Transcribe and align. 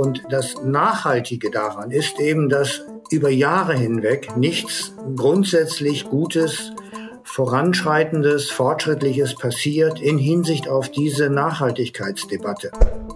Und 0.00 0.22
das 0.30 0.54
Nachhaltige 0.64 1.50
daran 1.50 1.90
ist 1.90 2.20
eben, 2.20 2.48
dass 2.48 2.86
über 3.10 3.28
Jahre 3.28 3.74
hinweg 3.74 4.34
nichts 4.34 4.94
grundsätzlich 5.14 6.06
Gutes 6.06 6.72
Voranschreitendes, 7.22 8.50
Fortschrittliches 8.50 9.34
passiert 9.34 10.00
in 10.00 10.16
Hinsicht 10.16 10.70
auf 10.70 10.90
diese 10.90 11.28
Nachhaltigkeitsdebatte. 11.28 12.70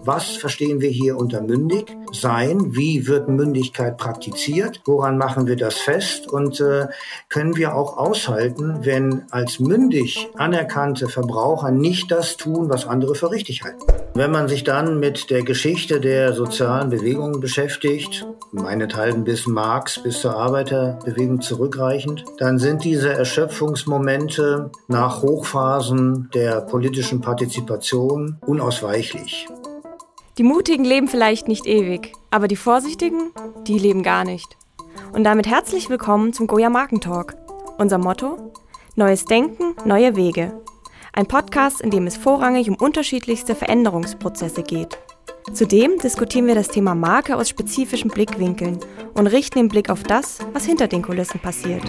Was 0.07 0.35
verstehen 0.35 0.81
wir 0.81 0.89
hier 0.89 1.17
unter 1.17 1.41
mündig 1.41 1.97
sein? 2.11 2.75
Wie 2.75 3.07
wird 3.07 3.27
Mündigkeit 3.27 3.97
praktiziert? 3.97 4.81
Woran 4.85 5.17
machen 5.17 5.47
wir 5.47 5.55
das 5.55 5.73
fest? 5.79 6.31
Und 6.31 6.61
äh, 6.61 6.85
können 7.27 7.57
wir 7.57 7.75
auch 7.75 7.97
aushalten, 7.97 8.81
wenn 8.81 9.23
als 9.31 9.59
mündig 9.59 10.29
anerkannte 10.35 11.07
Verbraucher 11.07 11.71
nicht 11.71 12.11
das 12.11 12.37
tun, 12.37 12.69
was 12.69 12.85
andere 12.85 13.15
für 13.15 13.31
richtig 13.31 13.63
halten? 13.63 13.79
Wenn 14.13 14.29
man 14.29 14.47
sich 14.47 14.63
dann 14.63 14.99
mit 14.99 15.31
der 15.31 15.41
Geschichte 15.41 15.99
der 15.99 16.33
sozialen 16.33 16.91
Bewegungen 16.91 17.39
beschäftigt, 17.39 18.27
meinethalben 18.51 19.23
bis 19.23 19.47
Marx, 19.47 20.03
bis 20.03 20.21
zur 20.21 20.35
Arbeiterbewegung 20.37 21.41
zurückreichend, 21.41 22.23
dann 22.37 22.59
sind 22.59 22.83
diese 22.83 23.11
Erschöpfungsmomente 23.11 24.69
nach 24.87 25.23
Hochphasen 25.23 26.29
der 26.35 26.61
politischen 26.61 27.21
Partizipation 27.21 28.37
unausweichlich. 28.45 29.47
Die 30.37 30.43
Mutigen 30.43 30.83
leben 30.83 31.07
vielleicht 31.07 31.47
nicht 31.47 31.65
ewig, 31.65 32.11
aber 32.29 32.49
die 32.49 32.57
Vorsichtigen, 32.57 33.31
die 33.67 33.79
leben 33.79 34.03
gar 34.03 34.25
nicht. 34.25 34.57
Und 35.13 35.23
damit 35.23 35.47
herzlich 35.47 35.89
willkommen 35.89 36.33
zum 36.33 36.47
Goya 36.47 36.69
Markentalk. 36.69 37.37
Unser 37.77 37.99
Motto? 37.99 38.51
Neues 38.97 39.23
Denken, 39.23 39.75
neue 39.85 40.17
Wege. 40.17 40.61
Ein 41.13 41.25
Podcast, 41.25 41.79
in 41.79 41.89
dem 41.89 42.05
es 42.05 42.17
vorrangig 42.17 42.69
um 42.69 42.75
unterschiedlichste 42.75 43.55
Veränderungsprozesse 43.55 44.63
geht. 44.63 44.97
Zudem 45.53 45.99
diskutieren 45.99 46.47
wir 46.47 46.55
das 46.55 46.67
Thema 46.67 46.95
Marke 46.95 47.37
aus 47.37 47.47
spezifischen 47.47 48.09
Blickwinkeln 48.09 48.79
und 49.13 49.27
richten 49.27 49.59
den 49.59 49.69
Blick 49.69 49.89
auf 49.89 50.03
das, 50.03 50.39
was 50.51 50.65
hinter 50.65 50.89
den 50.89 51.01
Kulissen 51.01 51.39
passiert. 51.39 51.83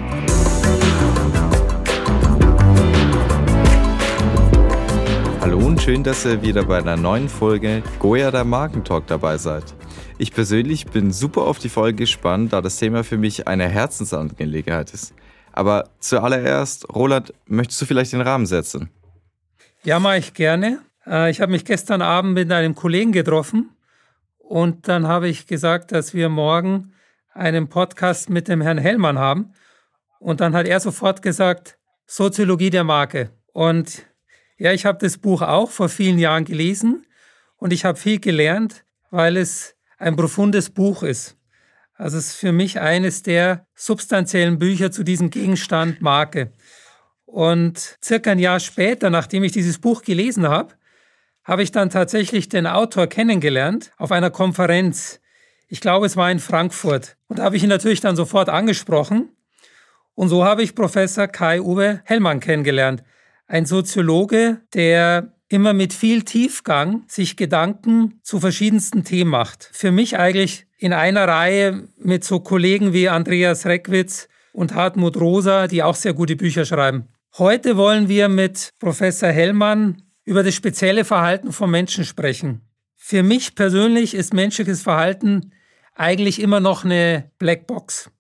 Hallo 5.47 5.65
und 5.65 5.81
schön, 5.81 6.03
dass 6.03 6.25
ihr 6.25 6.43
wieder 6.43 6.65
bei 6.65 6.79
einer 6.79 6.97
neuen 6.97 7.29
Folge 7.29 7.81
Goya 8.01 8.33
der 8.33 8.43
Markentalk 8.43 9.07
dabei 9.07 9.37
seid. 9.39 9.77
Ich 10.19 10.33
persönlich 10.33 10.87
bin 10.87 11.13
super 11.13 11.43
auf 11.43 11.61
die 11.61 11.69
Folge 11.69 11.99
gespannt, 11.99 12.53
da 12.53 12.61
das 12.61 12.79
Thema 12.79 13.05
für 13.05 13.17
mich 13.17 13.47
eine 13.47 13.69
Herzensangelegenheit 13.69 14.93
ist. 14.93 15.15
Aber 15.53 15.89
zuallererst, 16.01 16.93
Roland, 16.93 17.33
möchtest 17.47 17.81
du 17.81 17.87
vielleicht 17.87 18.13
den 18.13 18.23
Rahmen 18.23 18.47
setzen? 18.47 18.91
Ja, 19.85 20.01
mache 20.01 20.19
ich 20.19 20.35
gerne. 20.35 20.81
Äh, 21.07 21.31
ich 21.31 21.41
habe 21.41 21.53
mich 21.53 21.65
gestern 21.65 22.03
Abend 22.03 22.35
mit 22.35 22.51
einem 22.51 22.75
Kollegen 22.75 23.13
getroffen 23.13 23.71
und 24.39 24.89
dann 24.89 25.07
habe 25.07 25.29
ich 25.29 25.47
gesagt, 25.47 25.93
dass 25.93 26.13
wir 26.13 26.29
morgen 26.29 26.93
einen 27.35 27.69
Podcast 27.69 28.31
mit 28.31 28.49
dem 28.49 28.63
Herrn 28.63 28.79
Hellmann 28.79 29.21
haben. 29.21 29.53
Und 30.19 30.41
dann 30.41 30.57
hat 30.57 30.67
er 30.67 30.81
sofort 30.81 31.23
gesagt, 31.23 31.79
Soziologie 32.05 32.71
der 32.71 32.83
Marke. 32.83 33.31
Und 33.53 34.03
ja, 34.59 34.73
ich 34.73 34.87
habe 34.87 34.99
das 35.01 35.19
Buch 35.19 35.43
auch 35.43 35.71
vor 35.71 35.89
vielen 35.89 36.19
Jahren 36.19 36.45
gelesen 36.45 37.07
und 37.57 37.73
ich 37.73 37.85
habe 37.85 37.99
viel 37.99 38.21
gelernt, 38.21 38.85
weil 39.11 39.37
es 39.37 39.77
ein 39.99 40.17
profundes 40.17 40.71
Buch 40.71 41.03
ist. 41.03 41.37
Also 41.95 42.19
es 42.19 42.29
ist 42.29 42.37
für 42.37 42.53
mich 42.53 42.81
eines 42.81 43.23
der 43.23 43.67
substanziellen 43.75 44.59
Bücher 44.59 44.91
zu 44.91 45.03
diesem 45.03 45.31
Gegenstand 45.31 46.03
Marke. 46.03 46.53
Und 47.25 47.99
circa 48.03 48.31
ein 48.31 48.39
Jahr 48.39 48.61
später, 48.61 49.11
nachdem 49.11 49.45
ich 49.45 49.53
dieses 49.53 49.79
Buch 49.79 50.03
gelesen 50.03 50.47
habe, 50.49 50.75
habe 51.45 51.63
ich 51.63 51.73
dann 51.73 51.91
tatsächlich 51.91 52.49
den 52.49 52.67
Autor 52.67 53.07
kennengelernt 53.07 53.93
auf 53.97 54.13
einer 54.13 54.31
Konferenz. 54.31 55.21
Ich 55.69 55.81
glaube, 55.81 56.07
es 56.07 56.17
war 56.17 56.31
in 56.31 56.39
Frankfurt. 56.39 57.17
Und 57.29 57.39
da 57.39 57.45
habe 57.45 57.57
ich 57.57 57.63
ihn 57.63 57.69
natürlich 57.69 58.01
dann 58.01 58.17
sofort 58.17 58.49
angesprochen. 58.49 59.31
Und 60.15 60.29
so 60.29 60.45
habe 60.45 60.63
ich 60.63 60.75
Professor 60.75 61.29
Kai-Uwe 61.29 62.01
Hellmann 62.05 62.41
kennengelernt 62.41 63.03
ein 63.47 63.67
Soziologe, 63.67 64.61
der 64.75 65.33
immer 65.49 65.73
mit 65.73 65.93
viel 65.93 66.23
Tiefgang 66.23 67.05
sich 67.07 67.37
Gedanken 67.37 68.21
zu 68.23 68.41
verschiedensten 68.41 69.05
Themen 69.05 69.31
macht. 69.31 69.71
Für 69.73 69.93
mich 69.93 70.19
eigentlich 70.19 70.67
in 70.79 70.93
einer 70.93 71.29
Reihe 71.29 71.89
mit 71.99 72.25
so 72.25 72.41
Kollegen 72.41 72.93
wie 72.93 73.09
Andreas 73.09 73.67
Reckwitz 73.67 74.29
und 74.53 74.75
Hartmut 74.75 75.17
Rosa, 75.17 75.69
die 75.69 75.83
auch 75.83 75.95
sehr 75.95 76.15
gute 76.15 76.37
Bücher 76.37 76.65
schreiben. 76.65 77.09
Heute 77.39 77.77
wollen 77.77 78.09
wir 78.09 78.29
mit 78.29 78.71
Professor 78.81 79.29
Hellmann 79.29 80.03
über 80.25 80.43
das 80.43 80.55
spezielle 80.55 81.05
Verhalten 81.05 81.53
von 81.53 81.71
Menschen 81.71 82.05
sprechen. 82.05 82.63
Für 82.97 83.23
mich 83.23 83.55
persönlich 83.55 84.15
ist 84.15 84.35
menschliches 84.35 84.83
Verhalten 84.83 85.53
eigentlich 85.95 86.41
immer 86.41 86.61
noch 86.61 86.85
eine 86.85 87.31
Blackbox. 87.39 88.11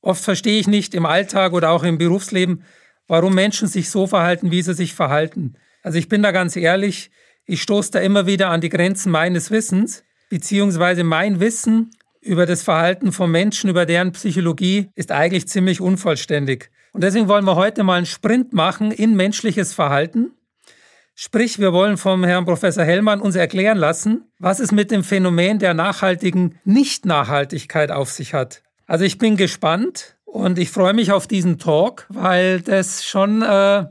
Oft 0.00 0.24
verstehe 0.24 0.58
ich 0.58 0.68
nicht 0.68 0.94
im 0.94 1.04
Alltag 1.04 1.52
oder 1.52 1.70
auch 1.70 1.82
im 1.82 1.98
Berufsleben, 1.98 2.62
warum 3.08 3.34
Menschen 3.34 3.68
sich 3.68 3.90
so 3.90 4.06
verhalten, 4.06 4.50
wie 4.50 4.62
sie 4.62 4.74
sich 4.74 4.94
verhalten. 4.94 5.54
Also 5.82 5.98
ich 5.98 6.08
bin 6.08 6.22
da 6.22 6.32
ganz 6.32 6.56
ehrlich, 6.56 7.10
ich 7.44 7.62
stoße 7.62 7.92
da 7.92 8.00
immer 8.00 8.26
wieder 8.26 8.50
an 8.50 8.60
die 8.60 8.68
Grenzen 8.68 9.12
meines 9.12 9.50
Wissens, 9.50 10.04
beziehungsweise 10.28 11.04
mein 11.04 11.38
Wissen 11.40 11.90
über 12.20 12.44
das 12.44 12.62
Verhalten 12.62 13.12
von 13.12 13.30
Menschen, 13.30 13.70
über 13.70 13.86
deren 13.86 14.12
Psychologie 14.12 14.90
ist 14.96 15.12
eigentlich 15.12 15.46
ziemlich 15.46 15.80
unvollständig. 15.80 16.70
Und 16.92 17.04
deswegen 17.04 17.28
wollen 17.28 17.44
wir 17.44 17.56
heute 17.56 17.84
mal 17.84 17.98
einen 17.98 18.06
Sprint 18.06 18.52
machen 18.52 18.90
in 18.90 19.14
menschliches 19.14 19.72
Verhalten. 19.72 20.32
Sprich, 21.14 21.58
wir 21.58 21.72
wollen 21.72 21.96
vom 21.96 22.24
Herrn 22.24 22.44
Professor 22.44 22.84
Hellmann 22.84 23.20
uns 23.20 23.36
erklären 23.36 23.78
lassen, 23.78 24.24
was 24.38 24.60
es 24.60 24.72
mit 24.72 24.90
dem 24.90 25.04
Phänomen 25.04 25.58
der 25.58 25.72
nachhaltigen 25.72 26.58
Nicht-Nachhaltigkeit 26.64 27.90
auf 27.90 28.10
sich 28.10 28.34
hat. 28.34 28.62
Also 28.86 29.04
ich 29.04 29.18
bin 29.18 29.36
gespannt, 29.36 30.15
und 30.36 30.58
ich 30.58 30.70
freue 30.70 30.92
mich 30.92 31.12
auf 31.12 31.26
diesen 31.26 31.58
Talk, 31.58 32.06
weil 32.10 32.60
das 32.60 33.04
schon 33.04 33.42
äh, 33.42 33.46
ja, 33.46 33.88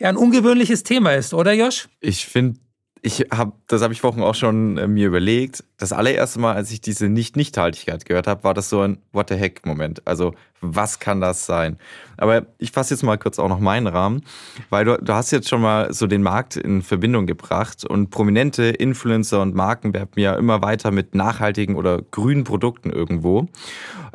ein 0.00 0.16
ungewöhnliches 0.16 0.82
Thema 0.82 1.12
ist, 1.14 1.32
oder 1.32 1.52
Josh? 1.54 1.88
Ich 2.00 2.26
finde, 2.26 2.60
ich 3.00 3.26
habe, 3.32 3.52
das 3.68 3.82
habe 3.82 3.92
ich 3.92 4.00
vorhin 4.00 4.22
auch 4.22 4.34
schon 4.34 4.76
äh, 4.76 4.86
mir 4.86 5.06
überlegt. 5.06 5.64
Das 5.82 5.92
allererste 5.92 6.38
Mal, 6.38 6.54
als 6.54 6.70
ich 6.70 6.80
diese 6.80 7.08
Nicht-Nichthaltigkeit 7.08 8.04
gehört 8.04 8.28
habe, 8.28 8.44
war 8.44 8.54
das 8.54 8.68
so 8.70 8.82
ein 8.82 8.98
What 9.12 9.30
the 9.30 9.34
heck-Moment. 9.34 10.06
Also 10.06 10.32
was 10.62 11.00
kann 11.00 11.20
das 11.20 11.44
sein? 11.44 11.76
Aber 12.16 12.46
ich 12.58 12.70
fasse 12.70 12.94
jetzt 12.94 13.02
mal 13.02 13.18
kurz 13.18 13.40
auch 13.40 13.48
noch 13.48 13.58
meinen 13.58 13.88
Rahmen, 13.88 14.22
weil 14.70 14.84
du, 14.84 14.96
du 14.96 15.12
hast 15.12 15.32
jetzt 15.32 15.48
schon 15.48 15.60
mal 15.60 15.92
so 15.92 16.06
den 16.06 16.22
Markt 16.22 16.54
in 16.56 16.82
Verbindung 16.82 17.26
gebracht 17.26 17.84
und 17.84 18.10
prominente 18.10 18.62
Influencer 18.62 19.42
und 19.42 19.56
Marken 19.56 19.92
werben 19.92 20.20
ja 20.20 20.34
immer 20.34 20.62
weiter 20.62 20.92
mit 20.92 21.16
nachhaltigen 21.16 21.74
oder 21.74 22.00
grünen 22.00 22.44
Produkten 22.44 22.90
irgendwo. 22.90 23.48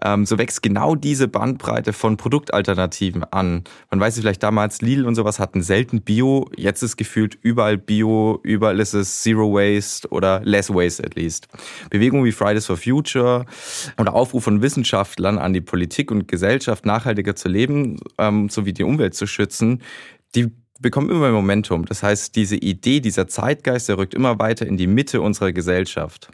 Ähm, 0.02 0.26
so 0.26 0.38
wächst 0.38 0.64
genau 0.64 0.96
diese 0.96 1.28
Bandbreite 1.28 1.92
von 1.92 2.16
Produktalternativen 2.16 3.26
an. 3.26 3.64
Man 3.90 4.00
weiß 4.00 4.18
vielleicht 4.20 4.44
damals, 4.44 4.82
Lidl 4.82 5.06
und 5.06 5.16
sowas 5.16 5.40
hatten 5.40 5.62
selten 5.62 6.02
Bio, 6.02 6.50
jetzt 6.56 6.82
ist 6.82 6.96
gefühlt 6.96 7.38
überall 7.42 7.78
Bio, 7.78 8.40
überall 8.44 8.80
ist 8.80 8.94
es 8.94 9.22
Zero 9.22 9.52
Waste 9.52 10.08
oder 10.10 10.40
Less 10.46 10.70
Waste 10.70 11.04
at 11.04 11.16
least. 11.16 11.50
Bewegungen 11.90 12.26
wie 12.26 12.32
Fridays 12.32 12.66
for 12.66 12.78
Future 12.78 13.46
oder 14.00 14.14
Aufruf 14.14 14.44
von 14.44 14.62
Wissenschaftlern 14.62 15.38
an 15.38 15.54
die 15.54 15.62
Politik 15.62 16.12
und 16.12 16.28
Gesellschaft 16.28 16.86
nachhaltiger 16.86 17.36
zu 17.36 17.50
leben 17.50 18.00
ähm, 18.18 18.50
sowie 18.50 18.74
die 18.74 18.84
Umwelt 18.84 19.16
zu 19.16 19.28
schützen, 19.28 19.82
die 20.36 20.52
bekommen 20.80 21.10
immer 21.10 21.22
mehr 21.22 21.32
Momentum. 21.32 21.86
Das 21.86 22.04
heißt, 22.04 22.36
diese 22.36 22.56
Idee, 22.56 23.00
dieser 23.00 23.28
Zeitgeist, 23.28 23.90
der 23.90 23.98
rückt 23.98 24.14
immer 24.14 24.40
weiter 24.40 24.66
in 24.66 24.78
die 24.78 24.88
Mitte 24.88 25.22
unserer 25.22 25.52
Gesellschaft. 25.52 26.30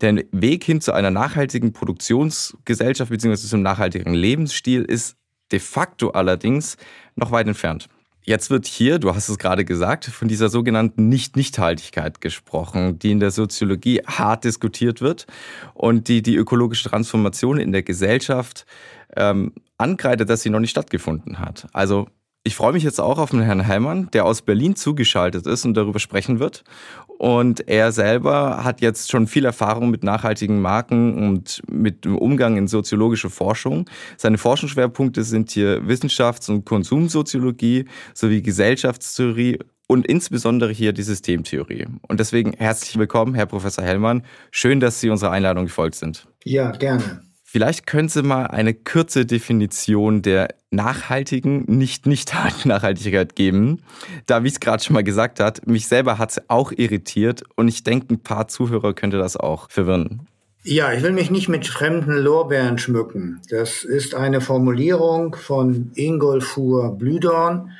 Der 0.00 0.22
Weg 0.32 0.64
hin 0.64 0.80
zu 0.80 0.92
einer 0.92 1.10
nachhaltigen 1.10 1.72
Produktionsgesellschaft 1.72 3.10
bzw. 3.10 3.36
zum 3.36 3.62
nachhaltigen 3.62 4.14
Lebensstil 4.14 4.82
ist 4.82 5.16
de 5.52 5.60
facto 5.60 6.10
allerdings 6.10 6.76
noch 7.14 7.30
weit 7.30 7.46
entfernt. 7.46 7.88
Jetzt 8.28 8.50
wird 8.50 8.66
hier, 8.66 8.98
du 8.98 9.14
hast 9.14 9.28
es 9.28 9.38
gerade 9.38 9.64
gesagt, 9.64 10.06
von 10.06 10.26
dieser 10.26 10.48
sogenannten 10.48 11.08
Nicht-Nichthaltigkeit 11.08 12.20
gesprochen, 12.20 12.98
die 12.98 13.12
in 13.12 13.20
der 13.20 13.30
Soziologie 13.30 14.02
hart 14.04 14.42
diskutiert 14.42 15.00
wird 15.00 15.28
und 15.74 16.08
die 16.08 16.22
die 16.22 16.34
ökologische 16.34 16.88
Transformation 16.88 17.56
in 17.56 17.70
der 17.70 17.84
Gesellschaft 17.84 18.66
ähm, 19.14 19.52
ankreidet, 19.78 20.28
dass 20.28 20.42
sie 20.42 20.50
noch 20.50 20.58
nicht 20.58 20.70
stattgefunden 20.70 21.38
hat. 21.38 21.68
Also 21.72 22.08
ich 22.46 22.54
freue 22.54 22.72
mich 22.72 22.84
jetzt 22.84 23.00
auch 23.00 23.18
auf 23.18 23.30
den 23.30 23.40
Herrn 23.40 23.66
Heimann, 23.66 24.08
der 24.12 24.24
aus 24.24 24.40
Berlin 24.40 24.76
zugeschaltet 24.76 25.46
ist 25.46 25.64
und 25.64 25.74
darüber 25.74 25.98
sprechen 25.98 26.38
wird. 26.38 26.62
Und 27.18 27.66
er 27.68 27.90
selber 27.90 28.62
hat 28.62 28.80
jetzt 28.80 29.10
schon 29.10 29.26
viel 29.26 29.44
Erfahrung 29.44 29.90
mit 29.90 30.04
nachhaltigen 30.04 30.60
Marken 30.60 31.26
und 31.26 31.60
mit 31.68 32.04
dem 32.04 32.16
Umgang 32.16 32.56
in 32.56 32.68
soziologische 32.68 33.30
Forschung. 33.30 33.90
Seine 34.16 34.38
Forschungsschwerpunkte 34.38 35.24
sind 35.24 35.50
hier 35.50 35.82
Wissenschafts- 35.88 36.48
und 36.48 36.64
Konsumsoziologie 36.64 37.86
sowie 38.14 38.42
Gesellschaftstheorie 38.42 39.58
und 39.88 40.06
insbesondere 40.06 40.72
hier 40.72 40.92
die 40.92 41.02
Systemtheorie. 41.02 41.86
Und 42.06 42.20
deswegen 42.20 42.52
herzlich 42.52 42.96
willkommen, 42.96 43.34
Herr 43.34 43.46
Professor 43.46 43.84
Hellmann. 43.84 44.22
Schön, 44.52 44.78
dass 44.78 45.00
Sie 45.00 45.10
unserer 45.10 45.32
Einladung 45.32 45.64
gefolgt 45.64 45.96
sind. 45.96 46.28
Ja, 46.44 46.70
gerne. 46.70 47.22
Vielleicht 47.48 47.86
können 47.86 48.08
Sie 48.08 48.24
mal 48.24 48.48
eine 48.48 48.74
kurze 48.74 49.24
Definition 49.24 50.20
der 50.20 50.48
nachhaltigen, 50.72 51.64
nicht 51.68 52.04
nicht 52.04 52.34
Nachhaltigkeit 52.64 53.36
geben. 53.36 53.82
Da, 54.26 54.42
wie 54.42 54.48
es 54.48 54.58
gerade 54.58 54.82
schon 54.82 54.94
mal 54.94 55.04
gesagt 55.04 55.38
hat, 55.38 55.64
mich 55.64 55.86
selber 55.86 56.18
hat 56.18 56.32
es 56.32 56.42
auch 56.50 56.72
irritiert 56.72 57.44
und 57.54 57.68
ich 57.68 57.84
denke, 57.84 58.12
ein 58.12 58.18
paar 58.18 58.48
Zuhörer 58.48 58.94
könnte 58.94 59.18
das 59.18 59.36
auch 59.36 59.70
verwirren. 59.70 60.26
Ja, 60.64 60.92
ich 60.92 61.04
will 61.04 61.12
mich 61.12 61.30
nicht 61.30 61.48
mit 61.48 61.68
fremden 61.68 62.16
Lorbeeren 62.16 62.78
schmücken. 62.78 63.40
Das 63.48 63.84
ist 63.84 64.16
eine 64.16 64.40
Formulierung 64.40 65.36
von 65.36 65.92
Ingolfur 65.94 66.98
Blüdorn, 66.98 67.70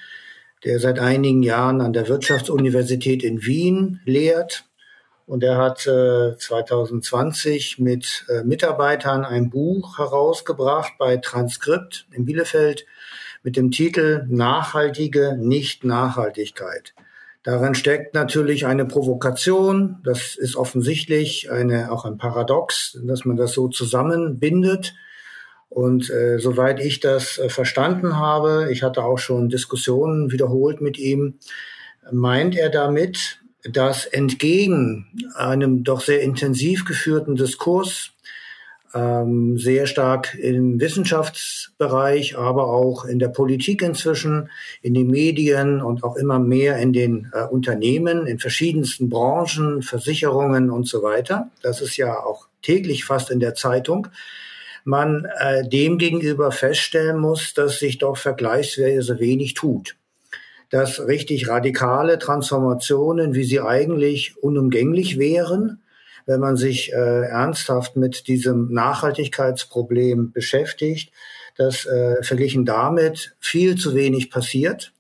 der 0.65 0.79
seit 0.79 1.01
einigen 1.01 1.43
Jahren 1.43 1.81
an 1.81 1.93
der 1.93 2.09
Wirtschaftsuniversität 2.09 3.25
in 3.25 3.45
Wien 3.45 3.99
lehrt. 4.05 4.66
Und 5.27 5.43
er 5.43 5.57
hat 5.59 5.87
äh, 5.89 6.37
2020 6.37 7.81
mit 7.81 8.25
äh, 8.29 8.45
Mitarbeitern 8.45 9.25
ein 9.25 9.51
Buch 9.51 9.99
herausgebracht 9.99 10.93
bei 10.99 11.17
Transkript 11.17 12.07
in 12.13 12.25
Bielefeld 12.25 12.87
mit 13.43 13.57
dem 13.57 13.73
Titel 13.73 14.25
Nachhaltige 14.29 15.37
Nicht-Nachhaltigkeit. 15.37 16.95
Darin 17.43 17.75
steckt 17.75 18.15
natürlich 18.15 18.67
eine 18.67 18.85
Provokation. 18.85 19.99
Das 20.05 20.37
ist 20.37 20.57
offensichtlich 20.57 21.51
eine, 21.51 21.93
auch 21.93 22.05
ein 22.05 22.19
Paradox, 22.19 22.99
dass 23.05 23.25
man 23.25 23.37
das 23.37 23.53
so 23.53 23.69
zusammenbindet. 23.69 24.95
Und 25.69 26.09
äh, 26.11 26.39
soweit 26.39 26.81
ich 26.81 27.01
das 27.01 27.39
äh, 27.39 27.49
verstanden 27.49 28.17
habe, 28.17 28.69
ich 28.71 28.83
hatte 28.83 29.05
auch 29.05 29.19
schon 29.19 29.49
Diskussionen 29.49 30.31
wiederholt 30.31 30.81
mit 30.81 30.99
ihm, 30.99 31.39
meint 32.11 32.57
er 32.57 32.71
damit, 32.71 33.41
dass 33.73 34.07
entgegen 34.07 35.07
einem 35.35 35.85
doch 35.85 36.01
sehr 36.01 36.23
intensiv 36.23 36.85
geführten 36.85 37.37
Diskurs 37.37 38.13
ähm, 38.95 39.59
sehr 39.59 39.87
stark 39.87 40.35
im 40.35 40.81
Wissenschaftsbereich, 40.81 42.39
aber 42.39 42.69
auch 42.69 43.05
in 43.05 43.19
der 43.19 43.29
Politik 43.29 43.83
inzwischen, 43.83 44.49
in 44.81 44.95
den 44.95 45.09
Medien 45.09 45.83
und 45.83 46.03
auch 46.03 46.17
immer 46.17 46.39
mehr 46.39 46.79
in 46.79 46.93
den 46.93 47.31
äh, 47.33 47.43
Unternehmen, 47.43 48.27
in 48.27 48.39
verschiedensten 48.39 49.09
Branchen, 49.09 49.83
Versicherungen 49.83 50.71
und 50.71 50.89
so 50.89 51.03
weiter. 51.03 51.51
Das 51.63 51.81
ist 51.81 51.97
ja 51.97 52.19
auch 52.19 52.49
täglich 52.63 53.05
fast 53.05 53.31
in 53.31 53.41
der 53.41 53.55
Zeitung 53.55 54.09
man 54.87 55.27
äh, 55.41 55.69
dem 55.69 55.99
gegenüber 55.99 56.53
feststellen 56.53 57.19
muss, 57.19 57.55
dass 57.55 57.81
sich 57.81 57.99
doch 57.99 58.17
vergleichsweise 58.17 59.19
wenig 59.19 59.55
tut. 59.55 59.97
Dass 60.71 61.07
richtig 61.07 61.49
radikale 61.49 62.19
Transformationen, 62.19 63.35
wie 63.35 63.45
sie 63.45 63.61
eigentlich 63.61 64.37
unumgänglich 64.43 65.19
wären, 65.19 65.83
wenn 66.27 66.41
man 66.41 66.57
sich 66.57 66.93
äh, 66.93 66.97
ernsthaft 66.97 67.97
mit 67.97 68.27
diesem 68.27 68.73
Nachhaltigkeitsproblem 68.73 70.33
beschäftigt, 70.33 71.13
dass 71.57 71.87
äh, 71.87 72.23
verglichen 72.23 72.65
damit 72.65 73.37
viel 73.41 73.77
zu 73.77 73.95
wenig 73.95 74.31
passiert, 74.31 74.93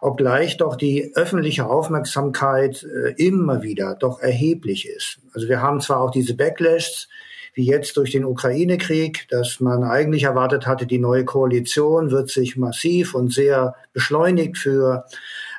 obgleich 0.00 0.58
doch 0.58 0.76
die 0.76 1.12
öffentliche 1.14 1.66
Aufmerksamkeit 1.66 2.84
äh, 2.84 3.14
immer 3.16 3.62
wieder 3.62 3.96
doch 3.98 4.20
erheblich 4.20 4.86
ist. 4.86 5.18
Also 5.32 5.48
wir 5.48 5.62
haben 5.62 5.80
zwar 5.80 6.00
auch 6.00 6.10
diese 6.10 6.34
Backlashs, 6.34 7.08
wie 7.54 7.64
jetzt 7.64 7.96
durch 7.96 8.10
den 8.10 8.24
Ukraine-Krieg, 8.24 9.26
dass 9.30 9.60
man 9.60 9.84
eigentlich 9.84 10.24
erwartet 10.24 10.66
hatte, 10.66 10.86
die 10.86 10.98
neue 10.98 11.24
Koalition 11.24 12.10
wird 12.10 12.28
sich 12.28 12.56
massiv 12.56 13.14
und 13.14 13.32
sehr 13.32 13.74
beschleunigt 13.92 14.58
für 14.58 15.04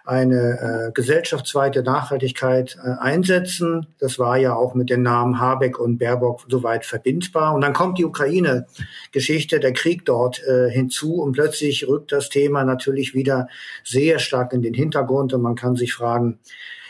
eine 0.06 0.88
äh, 0.88 0.92
gesellschaftsweite 0.92 1.82
Nachhaltigkeit 1.82 2.78
äh, 2.84 3.02
einsetzen. 3.02 3.88
Das 3.98 4.20
war 4.20 4.38
ja 4.38 4.54
auch 4.56 4.76
mit 4.76 4.92
den 4.92 5.02
Namen 5.02 5.40
Habeck 5.40 5.80
und 5.80 5.98
Baerbock 5.98 6.46
soweit 6.48 6.86
verbindbar. 6.86 7.56
Und 7.56 7.62
dann 7.62 7.74
kommt 7.74 7.98
die 7.98 8.06
Ukraine-Geschichte, 8.06 9.60
der 9.60 9.74
Krieg 9.74 10.06
dort 10.06 10.44
äh, 10.44 10.70
hinzu 10.70 11.16
und 11.16 11.32
plötzlich 11.32 11.88
rückt 11.88 12.12
das 12.12 12.30
Thema 12.30 12.64
natürlich 12.64 13.16
wieder 13.16 13.48
sehr 13.84 14.20
stark 14.20 14.54
in 14.54 14.62
den 14.62 14.76
Hintergrund 14.76 15.34
und 15.34 15.42
man 15.42 15.56
kann 15.56 15.76
sich 15.76 15.94
fragen, 15.94 16.40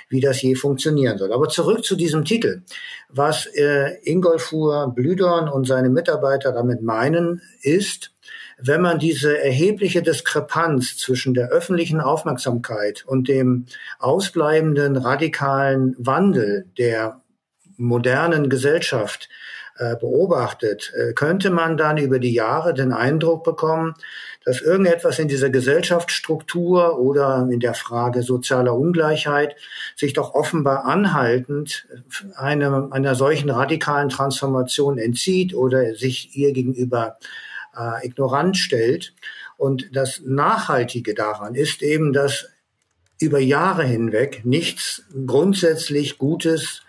wie 0.09 0.19
das 0.19 0.41
je 0.41 0.55
funktionieren 0.55 1.17
soll. 1.17 1.33
Aber 1.33 1.47
zurück 1.49 1.83
zu 1.83 1.95
diesem 1.95 2.25
Titel. 2.25 2.61
Was 3.09 3.45
äh, 3.47 3.97
Ingolfur 4.03 4.93
Blüdorn 4.93 5.49
und 5.49 5.65
seine 5.67 5.89
Mitarbeiter 5.89 6.51
damit 6.51 6.81
meinen, 6.81 7.41
ist, 7.61 8.11
wenn 8.57 8.81
man 8.81 8.99
diese 8.99 9.37
erhebliche 9.37 10.01
Diskrepanz 10.01 10.97
zwischen 10.97 11.33
der 11.33 11.49
öffentlichen 11.49 11.99
Aufmerksamkeit 11.99 13.03
und 13.05 13.27
dem 13.27 13.65
ausbleibenden 13.99 14.95
radikalen 14.95 15.95
Wandel 15.97 16.65
der 16.77 17.21
modernen 17.77 18.49
Gesellschaft 18.49 19.29
äh, 19.77 19.95
beobachtet, 19.95 20.93
äh, 20.95 21.13
könnte 21.13 21.49
man 21.49 21.75
dann 21.75 21.97
über 21.97 22.19
die 22.19 22.33
Jahre 22.33 22.73
den 22.73 22.93
Eindruck 22.93 23.43
bekommen, 23.43 23.93
dass 24.45 24.61
irgendetwas 24.61 25.19
in 25.19 25.27
dieser 25.27 25.49
Gesellschaftsstruktur 25.49 26.99
oder 26.99 27.47
in 27.51 27.59
der 27.59 27.73
Frage 27.73 28.21
sozialer 28.21 28.75
Ungleichheit 28.75 29.55
sich 29.95 30.13
doch 30.13 30.33
offenbar 30.33 30.85
anhaltend 30.85 31.87
eine, 32.35 32.89
einer 32.91 33.15
solchen 33.15 33.49
radikalen 33.49 34.09
Transformation 34.09 34.97
entzieht 34.97 35.53
oder 35.53 35.95
sich 35.95 36.37
ihr 36.37 36.53
gegenüber 36.53 37.17
äh, 37.75 38.05
ignorant 38.05 38.57
stellt. 38.57 39.13
Und 39.57 39.95
das 39.95 40.21
Nachhaltige 40.23 41.15
daran 41.15 41.55
ist 41.55 41.81
eben, 41.81 42.13
dass 42.13 42.47
über 43.19 43.39
Jahre 43.39 43.83
hinweg 43.83 44.45
nichts 44.45 45.03
grundsätzlich 45.25 46.17
Gutes 46.17 46.84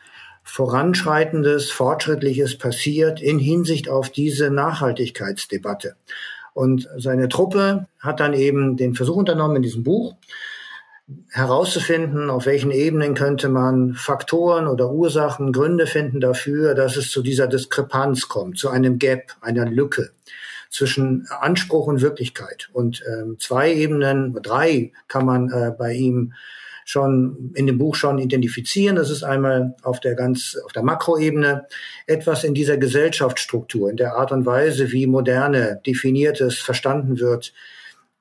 Voranschreitendes, 0.48 1.72
Fortschrittliches 1.72 2.56
passiert 2.56 3.20
in 3.20 3.40
Hinsicht 3.40 3.88
auf 3.88 4.10
diese 4.10 4.48
Nachhaltigkeitsdebatte. 4.48 5.96
Und 6.54 6.88
seine 6.96 7.28
Truppe 7.28 7.88
hat 7.98 8.20
dann 8.20 8.32
eben 8.32 8.76
den 8.76 8.94
Versuch 8.94 9.16
unternommen 9.16 9.56
in 9.56 9.62
diesem 9.62 9.82
Buch, 9.82 10.14
herauszufinden, 11.31 12.31
auf 12.31 12.46
welchen 12.46 12.70
Ebenen 12.70 13.14
könnte 13.14 13.48
man 13.48 13.94
Faktoren 13.94 14.69
oder 14.69 14.90
Ursachen, 14.90 15.52
Gründe 15.52 15.87
finden 15.87 16.20
dafür, 16.20 16.75
dass 16.75 16.96
es 16.96 17.10
zu 17.10 17.22
dieser 17.22 17.49
Diskrepanz 17.49 18.28
kommt, 18.28 18.56
zu 18.56 18.70
einem 18.70 18.99
Gap, 18.99 19.32
einer 19.40 19.66
Lücke 19.66 20.12
zwischen 20.70 21.26
Anspruch 21.40 21.88
und 21.88 22.02
Wirklichkeit. 22.02 22.70
Und 22.72 23.02
ähm, 23.06 23.37
zwei 23.40 23.75
Ebenen, 23.75 24.32
drei 24.42 24.92
kann 25.08 25.26
man 25.26 25.50
äh, 25.50 25.72
bei 25.76 25.92
ihm 25.92 26.34
schon 26.86 27.50
in 27.54 27.66
dem 27.66 27.78
Buch 27.78 27.96
schon 27.96 28.18
identifizieren. 28.18 28.94
Das 28.94 29.10
ist 29.10 29.24
einmal 29.24 29.74
auf 29.82 29.98
der 29.98 30.14
ganz, 30.14 30.56
auf 30.64 30.72
der 30.72 30.84
Makroebene 30.84 31.66
etwas 32.06 32.44
in 32.44 32.54
dieser 32.54 32.76
Gesellschaftsstruktur, 32.78 33.90
in 33.90 33.96
der 33.96 34.14
Art 34.14 34.30
und 34.30 34.46
Weise, 34.46 34.92
wie 34.92 35.08
moderne, 35.08 35.80
definiertes 35.84 36.58
verstanden 36.58 37.18
wird, 37.18 37.52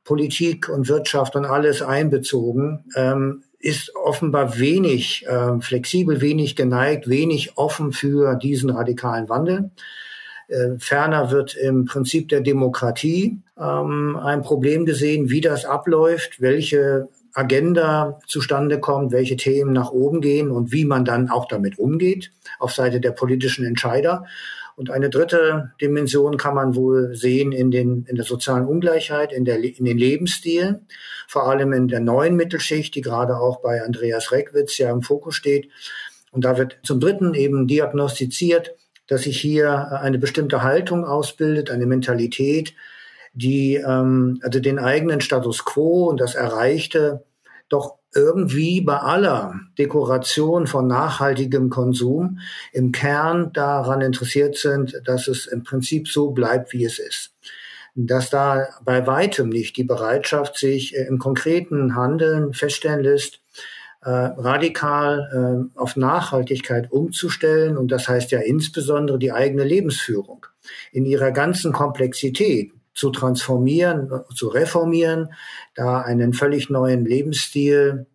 Politik 0.03 0.67
und 0.67 0.89
Wirtschaft 0.89 1.35
und 1.35 1.45
alles 1.45 1.83
einbezogen, 1.83 2.85
ähm, 2.95 3.43
ist 3.59 3.95
offenbar 3.95 4.57
wenig 4.59 5.25
äh, 5.27 5.59
flexibel, 5.59 6.21
wenig 6.21 6.55
geneigt, 6.55 7.07
wenig 7.07 7.57
offen 7.57 7.91
für 7.91 8.35
diesen 8.35 8.71
radikalen 8.71 9.29
Wandel. 9.29 9.69
Äh, 10.47 10.77
ferner 10.79 11.29
wird 11.29 11.55
im 11.55 11.85
Prinzip 11.85 12.29
der 12.29 12.41
Demokratie 12.41 13.41
ähm, 13.59 14.15
ein 14.15 14.41
Problem 14.41 14.85
gesehen, 14.85 15.29
wie 15.29 15.41
das 15.41 15.65
abläuft, 15.65 16.41
welche 16.41 17.09
Agenda 17.35 18.19
zustande 18.27 18.79
kommt, 18.79 19.11
welche 19.11 19.35
Themen 19.35 19.73
nach 19.73 19.91
oben 19.91 20.21
gehen 20.21 20.51
und 20.51 20.71
wie 20.71 20.85
man 20.85 21.03
dann 21.03 21.29
auch 21.29 21.47
damit 21.47 21.77
umgeht 21.77 22.31
auf 22.59 22.73
Seite 22.73 23.01
der 23.01 23.11
politischen 23.11 23.65
Entscheider. 23.65 24.25
Und 24.77 24.89
eine 24.89 25.09
dritte 25.09 25.71
Dimension 25.81 26.37
kann 26.37 26.55
man 26.55 26.75
wohl 26.75 27.13
sehen 27.15 27.51
in, 27.51 27.71
den, 27.71 28.05
in 28.09 28.15
der 28.15 28.25
sozialen 28.25 28.65
Ungleichheit, 28.65 29.31
in, 29.31 29.45
der, 29.45 29.61
in 29.63 29.85
den 29.85 29.97
Lebensstilen, 29.97 30.87
vor 31.27 31.47
allem 31.47 31.71
in 31.73 31.87
der 31.87 31.99
neuen 32.01 32.35
Mittelschicht, 32.35 32.95
die 32.95 33.01
gerade 33.01 33.37
auch 33.37 33.61
bei 33.61 33.81
Andreas 33.83 34.31
Reckwitz 34.31 34.77
ja 34.77 34.89
im 34.91 35.01
Fokus 35.01 35.35
steht. 35.35 35.69
Und 36.31 36.43
da 36.43 36.57
wird 36.57 36.79
zum 36.83 36.99
Dritten 36.99 37.33
eben 37.33 37.67
diagnostiziert, 37.67 38.75
dass 39.07 39.23
sich 39.23 39.39
hier 39.39 39.91
eine 40.01 40.19
bestimmte 40.19 40.63
Haltung 40.63 41.05
ausbildet, 41.05 41.69
eine 41.69 41.85
Mentalität, 41.85 42.73
die 43.35 43.75
ähm, 43.75 44.39
also 44.41 44.59
den 44.59 44.79
eigenen 44.79 45.21
Status 45.21 45.63
quo 45.65 46.05
und 46.09 46.19
das 46.19 46.35
Erreichte 46.35 47.23
doch 47.69 47.95
irgendwie 48.13 48.79
bei 48.79 48.97
aller 48.97 49.59
Dekoration 49.77 50.67
von 50.67 50.87
nachhaltigem 50.87 51.69
Konsum 51.69 52.39
im 52.71 52.93
Kern 52.93 53.51
daran 53.51 54.01
interessiert 54.01 54.55
sind, 54.55 55.01
dass 55.03 55.27
es 55.27 55.47
im 55.47 55.63
Prinzip 55.63 56.07
so 56.07 56.31
bleibt, 56.31 56.71
wie 56.71 56.85
es 56.85 56.97
ist. 56.97 57.33
Dass 57.93 58.29
da 58.29 58.69
bei 58.83 59.05
weitem 59.05 59.49
nicht 59.49 59.75
die 59.77 59.83
Bereitschaft 59.83 60.57
sich 60.57 60.95
äh, 60.95 61.05
im 61.07 61.19
konkreten 61.19 61.95
Handeln 61.95 62.53
feststellen 62.53 63.03
lässt, 63.03 63.41
äh, 64.01 64.09
radikal 64.09 65.69
äh, 65.75 65.79
auf 65.79 65.95
Nachhaltigkeit 65.97 66.91
umzustellen. 66.91 67.77
Und 67.77 67.91
das 67.91 68.07
heißt 68.07 68.31
ja 68.31 68.39
insbesondere 68.39 69.19
die 69.19 69.31
eigene 69.31 69.63
Lebensführung 69.63 70.45
in 70.91 71.05
ihrer 71.05 71.31
ganzen 71.31 71.73
Komplexität 71.73 72.71
zu 72.95 73.11
transformieren, 73.11 74.09
zu 74.33 74.47
reformieren, 74.47 75.33
da 75.75 76.01
einen 76.01 76.33
völlig 76.33 76.69
neuen 76.69 77.05
Lebensstil 77.05 78.07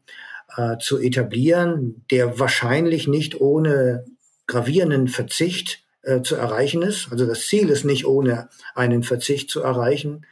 äh, 0.57 0.79
zu 0.79 0.99
etablieren, 0.99 2.05
der 2.11 2.41
wahrscheinlich 2.41 3.07
nicht 3.07 3.41
ohne 3.41 4.07
gravierenden 4.47 5.07
Verzicht 5.07 5.85
äh, 6.03 6.23
zu 6.23 6.35
erreichen 6.35 6.83
ist. 6.83 7.09
Also 7.13 7.27
das 7.27 7.47
Ziel 7.47 7.69
ist 7.69 7.85
nicht 7.85 8.07
ohne 8.07 8.49
einen 8.75 9.03
Verzicht 9.03 9.51
zu 9.51 9.61
erreichen. 9.61 10.27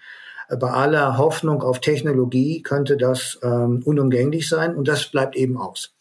Äh, 0.49 0.57
bei 0.57 0.71
aller 0.71 1.19
Hoffnung 1.19 1.63
auf 1.63 1.81
Technologie 1.81 2.63
könnte 2.63 2.97
das 2.97 3.39
ähm, 3.43 3.83
unumgänglich 3.85 4.49
sein 4.49 4.75
und 4.75 4.89
das 4.89 5.11
bleibt 5.11 5.37
eben 5.37 5.57
aus. 5.59 5.95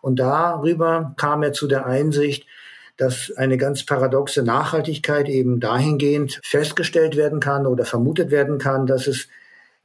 Und 0.00 0.18
darüber 0.18 1.14
kam 1.18 1.42
er 1.42 1.52
zu 1.52 1.68
der 1.68 1.86
Einsicht, 1.86 2.46
dass 3.00 3.32
eine 3.34 3.56
ganz 3.56 3.86
paradoxe 3.86 4.42
Nachhaltigkeit 4.42 5.26
eben 5.26 5.58
dahingehend 5.58 6.38
festgestellt 6.44 7.16
werden 7.16 7.40
kann 7.40 7.66
oder 7.66 7.86
vermutet 7.86 8.30
werden 8.30 8.58
kann, 8.58 8.86
dass 8.86 9.06
es 9.06 9.28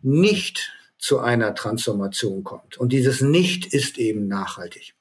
nicht 0.02 0.74
zu 0.98 1.20
einer 1.20 1.56
Transformation 1.56 2.44
kommt. 2.44 2.78
Und 2.78 2.92
dieses 2.92 3.22
Nicht 3.22 3.74
ist 3.74 3.98
eben 3.98 4.28
nachhaltig. 4.28 4.96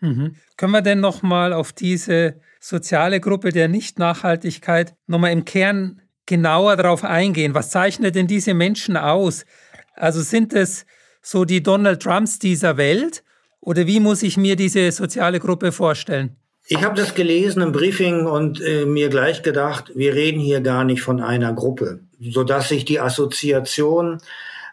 Mhm. 0.00 0.36
Können 0.56 0.72
wir 0.72 0.80
denn 0.80 1.00
nochmal 1.00 1.52
auf 1.52 1.74
diese 1.74 2.40
soziale 2.58 3.20
Gruppe 3.20 3.52
der 3.52 3.68
Nicht-Nachhaltigkeit 3.68 4.94
nochmal 5.06 5.32
im 5.32 5.44
Kern 5.44 6.00
genauer 6.24 6.76
darauf 6.76 7.04
eingehen? 7.04 7.52
Was 7.52 7.68
zeichnet 7.68 8.14
denn 8.14 8.28
diese 8.28 8.54
Menschen 8.54 8.96
aus? 8.96 9.44
Also 9.94 10.22
sind 10.22 10.54
es 10.54 10.86
so 11.20 11.44
die 11.44 11.62
Donald 11.62 12.02
Trumps 12.02 12.38
dieser 12.38 12.78
Welt 12.78 13.22
oder 13.60 13.86
wie 13.86 14.00
muss 14.00 14.22
ich 14.22 14.38
mir 14.38 14.56
diese 14.56 14.90
soziale 14.90 15.38
Gruppe 15.38 15.70
vorstellen? 15.70 16.36
Ich 16.68 16.82
habe 16.82 16.96
das 16.96 17.14
gelesen 17.14 17.62
im 17.62 17.72
Briefing 17.72 18.26
und 18.26 18.60
äh, 18.60 18.86
mir 18.86 19.08
gleich 19.08 19.42
gedacht, 19.42 19.92
wir 19.94 20.14
reden 20.14 20.40
hier 20.40 20.60
gar 20.60 20.84
nicht 20.84 21.02
von 21.02 21.20
einer 21.20 21.52
Gruppe, 21.52 22.00
sodass 22.20 22.68
sich 22.68 22.84
die 22.84 23.00
Assoziation 23.00 24.18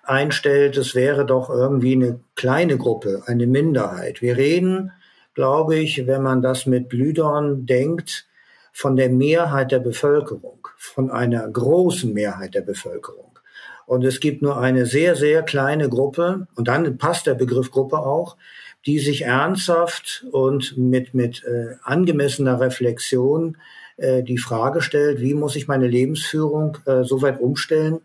einstellt, 0.03 0.75
es 0.75 0.95
wäre 0.95 1.25
doch 1.25 1.49
irgendwie 1.49 1.93
eine 1.93 2.19
kleine 2.35 2.77
Gruppe, 2.77 3.23
eine 3.27 3.47
Minderheit. 3.47 4.21
Wir 4.21 4.37
reden 4.37 4.91
glaube 5.33 5.75
ich, 5.75 6.05
wenn 6.07 6.21
man 6.21 6.41
das 6.41 6.65
mit 6.65 6.89
Blüdorn 6.89 7.65
denkt, 7.65 8.27
von 8.71 8.95
der 8.95 9.09
Mehrheit 9.09 9.71
der 9.71 9.79
Bevölkerung, 9.79 10.67
von 10.77 11.11
einer 11.11 11.47
großen 11.47 12.13
Mehrheit 12.13 12.55
der 12.55 12.61
Bevölkerung. 12.61 13.37
Und 13.85 14.03
es 14.03 14.19
gibt 14.19 14.41
nur 14.41 14.57
eine 14.57 14.85
sehr, 14.85 15.15
sehr 15.15 15.43
kleine 15.43 15.89
Gruppe, 15.89 16.47
und 16.55 16.67
dann 16.67 16.97
passt 16.97 17.27
der 17.27 17.35
Begriff 17.35 17.69
Gruppe 17.69 17.99
auch, 17.99 18.37
die 18.85 18.99
sich 18.99 19.23
ernsthaft 19.23 20.25
und 20.31 20.77
mit, 20.77 21.13
mit 21.13 21.43
äh, 21.43 21.75
angemessener 21.83 22.59
Reflexion 22.59 23.57
äh, 23.97 24.23
die 24.23 24.37
Frage 24.37 24.81
stellt, 24.81 25.21
wie 25.21 25.33
muss 25.33 25.55
ich 25.55 25.67
meine 25.67 25.87
Lebensführung 25.87 26.77
äh, 26.85 27.03
so 27.03 27.21
weit 27.21 27.39
umstellen, 27.39 27.99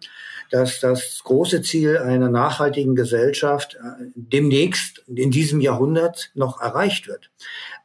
dass 0.50 0.81
das 0.81 1.21
große 1.25 1.62
Ziel 1.62 1.99
einer 1.99 2.28
nachhaltigen 2.28 2.95
Gesellschaft 2.95 3.75
äh, 3.75 4.05
demnächst 4.14 5.05
in 5.07 5.31
diesem 5.31 5.61
Jahrhundert 5.61 6.31
noch 6.35 6.61
erreicht 6.61 7.09
wird. 7.09 7.31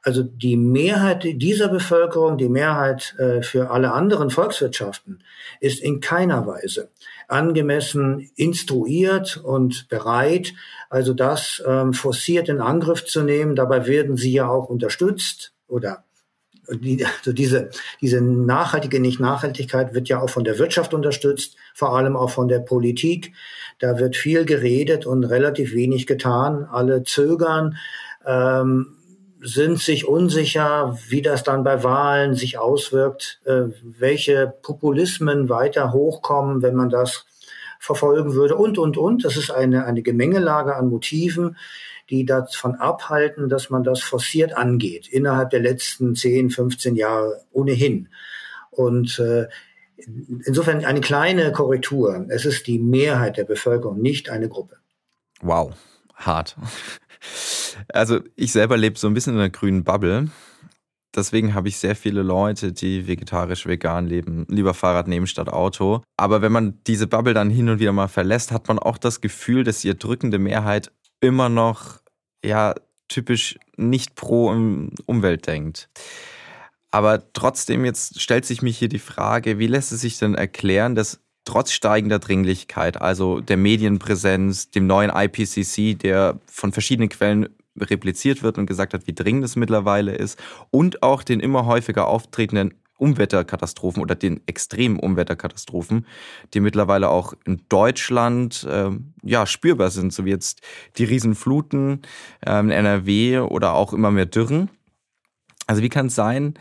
Also 0.02 0.24
die 0.24 0.58
Mehrheit 0.58 1.24
dieser 1.24 1.70
Bevölkerung, 1.70 2.38
die 2.38 2.50
Mehrheit 2.50 3.16
äh, 3.18 3.42
für 3.42 3.72
alle 3.72 3.94
anderen 3.94 4.30
Volkswirtschaften 4.30 5.24
ist 5.60 5.82
in 5.82 6.02
keiner 6.02 6.46
Weise 6.46 6.90
angemessen 7.28 8.30
instruiert 8.36 9.38
und 9.38 9.88
bereit, 9.90 10.54
also 10.90 11.14
das 11.14 11.64
ähm, 11.66 11.94
forciert 11.94 12.50
in 12.50 12.60
Angriff 12.60 13.06
zu 13.06 13.24
nehmen. 13.24 13.56
Dabei 13.56 13.88
werden 13.88 14.18
sie 14.18 14.34
ja 14.34 14.48
auch 14.48 14.70
unterstützt 14.70 15.54
oder 15.68 16.04
die, 16.70 17.06
also 17.06 17.34
diese, 17.34 17.70
diese 18.02 18.22
nachhaltige 18.22 19.00
Nicht-Nachhaltigkeit 19.00 19.94
wird 19.94 20.10
ja 20.10 20.22
auch 20.22 20.30
von 20.30 20.44
der 20.44 20.60
Wirtschaft 20.60 20.94
unterstützt, 20.94 21.56
vor 21.74 21.96
allem 21.96 22.16
auch 22.16 22.30
von 22.30 22.48
der 22.48 22.60
Politik. 22.60 23.34
Da 23.80 24.00
wird 24.00 24.16
viel 24.16 24.46
geredet 24.46 25.06
und 25.06 25.24
relativ 25.24 25.74
wenig 25.74 26.08
getan. 26.08 26.68
Alle 26.72 27.04
zögern, 27.04 27.78
ähm, 28.26 28.98
sind 29.46 29.80
sich 29.80 30.08
unsicher, 30.08 30.98
wie 31.10 31.22
das 31.22 31.44
dann 31.44 31.66
bei 31.66 31.84
Wahlen 31.84 32.34
sich 32.34 32.58
auswirkt, 32.58 33.42
äh, 33.44 33.64
welche 33.84 34.54
Populismen 34.62 35.50
weiter 35.50 35.92
hochkommen, 35.92 36.62
wenn 36.62 36.76
man 36.76 36.90
das 36.90 37.26
verfolgen 37.78 38.34
würde 38.34 38.56
und, 38.56 38.78
und, 38.78 38.96
und. 38.96 39.26
Das 39.26 39.36
ist 39.36 39.52
eine, 39.52 39.86
eine 39.86 40.02
Gemengelage 40.02 40.74
an 40.78 40.88
Motiven, 40.88 41.58
die 42.10 42.26
davon 42.26 42.76
abhalten, 42.76 43.50
dass 43.50 43.70
man 43.70 43.84
das 43.84 44.02
forciert 44.02 44.56
angeht, 44.56 45.08
innerhalb 45.08 45.50
der 45.50 45.62
letzten 45.62 46.16
10, 46.16 46.50
15 46.50 46.96
Jahre 46.96 47.44
ohnehin. 47.52 48.10
Und 48.72 49.20
äh, 49.20 49.48
insofern 50.46 50.84
eine 50.86 51.02
kleine 51.02 51.52
Korrektur. 51.52 52.26
Es 52.30 52.46
ist 52.46 52.68
die 52.68 52.80
Mehrheit 52.80 53.38
der 53.38 53.46
Bevölkerung, 53.46 54.02
nicht 54.02 54.30
eine 54.30 54.50
Gruppe. 54.50 54.78
Wow, 55.42 55.74
hart. 56.16 56.56
Also 57.94 58.20
ich 58.36 58.52
selber 58.52 58.78
lebe 58.78 59.00
so 59.00 59.08
ein 59.08 59.14
bisschen 59.14 59.34
in 59.34 59.40
einer 59.40 59.50
grünen 59.50 59.84
Bubble. 59.84 60.30
Deswegen 61.16 61.54
habe 61.54 61.68
ich 61.68 61.78
sehr 61.78 61.96
viele 61.96 62.24
Leute, 62.24 62.72
die 62.72 63.08
vegetarisch, 63.08 63.68
vegan 63.68 64.08
leben, 64.08 64.46
lieber 64.50 64.74
Fahrrad 64.74 65.08
nehmen 65.08 65.28
statt 65.28 65.48
Auto. 65.48 66.02
Aber 66.18 66.42
wenn 66.42 66.52
man 66.52 66.80
diese 66.88 67.08
Bubble 67.08 67.34
dann 67.34 67.52
hin 67.52 67.70
und 67.70 67.80
wieder 67.80 67.92
mal 67.92 68.08
verlässt, 68.08 68.52
hat 68.52 68.68
man 68.68 68.80
auch 68.80 68.98
das 68.98 69.22
Gefühl, 69.22 69.64
dass 69.64 69.82
die 69.82 69.90
erdrückende 69.90 70.40
Mehrheit 70.40 70.92
immer 71.24 71.50
noch 71.50 72.00
ja 72.44 72.76
typisch 73.08 73.58
nicht 73.78 74.16
pro 74.16 74.50
Umwelt 75.06 75.48
denkt. 75.48 75.90
Aber 76.92 77.34
trotzdem, 77.34 77.86
jetzt 77.86 78.22
stellt 78.22 78.46
sich 78.46 78.62
mir 78.62 78.70
hier 78.70 78.90
die 78.90 79.00
Frage, 79.00 79.58
wie 79.58 79.68
lässt 79.68 79.92
es 79.92 80.02
sich 80.02 80.20
denn 80.20 80.36
erklären, 80.36 80.94
dass 80.94 81.20
trotz 81.46 81.72
steigender 81.72 82.20
Dringlichkeit, 82.20 83.02
also 83.02 83.40
der 83.40 83.58
Medienpräsenz, 83.58 84.70
dem 84.70 84.88
neuen 84.88 85.12
IPCC, 85.14 85.98
der 85.98 86.40
von 86.46 86.72
verschiedenen 86.72 87.10
Quellen 87.10 87.50
repliziert 87.80 88.44
wird 88.44 88.58
und 88.58 88.68
gesagt 88.68 88.94
hat, 88.94 89.08
wie 89.08 89.14
dringend 89.14 89.44
es 89.44 89.56
mittlerweile 89.56 90.14
ist, 90.16 90.40
und 90.70 91.02
auch 91.02 91.24
den 91.24 91.40
immer 91.40 91.66
häufiger 91.66 92.08
auftretenden 92.08 92.76
Umwetterkatastrophen 92.98 94.02
oder 94.02 94.16
den 94.16 94.42
extremen 94.48 95.00
Umwetterkatastrophen, 95.00 96.06
die 96.54 96.60
mittlerweile 96.60 97.10
auch 97.10 97.34
in 97.46 97.62
Deutschland 97.70 98.66
äh, 98.70 98.92
ja 99.24 99.46
spürbar 99.46 99.90
sind, 99.90 100.14
so 100.14 100.26
wie 100.26 100.30
jetzt 100.30 100.62
die 100.98 101.04
Riesenfluten 101.04 102.02
äh, 102.46 102.60
in 102.60 102.72
NRW 102.72 103.40
oder 103.40 103.74
auch 103.74 103.94
immer 103.94 104.12
mehr 104.12 104.26
Dürren. 104.26 104.70
Also 105.68 105.82
wie 105.82 105.90
kann 105.90 106.08
es 106.08 106.16
sein, 106.16 106.54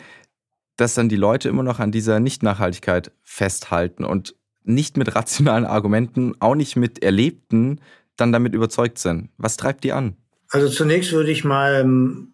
dass 0.77 0.95
dann 0.95 1.09
die 1.09 1.17
Leute 1.17 1.49
immer 1.49 1.63
noch 1.63 1.81
an 1.81 1.93
dieser 1.93 2.19
Nicht-Nachhaltigkeit 2.21 3.13
festhalten 3.23 4.05
und 4.05 4.35
nicht 4.65 4.97
mit 4.97 5.15
rationalen 5.15 5.65
Argumenten, 5.65 6.35
auch 6.41 6.55
nicht 6.55 6.77
mit 6.77 7.03
Erlebten, 7.03 7.81
dann 8.17 8.33
damit 8.33 8.55
überzeugt 8.55 8.99
sind? 8.99 9.31
Was 9.37 9.57
treibt 9.57 9.85
die 9.85 9.93
an? 9.93 10.17
Also 10.51 10.69
zunächst 10.69 11.13
würde 11.13 11.31
ich 11.31 11.45
mal 11.45 11.81
ähm, 11.81 12.32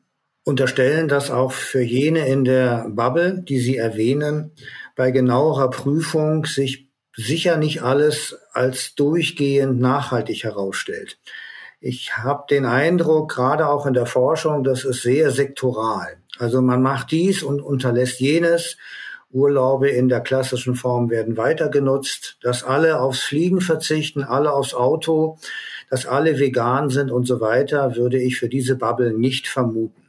unterstellen, 0.49 1.09
dass 1.09 1.31
auch 1.31 1.53
für 1.53 1.83
jene 1.83 2.27
in 2.27 2.43
der 2.43 2.87
Bubble, 2.89 3.43
die 3.47 3.59
Sie 3.59 3.77
erwähnen, 3.77 4.53
bei 4.97 5.11
genauerer 5.11 5.69
Prüfung 5.69 6.47
sich 6.47 6.89
sicher 7.15 7.59
nicht 7.59 7.83
alles 7.83 8.39
als 8.55 8.95
durchgehend 8.95 9.79
nachhaltig 9.79 10.45
herausstellt. 10.45 11.19
Ich 11.81 12.17
habe 12.17 12.45
den 12.49 12.65
Eindruck, 12.65 13.31
gerade 13.31 13.69
auch 13.69 13.85
in 13.85 13.93
der 13.93 14.07
Forschung, 14.07 14.65
das 14.65 14.85
ist 14.85 15.03
sehr 15.03 15.31
sektoral. 15.31 16.17
Also 16.39 16.63
man 16.63 16.81
macht 16.81 17.11
dies 17.11 17.43
und 17.43 17.61
unterlässt 17.61 18.19
jenes. 18.19 18.79
Urlaube 19.31 19.91
in 19.91 20.09
der 20.09 20.23
klassischen 20.23 20.75
Form 20.75 21.11
werden 21.11 21.37
weiter 21.37 21.69
genutzt, 21.69 22.39
dass 22.41 22.65
alle 22.65 23.01
aufs 23.01 23.21
Fliegen 23.21 23.61
verzichten, 23.61 24.25
alle 24.25 24.53
aufs 24.53 24.73
Auto, 24.73 25.37
dass 25.91 26.07
alle 26.07 26.39
vegan 26.39 26.89
sind 26.89 27.11
und 27.11 27.27
so 27.27 27.39
weiter, 27.39 27.97
würde 27.97 28.19
ich 28.19 28.39
für 28.39 28.49
diese 28.49 28.77
Bubble 28.77 29.13
nicht 29.13 29.47
vermuten. 29.47 30.08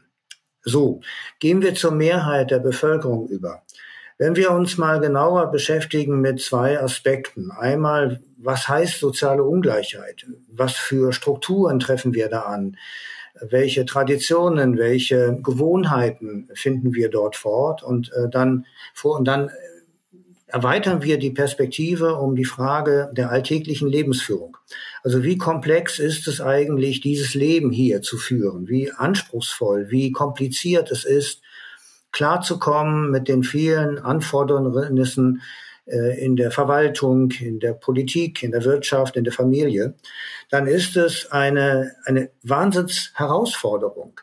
So, 0.70 1.02
gehen 1.40 1.62
wir 1.62 1.74
zur 1.74 1.92
Mehrheit 1.92 2.52
der 2.52 2.60
Bevölkerung 2.60 3.28
über. 3.28 3.64
Wenn 4.20 4.36
wir 4.36 4.52
uns 4.52 4.78
mal 4.78 5.00
genauer 5.00 5.50
beschäftigen 5.50 6.22
mit 6.22 6.42
zwei 6.42 6.80
Aspekten. 6.80 7.52
Einmal, 7.52 8.22
was 8.38 8.68
heißt 8.68 9.00
soziale 9.00 9.44
Ungleichheit? 9.44 10.28
Was 10.52 10.74
für 10.74 11.12
Strukturen 11.14 11.80
treffen 11.80 12.14
wir 12.14 12.30
da 12.30 12.42
an? 12.42 12.78
Welche 13.42 13.86
Traditionen, 13.86 14.78
welche 14.78 15.40
Gewohnheiten 15.42 16.50
finden 16.54 16.94
wir 16.94 17.10
dort 17.10 17.36
fort? 17.36 17.82
Und 17.82 18.12
äh, 18.12 18.30
dann 18.30 18.66
vor 18.94 19.18
und 19.18 19.26
dann 19.26 19.50
erweitern 20.46 21.02
wir 21.02 21.18
die 21.18 21.32
Perspektive 21.32 22.16
um 22.16 22.36
die 22.36 22.46
Frage 22.46 23.10
der 23.14 23.32
alltäglichen 23.32 23.88
Lebensführung. 23.88 24.58
Also 25.04 25.24
wie 25.24 25.38
komplex 25.38 26.00
ist 26.00 26.28
es 26.28 26.42
eigentlich, 26.42 27.02
dieses 27.02 27.34
Leben 27.34 27.72
hier 27.72 28.02
zu 28.02 28.18
führen? 28.18 28.68
Wie 28.68 28.92
anspruchsvoll, 28.92 29.90
wie 29.90 30.12
kompliziert 30.12 30.92
es 30.92 31.06
ist, 31.06 31.42
klarzukommen 32.12 33.12
mit 33.12 33.28
den 33.28 33.44
vielen 33.44 34.00
Anfordernissen 34.00 35.42
äh, 35.86 36.24
in 36.24 36.36
der 36.36 36.52
Verwaltung, 36.52 37.32
in 37.32 37.60
der 37.60 37.74
Politik, 37.74 38.44
in 38.44 38.52
der 38.52 38.64
Wirtschaft, 38.64 39.16
in 39.16 39.24
der 39.24 39.34
Familie, 39.34 39.96
dann 40.50 40.68
ist 40.68 40.98
es 40.98 41.32
eine, 41.32 41.94
eine 42.06 42.30
Wahnsinnsherausforderung 42.44 44.20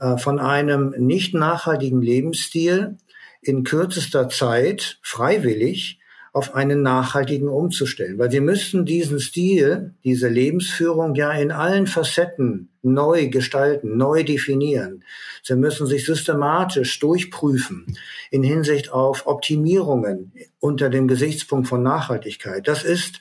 äh, 0.00 0.16
von 0.16 0.38
einem 0.38 0.94
nicht 0.98 1.34
nachhaltigen 1.34 2.02
Lebensstil 2.02 2.98
in 3.40 3.64
kürzester 3.64 4.28
Zeit 4.28 4.98
freiwillig 5.02 5.97
auf 6.38 6.54
einen 6.54 6.82
nachhaltigen 6.82 7.48
umzustellen. 7.48 8.16
Weil 8.16 8.30
sie 8.30 8.40
müssten 8.40 8.84
diesen 8.84 9.18
Stil, 9.18 9.94
diese 10.04 10.28
Lebensführung 10.28 11.16
ja 11.16 11.32
in 11.32 11.50
allen 11.50 11.88
Facetten 11.88 12.68
neu 12.82 13.28
gestalten, 13.28 13.96
neu 13.96 14.22
definieren. 14.22 15.02
Sie 15.42 15.56
müssen 15.56 15.88
sich 15.88 16.06
systematisch 16.06 17.00
durchprüfen 17.00 17.98
in 18.30 18.44
Hinsicht 18.44 18.92
auf 18.92 19.26
Optimierungen 19.26 20.32
unter 20.60 20.90
dem 20.90 21.08
Gesichtspunkt 21.08 21.66
von 21.66 21.82
Nachhaltigkeit. 21.82 22.68
Das 22.68 22.84
ist 22.84 23.20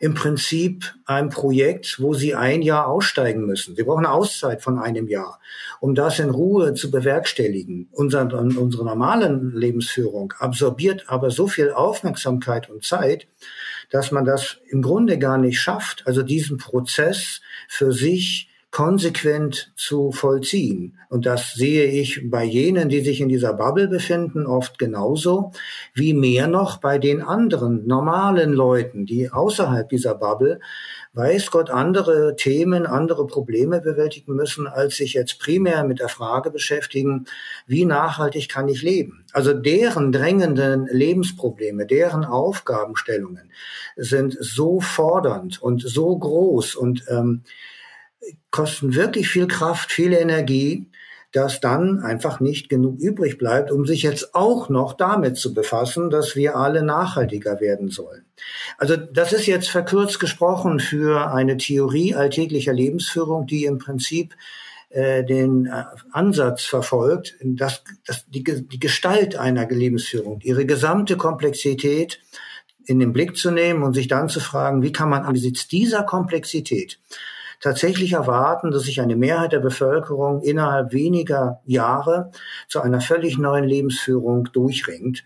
im 0.00 0.14
Prinzip 0.14 0.94
ein 1.04 1.28
Projekt, 1.28 2.00
wo 2.00 2.14
sie 2.14 2.34
ein 2.34 2.62
Jahr 2.62 2.86
aussteigen 2.88 3.46
müssen. 3.46 3.76
Sie 3.76 3.82
brauchen 3.82 4.04
eine 4.04 4.14
Auszeit 4.14 4.62
von 4.62 4.78
einem 4.78 5.08
Jahr, 5.08 5.40
um 5.80 5.94
das 5.94 6.18
in 6.18 6.30
Ruhe 6.30 6.74
zu 6.74 6.90
bewerkstelligen. 6.90 7.88
Unsere, 7.92 8.24
unsere 8.36 8.84
normalen 8.84 9.52
Lebensführung 9.54 10.34
absorbiert 10.38 11.04
aber 11.08 11.30
so 11.30 11.46
viel 11.46 11.70
Aufmerksamkeit 11.70 12.70
und 12.70 12.84
Zeit, 12.84 13.26
dass 13.90 14.10
man 14.10 14.24
das 14.24 14.58
im 14.68 14.82
Grunde 14.82 15.18
gar 15.18 15.38
nicht 15.38 15.60
schafft, 15.60 16.06
also 16.06 16.22
diesen 16.22 16.58
Prozess 16.58 17.40
für 17.68 17.92
sich 17.92 18.50
konsequent 18.70 19.72
zu 19.76 20.12
vollziehen. 20.12 20.98
Und 21.08 21.24
das 21.24 21.54
sehe 21.54 21.86
ich 21.86 22.28
bei 22.30 22.44
jenen, 22.44 22.88
die 22.88 23.00
sich 23.00 23.20
in 23.20 23.28
dieser 23.28 23.54
Bubble 23.54 23.88
befinden, 23.88 24.44
oft 24.46 24.78
genauso, 24.78 25.52
wie 25.94 26.12
mehr 26.12 26.46
noch 26.46 26.78
bei 26.78 26.98
den 26.98 27.22
anderen 27.22 27.86
normalen 27.86 28.52
Leuten, 28.52 29.06
die 29.06 29.30
außerhalb 29.30 29.88
dieser 29.88 30.14
Bubble, 30.14 30.60
weiß 31.14 31.50
Gott, 31.50 31.70
andere 31.70 32.36
Themen, 32.36 32.84
andere 32.86 33.26
Probleme 33.26 33.80
bewältigen 33.80 34.34
müssen, 34.34 34.66
als 34.66 34.96
sich 34.96 35.14
jetzt 35.14 35.38
primär 35.40 35.82
mit 35.84 35.98
der 36.00 36.10
Frage 36.10 36.50
beschäftigen, 36.50 37.24
wie 37.66 37.86
nachhaltig 37.86 38.50
kann 38.50 38.68
ich 38.68 38.82
leben? 38.82 39.24
Also 39.32 39.54
deren 39.54 40.12
drängenden 40.12 40.86
Lebensprobleme, 40.90 41.86
deren 41.86 42.26
Aufgabenstellungen 42.26 43.50
sind 43.96 44.36
so 44.38 44.80
fordernd 44.80 45.62
und 45.62 45.80
so 45.80 46.18
groß 46.18 46.74
und 46.74 47.04
ähm, 47.08 47.42
kosten 48.50 48.94
wirklich 48.94 49.28
viel 49.28 49.46
Kraft, 49.46 49.92
viel 49.92 50.12
Energie, 50.12 50.86
dass 51.32 51.60
dann 51.60 52.00
einfach 52.00 52.40
nicht 52.40 52.68
genug 52.68 52.98
übrig 52.98 53.36
bleibt, 53.36 53.70
um 53.70 53.84
sich 53.84 54.02
jetzt 54.02 54.34
auch 54.34 54.68
noch 54.68 54.94
damit 54.94 55.36
zu 55.36 55.52
befassen, 55.52 56.08
dass 56.08 56.34
wir 56.34 56.56
alle 56.56 56.82
nachhaltiger 56.82 57.60
werden 57.60 57.90
sollen. 57.90 58.24
Also 58.78 58.96
das 58.96 59.32
ist 59.32 59.46
jetzt 59.46 59.68
verkürzt 59.68 60.18
gesprochen 60.18 60.80
für 60.80 61.30
eine 61.32 61.58
Theorie 61.58 62.14
alltäglicher 62.14 62.72
Lebensführung, 62.72 63.46
die 63.46 63.64
im 63.64 63.78
Prinzip 63.78 64.34
äh, 64.88 65.24
den 65.24 65.66
äh, 65.66 65.84
Ansatz 66.12 66.64
verfolgt, 66.64 67.36
dass, 67.42 67.82
dass 68.06 68.24
die, 68.28 68.42
die 68.42 68.80
Gestalt 68.80 69.36
einer 69.36 69.68
Lebensführung, 69.68 70.40
ihre 70.42 70.64
gesamte 70.64 71.16
Komplexität 71.16 72.20
in 72.86 73.00
den 73.00 73.12
Blick 73.12 73.36
zu 73.36 73.50
nehmen 73.50 73.82
und 73.82 73.94
sich 73.94 74.08
dann 74.08 74.28
zu 74.28 74.40
fragen, 74.40 74.82
wie 74.82 74.92
kann 74.92 75.10
man 75.10 75.24
angesichts 75.24 75.68
dieser 75.68 76.04
Komplexität 76.04 76.98
tatsächlich 77.60 78.12
erwarten, 78.12 78.70
dass 78.70 78.82
sich 78.82 79.00
eine 79.00 79.16
Mehrheit 79.16 79.52
der 79.52 79.60
Bevölkerung 79.60 80.42
innerhalb 80.42 80.92
weniger 80.92 81.60
Jahre 81.64 82.30
zu 82.68 82.80
einer 82.80 83.00
völlig 83.00 83.38
neuen 83.38 83.64
Lebensführung 83.64 84.48
durchringt. 84.52 85.24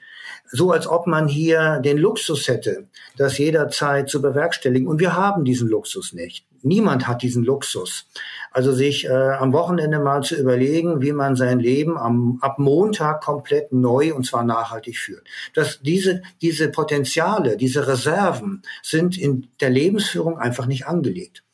So 0.52 0.72
als 0.72 0.86
ob 0.86 1.06
man 1.06 1.28
hier 1.28 1.78
den 1.78 1.98
Luxus 1.98 2.48
hätte, 2.48 2.88
das 3.16 3.38
jederzeit 3.38 4.08
zu 4.08 4.20
bewerkstelligen. 4.20 4.88
Und 4.88 5.00
wir 5.00 5.14
haben 5.14 5.44
diesen 5.44 5.68
Luxus 5.68 6.12
nicht. 6.12 6.46
Niemand 6.62 7.06
hat 7.06 7.22
diesen 7.22 7.44
Luxus. 7.44 8.06
Also 8.50 8.72
sich 8.72 9.06
äh, 9.06 9.10
am 9.10 9.52
Wochenende 9.52 9.98
mal 9.98 10.22
zu 10.22 10.34
überlegen, 10.36 11.00
wie 11.00 11.12
man 11.12 11.36
sein 11.36 11.58
Leben 11.58 11.96
am, 11.96 12.38
ab 12.42 12.58
Montag 12.58 13.22
komplett 13.22 13.72
neu 13.72 14.12
und 14.12 14.26
zwar 14.26 14.44
nachhaltig 14.44 14.98
führt. 14.98 15.26
Dass 15.54 15.80
diese, 15.80 16.22
diese 16.42 16.68
Potenziale, 16.70 17.56
diese 17.56 17.86
Reserven 17.86 18.62
sind 18.82 19.16
in 19.16 19.48
der 19.60 19.70
Lebensführung 19.70 20.38
einfach 20.38 20.66
nicht 20.66 20.86
angelegt. 20.86 21.44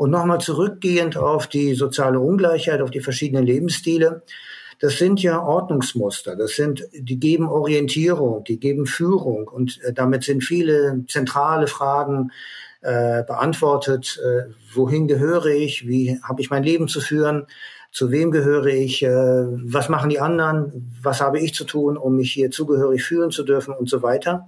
Und 0.00 0.12
nochmal 0.12 0.40
zurückgehend 0.40 1.18
auf 1.18 1.46
die 1.46 1.74
soziale 1.74 2.20
Ungleichheit, 2.20 2.80
auf 2.80 2.90
die 2.90 3.02
verschiedenen 3.02 3.44
Lebensstile. 3.44 4.22
Das 4.78 4.96
sind 4.96 5.22
ja 5.22 5.42
Ordnungsmuster. 5.42 6.36
Das 6.36 6.52
sind, 6.52 6.88
die 6.94 7.20
geben 7.20 7.46
Orientierung, 7.46 8.42
die 8.44 8.58
geben 8.58 8.86
Führung 8.86 9.46
und 9.46 9.78
äh, 9.82 9.92
damit 9.92 10.24
sind 10.24 10.42
viele 10.42 11.04
zentrale 11.06 11.66
Fragen 11.66 12.30
äh, 12.80 13.24
beantwortet. 13.24 14.18
Äh, 14.24 14.50
wohin 14.72 15.06
gehöre 15.06 15.48
ich? 15.48 15.86
Wie 15.86 16.18
habe 16.22 16.40
ich 16.40 16.48
mein 16.48 16.62
Leben 16.62 16.88
zu 16.88 17.02
führen? 17.02 17.46
Zu 17.92 18.10
wem 18.10 18.30
gehöre 18.30 18.68
ich? 18.68 19.02
Äh, 19.02 19.10
was 19.10 19.90
machen 19.90 20.08
die 20.08 20.20
anderen? 20.20 20.94
Was 21.02 21.20
habe 21.20 21.40
ich 21.40 21.52
zu 21.52 21.64
tun, 21.64 21.98
um 21.98 22.16
mich 22.16 22.32
hier 22.32 22.50
zugehörig 22.50 23.02
fühlen 23.02 23.32
zu 23.32 23.42
dürfen 23.42 23.74
und 23.74 23.90
so 23.90 24.00
weiter? 24.00 24.46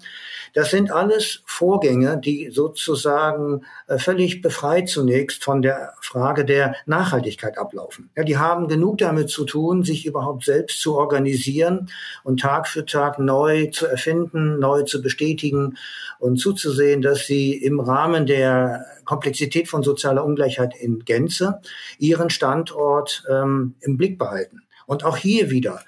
Das 0.55 0.71
sind 0.71 0.91
alles 0.91 1.43
Vorgänge, 1.47 2.19
die 2.19 2.51
sozusagen 2.51 3.65
äh, 3.87 3.99
völlig 3.99 4.43
befreit 4.43 4.89
zunächst 4.89 5.43
von 5.43 5.63
der 5.63 5.95
Frage 6.01 6.45
der 6.45 6.75
Nachhaltigkeit 6.87 7.57
ablaufen. 7.59 8.11
Ja, 8.17 8.25
die 8.25 8.37
haben 8.37 8.69
genug 8.69 8.99
damit 8.99 9.31
zu 9.31 9.45
tun, 9.45 9.83
sich 9.83 10.05
überhaupt 10.05 10.45
selbst 10.45 10.81
zu 10.81 10.97
organisieren 10.97 11.89
und 12.23 12.41
Tag 12.41 12.69
für 12.69 12.85
Tag 12.85 13.19
neu 13.19 13.67
zu 13.67 13.87
erfinden, 13.87 14.59
neu 14.59 14.83
zu 14.83 15.01
bestätigen 15.01 15.79
und 16.19 16.37
zuzusehen, 16.37 17.01
dass 17.01 17.27
sie 17.27 17.55
im 17.55 17.81
Rahmen 17.81 18.27
der 18.27 18.85
Komplexität 19.05 19.69
von 19.69 19.83
sozialer 19.83 20.25
Ungleichheit 20.25 20.75
in 20.79 21.05
Gänze 21.05 21.61
ihren 21.99 22.31
Standort 22.31 23.25
ähm, 23.29 23.75
im 23.81 23.97
Blick 23.97 24.19
behalten. 24.19 24.63
Und 24.87 25.05
auch 25.05 25.17
hier 25.17 25.51
wieder 25.51 25.81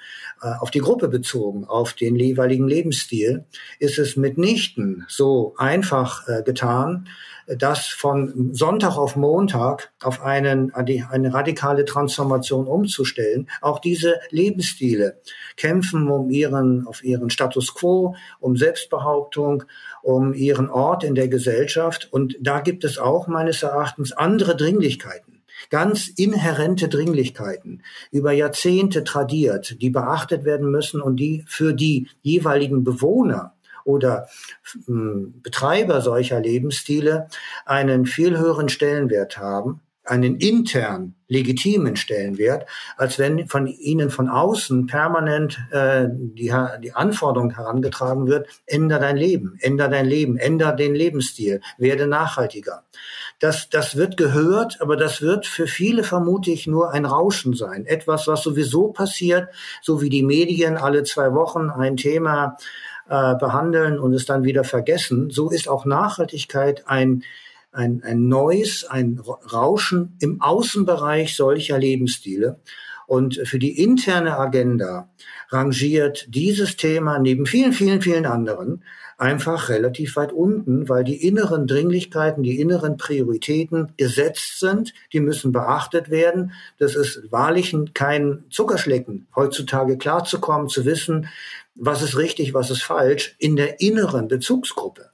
auf 0.61 0.71
die 0.71 0.81
Gruppe 0.81 1.09
bezogen, 1.09 1.65
auf 1.65 1.95
den 1.95 2.17
jeweiligen 2.17 2.69
Lebensstil, 2.69 3.45
ist 3.79 3.99
es 3.99 4.17
mitnichten 4.17 5.05
so 5.09 5.55
einfach 5.57 6.29
äh, 6.29 6.43
getan, 6.43 7.09
das 7.47 7.87
von 7.87 8.55
Sonntag 8.55 8.97
auf 8.97 9.17
Montag 9.17 9.93
auf 10.03 10.23
einen, 10.23 10.73
eine 10.75 11.35
radikale 11.35 11.85
Transformation 11.85 12.67
umzustellen. 12.67 13.49
Auch 13.61 13.81
diese 13.81 14.19
Lebensstile 14.31 15.21
kämpfen 15.57 16.09
um 16.09 16.31
ihren, 16.31 16.87
auf 16.87 17.05
ihren 17.05 17.31
Status 17.31 17.75
quo, 17.75 18.17
um 18.41 18.57
Selbstbehauptung, 18.57 19.65
um 20.03 20.33
ihren 20.33 20.71
Ort 20.71 21.05
in 21.05 21.15
der 21.15 21.29
Gesellschaft. 21.29 22.09
Und 22.11 22.37
da 22.41 22.61
gibt 22.61 22.85
es 22.85 22.99
auch 22.99 23.27
meines 23.27 23.63
Erachtens 23.63 24.13
andere 24.13 24.57
Dringlichkeiten 24.57 25.34
ganz 25.71 26.09
inhärente 26.09 26.89
Dringlichkeiten 26.89 27.83
über 28.11 28.33
Jahrzehnte 28.33 29.05
tradiert, 29.05 29.81
die 29.81 29.91
beachtet 29.91 30.45
werden 30.45 30.71
müssen 30.71 31.01
und 31.01 31.17
die 31.17 31.45
für 31.47 31.73
die 31.73 32.09
jeweiligen 32.23 32.85
Bewohner 32.85 33.55
oder 33.85 34.29
hm, 34.87 35.41
Betreiber 35.43 36.01
solcher 36.01 36.41
Lebensstile 36.41 37.29
einen 37.67 38.07
viel 38.07 38.39
höheren 38.39 38.69
Stellenwert 38.69 39.39
haben, 39.39 39.81
einen 40.05 40.37
intern 40.37 41.15
legitimen 41.29 41.97
Stellenwert, 41.97 42.67
als 42.97 43.19
wenn 43.19 43.49
von 43.49 43.67
ihnen 43.67 44.11
von 44.11 44.29
außen 44.29 44.87
permanent 44.87 45.59
äh, 45.71 46.07
die, 46.11 46.53
die 46.83 46.93
Anforderung 46.93 47.55
herangetragen 47.55 48.27
wird, 48.27 48.49
änder 48.67 48.99
dein 48.99 49.17
Leben, 49.17 49.57
änder 49.61 49.89
dein 49.89 50.07
Leben, 50.07 50.37
änder 50.37 50.73
den 50.73 50.95
Lebensstil, 50.95 51.63
werde 51.79 52.07
nachhaltiger. 52.07 52.85
Das, 53.41 53.69
das 53.69 53.97
wird 53.97 54.17
gehört, 54.17 54.81
aber 54.81 54.97
das 54.97 55.21
wird 55.21 55.47
für 55.47 55.67
viele 55.67 56.05
vermutlich 56.05 56.67
nur 56.67 56.93
ein 56.93 57.05
Rauschen 57.05 57.55
sein. 57.55 57.85
Etwas, 57.87 58.27
was 58.27 58.43
sowieso 58.43 58.89
passiert, 58.89 59.49
so 59.83 60.01
wie 60.01 60.09
die 60.09 60.23
Medien 60.23 60.77
alle 60.77 61.03
zwei 61.03 61.35
Wochen 61.35 61.71
ein 61.71 61.97
Thema 61.97 62.57
äh, 63.09 63.35
behandeln 63.35 63.99
und 63.99 64.15
es 64.15 64.25
dann 64.25 64.45
wieder 64.45 64.65
vergessen. 64.65 65.31
So 65.31 65.51
ist 65.51 65.69
auch 65.69 65.85
Nachhaltigkeit 65.85 66.85
ein 66.87 67.25
ein, 67.75 68.03
ein 68.05 68.29
neues, 68.29 68.85
ein 68.85 69.21
Rauschen 69.53 70.17
im 70.21 70.41
Außenbereich 70.41 71.37
solcher 71.37 71.79
Lebensstile. 71.79 72.61
Und 73.07 73.41
für 73.45 73.59
die 73.59 73.83
interne 73.83 74.39
Agenda 74.39 75.11
rangiert 75.51 76.27
dieses 76.29 76.77
Thema 76.77 77.19
neben 77.19 77.45
vielen, 77.47 77.73
vielen, 77.73 78.01
vielen 78.01 78.27
anderen 78.27 78.83
einfach 79.19 79.69
relativ 79.69 80.17
weit 80.17 80.33
unten, 80.33 80.89
weil 80.89 81.05
die 81.05 81.27
inneren 81.27 81.67
Dringlichkeiten, 81.67 82.43
die 82.43 82.61
inneren 82.61 82.97
Prioritäten 82.97 83.93
gesetzt 83.97 84.61
sind, 84.61 84.93
die 85.13 85.21
müssen 85.21 85.53
beachtet 85.53 86.11
werden. 86.11 86.53
Das 86.79 86.95
ist 86.95 87.31
wahrlich 87.31 87.75
kein 87.95 88.45
Zuckerschlecken, 88.51 89.27
heutzutage 89.35 89.99
klarzukommen, 89.99 90.69
zu 90.69 90.85
wissen, 90.85 91.29
was 91.75 92.03
ist 92.03 92.17
richtig, 92.17 92.55
was 92.55 92.71
ist 92.71 92.83
falsch, 92.83 93.35
in 93.39 93.57
der 93.57 93.81
inneren 93.81 94.29
Bezugsgruppe 94.29 95.11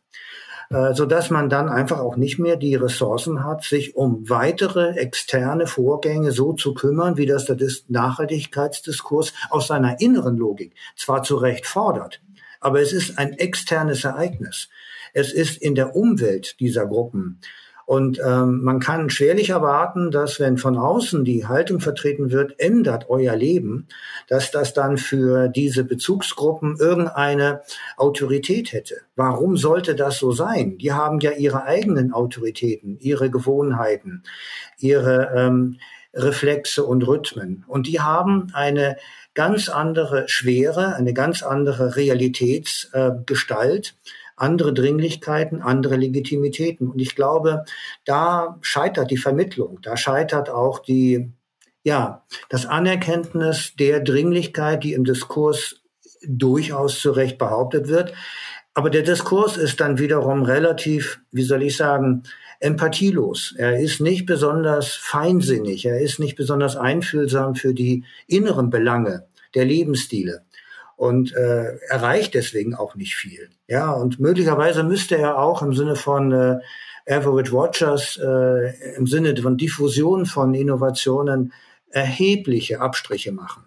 äh, 0.70 0.94
so 0.94 1.04
dass 1.04 1.30
man 1.30 1.50
dann 1.50 1.68
einfach 1.68 1.98
auch 1.98 2.16
nicht 2.16 2.38
mehr 2.38 2.56
die 2.56 2.76
Ressourcen 2.76 3.44
hat, 3.44 3.64
sich 3.64 3.96
um 3.96 4.28
weitere 4.28 4.90
externe 4.90 5.66
Vorgänge 5.66 6.30
so 6.32 6.52
zu 6.52 6.74
kümmern, 6.74 7.16
wie 7.16 7.26
das 7.26 7.44
der 7.44 7.56
Nachhaltigkeitsdiskurs 7.88 9.32
aus 9.50 9.66
seiner 9.66 10.00
inneren 10.00 10.36
Logik 10.36 10.74
zwar 10.96 11.22
zu 11.24 11.36
Recht 11.36 11.66
fordert, 11.66 12.20
aber 12.60 12.80
es 12.80 12.92
ist 12.92 13.18
ein 13.18 13.32
externes 13.32 14.04
Ereignis. 14.04 14.68
Es 15.12 15.32
ist 15.32 15.56
in 15.56 15.74
der 15.74 15.96
Umwelt 15.96 16.60
dieser 16.60 16.86
Gruppen 16.86 17.40
und 17.90 18.20
ähm, 18.24 18.62
man 18.62 18.78
kann 18.78 19.10
schwerlich 19.10 19.50
erwarten, 19.50 20.12
dass 20.12 20.38
wenn 20.38 20.58
von 20.58 20.78
außen 20.78 21.24
die 21.24 21.48
Haltung 21.48 21.80
vertreten 21.80 22.30
wird, 22.30 22.60
ändert 22.60 23.10
euer 23.10 23.34
Leben, 23.34 23.88
dass 24.28 24.52
das 24.52 24.74
dann 24.74 24.96
für 24.96 25.48
diese 25.48 25.82
Bezugsgruppen 25.82 26.76
irgendeine 26.78 27.62
Autorität 27.96 28.72
hätte. 28.72 28.98
Warum 29.16 29.56
sollte 29.56 29.96
das 29.96 30.18
so 30.18 30.30
sein? 30.30 30.78
Die 30.78 30.92
haben 30.92 31.18
ja 31.18 31.32
ihre 31.32 31.64
eigenen 31.64 32.12
Autoritäten, 32.12 32.96
ihre 33.00 33.28
Gewohnheiten, 33.28 34.22
ihre 34.78 35.32
ähm, 35.34 35.78
Reflexe 36.14 36.84
und 36.84 37.02
Rhythmen. 37.02 37.64
Und 37.66 37.88
die 37.88 37.98
haben 37.98 38.52
eine 38.52 38.98
ganz 39.40 39.70
andere 39.70 40.28
Schwere, 40.28 40.96
eine 40.96 41.14
ganz 41.14 41.42
andere 41.42 41.96
Realitätsgestalt. 41.96 43.94
Andere 44.36 44.74
Dringlichkeiten, 44.74 45.62
andere 45.62 45.96
Legitimitäten. 45.96 46.90
Und 46.90 46.98
ich 47.00 47.16
glaube, 47.16 47.64
da 48.04 48.58
scheitert 48.60 49.10
die 49.10 49.16
Vermittlung, 49.16 49.78
da 49.80 49.96
scheitert 49.96 50.50
auch 50.50 50.78
die, 50.80 51.32
ja, 51.84 52.22
das 52.50 52.66
Anerkenntnis 52.66 53.72
der 53.78 54.00
Dringlichkeit, 54.00 54.84
die 54.84 54.92
im 54.92 55.04
Diskurs 55.04 55.80
durchaus 56.22 57.00
zu 57.00 57.10
Recht 57.10 57.38
behauptet 57.38 57.88
wird. 57.88 58.12
Aber 58.74 58.90
der 58.90 59.02
Diskurs 59.02 59.56
ist 59.56 59.80
dann 59.80 59.98
wiederum 59.98 60.42
relativ, 60.42 61.20
wie 61.32 61.44
soll 61.44 61.62
ich 61.62 61.78
sagen, 61.78 62.24
empathielos. 62.60 63.54
Er 63.56 63.80
ist 63.80 64.00
nicht 64.00 64.26
besonders 64.26 64.92
feinsinnig. 64.92 65.86
Er 65.86 66.00
ist 66.00 66.18
nicht 66.18 66.36
besonders 66.36 66.76
einfühlsam 66.76 67.54
für 67.54 67.72
die 67.72 68.04
inneren 68.26 68.68
Belange 68.68 69.29
der 69.54 69.64
Lebensstile 69.64 70.44
und 70.96 71.34
äh, 71.34 71.76
erreicht 71.88 72.34
deswegen 72.34 72.74
auch 72.74 72.94
nicht 72.94 73.14
viel. 73.14 73.48
Ja, 73.68 73.92
und 73.92 74.20
möglicherweise 74.20 74.82
müsste 74.82 75.16
er 75.16 75.38
auch 75.38 75.62
im 75.62 75.72
Sinne 75.72 75.96
von 75.96 76.32
äh, 76.32 76.58
Average 77.08 77.52
Watchers, 77.52 78.18
äh, 78.22 78.96
im 78.96 79.06
Sinne 79.06 79.34
von 79.36 79.56
Diffusion 79.56 80.26
von 80.26 80.54
Innovationen 80.54 81.52
erhebliche 81.90 82.80
Abstriche 82.80 83.32
machen. 83.32 83.64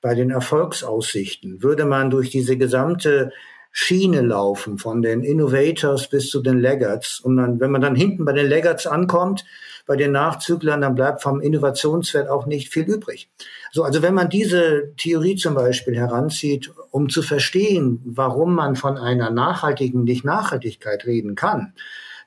Bei 0.00 0.14
den 0.14 0.30
Erfolgsaussichten 0.30 1.62
würde 1.62 1.86
man 1.86 2.10
durch 2.10 2.30
diese 2.30 2.56
gesamte 2.58 3.32
Schiene 3.72 4.20
laufen, 4.20 4.78
von 4.78 5.02
den 5.02 5.24
Innovators 5.24 6.08
bis 6.08 6.28
zu 6.30 6.42
den 6.42 6.60
Laggards. 6.60 7.18
Und 7.18 7.38
dann, 7.38 7.58
wenn 7.58 7.72
man 7.72 7.80
dann 7.80 7.96
hinten 7.96 8.24
bei 8.24 8.32
den 8.32 8.48
Laggards 8.48 8.86
ankommt, 8.86 9.44
bei 9.86 9.96
den 9.96 10.12
Nachzüglern, 10.12 10.82
dann 10.82 10.94
bleibt 10.94 11.22
vom 11.22 11.40
Innovationswert 11.40 12.28
auch 12.28 12.46
nicht 12.46 12.72
viel 12.72 12.84
übrig. 12.84 13.30
So, 13.74 13.82
also 13.82 14.02
wenn 14.02 14.14
man 14.14 14.28
diese 14.28 14.92
Theorie 14.96 15.34
zum 15.34 15.56
Beispiel 15.56 15.96
heranzieht, 15.96 16.70
um 16.92 17.08
zu 17.08 17.22
verstehen, 17.22 18.00
warum 18.04 18.54
man 18.54 18.76
von 18.76 18.96
einer 18.96 19.32
nachhaltigen 19.32 20.04
Nicht-Nachhaltigkeit 20.04 21.06
reden 21.06 21.34
kann, 21.34 21.72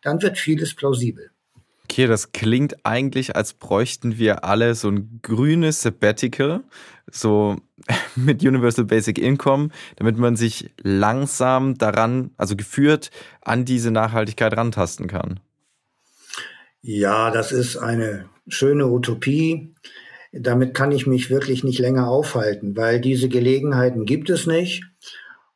dann 0.01 0.21
wird 0.21 0.37
vieles 0.37 0.73
plausibel. 0.73 1.31
Okay, 1.85 2.05
das 2.05 2.33
klingt 2.33 2.85
eigentlich, 2.85 3.37
als 3.37 3.53
bräuchten 3.53 4.17
wir 4.17 4.43
alle 4.43 4.75
so 4.75 4.89
ein 4.89 5.21
grünes 5.21 5.81
Sabbatical, 5.83 6.65
so 7.09 7.55
mit 8.17 8.43
Universal 8.43 8.83
Basic 8.83 9.17
Income, 9.17 9.69
damit 9.95 10.17
man 10.17 10.35
sich 10.35 10.69
langsam 10.83 11.77
daran, 11.77 12.31
also 12.35 12.57
geführt 12.57 13.09
an 13.39 13.63
diese 13.63 13.91
Nachhaltigkeit 13.91 14.57
rantasten 14.57 15.07
kann. 15.07 15.39
Ja, 16.81 17.31
das 17.31 17.53
ist 17.53 17.77
eine 17.77 18.25
schöne 18.49 18.87
Utopie 18.87 19.73
damit 20.31 20.73
kann 20.73 20.91
ich 20.91 21.07
mich 21.07 21.29
wirklich 21.29 21.63
nicht 21.63 21.79
länger 21.79 22.07
aufhalten, 22.07 22.75
weil 22.75 22.99
diese 22.99 23.29
Gelegenheiten 23.29 24.05
gibt 24.05 24.29
es 24.29 24.47
nicht. 24.47 24.83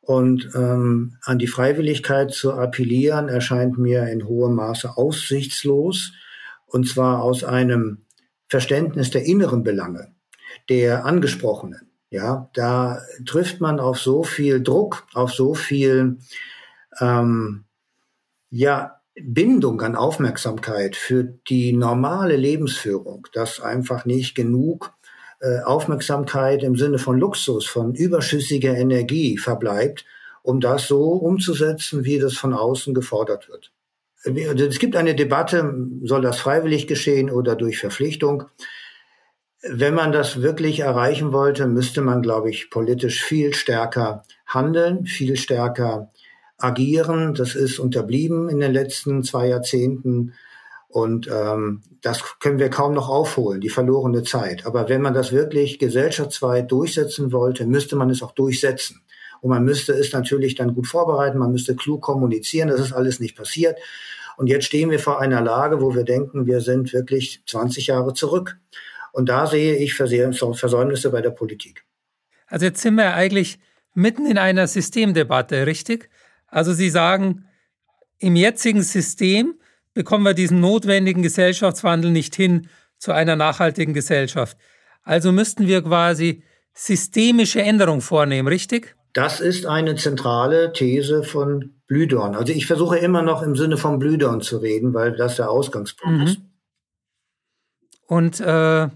Und 0.00 0.50
ähm, 0.54 1.16
an 1.22 1.38
die 1.38 1.46
Freiwilligkeit 1.46 2.32
zu 2.32 2.54
appellieren, 2.54 3.28
erscheint 3.28 3.78
mir 3.78 4.08
in 4.08 4.26
hohem 4.26 4.54
Maße 4.54 4.96
aussichtslos. 4.96 6.12
Und 6.66 6.88
zwar 6.88 7.22
aus 7.22 7.44
einem 7.44 8.04
Verständnis 8.48 9.10
der 9.10 9.24
inneren 9.24 9.62
Belange 9.62 10.12
der 10.68 11.04
Angesprochenen. 11.04 11.90
Ja, 12.10 12.50
da 12.52 13.00
trifft 13.24 13.60
man 13.60 13.80
auf 13.80 13.98
so 13.98 14.22
viel 14.22 14.62
Druck, 14.62 15.06
auf 15.14 15.32
so 15.32 15.54
viel 15.54 16.18
ähm, 17.00 17.64
ja 18.50 19.01
Bindung 19.14 19.80
an 19.82 19.94
Aufmerksamkeit 19.94 20.96
für 20.96 21.24
die 21.24 21.72
normale 21.72 22.36
Lebensführung, 22.36 23.28
dass 23.32 23.60
einfach 23.60 24.04
nicht 24.04 24.34
genug 24.34 24.94
äh, 25.40 25.60
Aufmerksamkeit 25.60 26.62
im 26.62 26.76
Sinne 26.76 26.98
von 26.98 27.18
Luxus, 27.18 27.66
von 27.66 27.94
überschüssiger 27.94 28.76
Energie 28.76 29.36
verbleibt, 29.36 30.04
um 30.42 30.60
das 30.60 30.86
so 30.86 31.12
umzusetzen, 31.12 32.04
wie 32.04 32.18
das 32.18 32.34
von 32.34 32.54
außen 32.54 32.94
gefordert 32.94 33.48
wird. 33.48 33.72
Es 34.24 34.78
gibt 34.78 34.94
eine 34.94 35.16
Debatte, 35.16 35.74
soll 36.04 36.22
das 36.22 36.38
freiwillig 36.38 36.86
geschehen 36.86 37.28
oder 37.28 37.56
durch 37.56 37.78
Verpflichtung? 37.78 38.44
Wenn 39.62 39.94
man 39.94 40.12
das 40.12 40.42
wirklich 40.42 40.80
erreichen 40.80 41.32
wollte, 41.32 41.66
müsste 41.66 42.02
man, 42.02 42.22
glaube 42.22 42.50
ich, 42.50 42.70
politisch 42.70 43.22
viel 43.22 43.52
stärker 43.52 44.22
handeln, 44.46 45.06
viel 45.06 45.36
stärker 45.36 46.11
agieren. 46.62 47.34
Das 47.34 47.54
ist 47.54 47.78
unterblieben 47.78 48.48
in 48.48 48.60
den 48.60 48.72
letzten 48.72 49.22
zwei 49.24 49.48
Jahrzehnten. 49.48 50.34
Und 50.88 51.28
ähm, 51.32 51.82
das 52.02 52.38
können 52.38 52.58
wir 52.58 52.68
kaum 52.68 52.92
noch 52.92 53.08
aufholen, 53.08 53.60
die 53.60 53.70
verlorene 53.70 54.22
Zeit. 54.24 54.66
Aber 54.66 54.88
wenn 54.88 55.00
man 55.00 55.14
das 55.14 55.32
wirklich 55.32 55.78
gesellschaftsweit 55.78 56.70
durchsetzen 56.70 57.32
wollte, 57.32 57.66
müsste 57.66 57.96
man 57.96 58.10
es 58.10 58.22
auch 58.22 58.32
durchsetzen. 58.32 59.02
Und 59.40 59.50
man 59.50 59.64
müsste 59.64 59.92
es 59.92 60.12
natürlich 60.12 60.54
dann 60.54 60.74
gut 60.74 60.86
vorbereiten, 60.86 61.38
man 61.38 61.50
müsste 61.50 61.74
klug 61.74 62.02
kommunizieren. 62.02 62.68
Das 62.68 62.80
ist 62.80 62.92
alles 62.92 63.20
nicht 63.20 63.36
passiert. 63.36 63.78
Und 64.36 64.46
jetzt 64.46 64.66
stehen 64.66 64.90
wir 64.90 64.98
vor 64.98 65.20
einer 65.20 65.40
Lage, 65.40 65.80
wo 65.80 65.94
wir 65.94 66.04
denken, 66.04 66.46
wir 66.46 66.60
sind 66.60 66.92
wirklich 66.92 67.42
20 67.46 67.88
Jahre 67.88 68.12
zurück. 68.14 68.58
Und 69.12 69.28
da 69.28 69.46
sehe 69.46 69.76
ich 69.76 69.94
Versäumnisse 69.94 71.10
bei 71.10 71.20
der 71.20 71.30
Politik. 71.30 71.84
Also 72.46 72.66
jetzt 72.66 72.82
sind 72.82 72.94
wir 72.94 73.14
eigentlich 73.14 73.58
mitten 73.94 74.26
in 74.26 74.38
einer 74.38 74.66
Systemdebatte, 74.66 75.66
richtig? 75.66 76.08
Also 76.52 76.74
Sie 76.74 76.90
sagen, 76.90 77.46
im 78.18 78.36
jetzigen 78.36 78.82
System 78.82 79.54
bekommen 79.94 80.24
wir 80.24 80.34
diesen 80.34 80.60
notwendigen 80.60 81.22
Gesellschaftswandel 81.22 82.10
nicht 82.10 82.36
hin 82.36 82.68
zu 82.98 83.12
einer 83.12 83.36
nachhaltigen 83.36 83.94
Gesellschaft. 83.94 84.58
Also 85.02 85.32
müssten 85.32 85.66
wir 85.66 85.82
quasi 85.82 86.44
systemische 86.74 87.62
Änderungen 87.62 88.02
vornehmen, 88.02 88.48
richtig? 88.48 88.94
Das 89.14 89.40
ist 89.40 89.66
eine 89.66 89.96
zentrale 89.96 90.72
These 90.72 91.22
von 91.24 91.82
Blühdorn. 91.86 92.36
Also 92.36 92.52
ich 92.52 92.66
versuche 92.66 92.98
immer 92.98 93.22
noch 93.22 93.42
im 93.42 93.56
Sinne 93.56 93.78
von 93.78 93.98
Blühdorn 93.98 94.42
zu 94.42 94.58
reden, 94.58 94.92
weil 94.92 95.16
das 95.16 95.36
der 95.36 95.50
Ausgangspunkt 95.50 96.18
mhm. 96.18 96.26
ist. 96.26 96.38
Und 98.06 98.40
äh, 98.40 98.88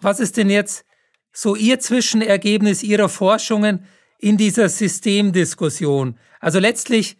was 0.00 0.20
ist 0.20 0.36
denn 0.36 0.50
jetzt 0.50 0.84
so 1.32 1.56
Ihr 1.56 1.80
Zwischenergebnis 1.80 2.82
Ihrer 2.82 3.08
Forschungen 3.08 3.86
in 4.20 4.36
dieser 4.36 4.68
Systemdiskussion? 4.68 6.18
Also 6.40 6.58
letztlich 6.58 7.16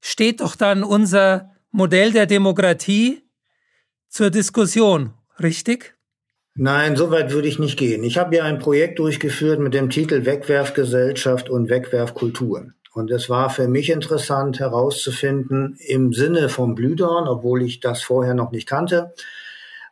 steht 0.00 0.40
doch 0.40 0.56
dann 0.56 0.82
unser 0.82 1.50
Modell 1.70 2.12
der 2.12 2.26
Demokratie 2.26 3.22
zur 4.08 4.30
Diskussion, 4.30 5.14
richtig? 5.40 5.94
Nein, 6.54 6.96
so 6.96 7.10
weit 7.10 7.32
würde 7.32 7.48
ich 7.48 7.58
nicht 7.58 7.78
gehen. 7.78 8.02
Ich 8.02 8.18
habe 8.18 8.36
ja 8.36 8.44
ein 8.44 8.58
Projekt 8.58 8.98
durchgeführt 8.98 9.60
mit 9.60 9.72
dem 9.72 9.88
Titel 9.88 10.26
Wegwerfgesellschaft 10.26 11.48
und 11.48 11.70
Wegwerfkultur. 11.70 12.72
Und 12.92 13.10
es 13.12 13.30
war 13.30 13.50
für 13.50 13.68
mich 13.68 13.88
interessant 13.88 14.58
herauszufinden, 14.58 15.78
im 15.86 16.12
Sinne 16.12 16.48
von 16.48 16.74
Blühdorn, 16.74 17.28
obwohl 17.28 17.62
ich 17.62 17.78
das 17.78 18.02
vorher 18.02 18.34
noch 18.34 18.50
nicht 18.50 18.68
kannte, 18.68 19.14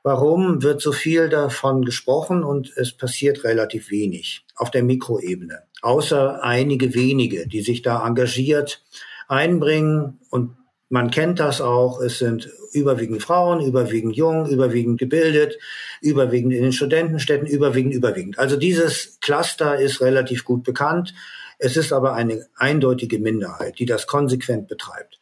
warum 0.03 0.62
wird 0.62 0.81
so 0.81 0.90
viel 0.90 1.29
davon 1.29 1.85
gesprochen 1.85 2.42
und 2.42 2.73
es 2.77 2.92
passiert 2.92 3.44
relativ 3.44 3.90
wenig 3.90 4.44
auf 4.57 4.73
der 4.73 4.83
Mikroebene 4.83 5.62
außer 5.83 6.43
einige 6.43 6.95
wenige, 6.95 7.47
die 7.47 7.61
sich 7.62 7.83
da 7.83 8.07
engagiert 8.07 8.83
einbringen. 9.29 10.19
Und 10.31 10.57
man 10.88 11.11
kennt 11.11 11.41
das 11.41 11.61
auch. 11.61 12.01
Es 12.01 12.19
sind 12.19 12.51
überwiegend 12.73 13.23
Frauen, 13.23 13.61
überwiegend 13.61 14.17
jung, 14.17 14.49
überwiegend 14.49 14.99
gebildet, 14.99 15.59
überwiegend 16.01 16.53
in 16.53 16.62
den 16.62 16.73
Studentenstädten, 16.73 17.47
überwiegend, 17.47 17.95
überwiegend. 17.95 18.38
Also 18.38 18.57
dieses 18.57 19.19
Cluster 19.21 19.79
ist 19.79 20.01
relativ 20.01 20.45
gut 20.45 20.64
bekannt. 20.64 21.14
Es 21.59 21.77
ist 21.77 21.93
aber 21.93 22.14
eine 22.14 22.47
eindeutige 22.57 23.19
Minderheit, 23.19 23.79
die 23.79 23.87
das 23.87 24.07
konsequent 24.07 24.69
betreibt. 24.69 25.19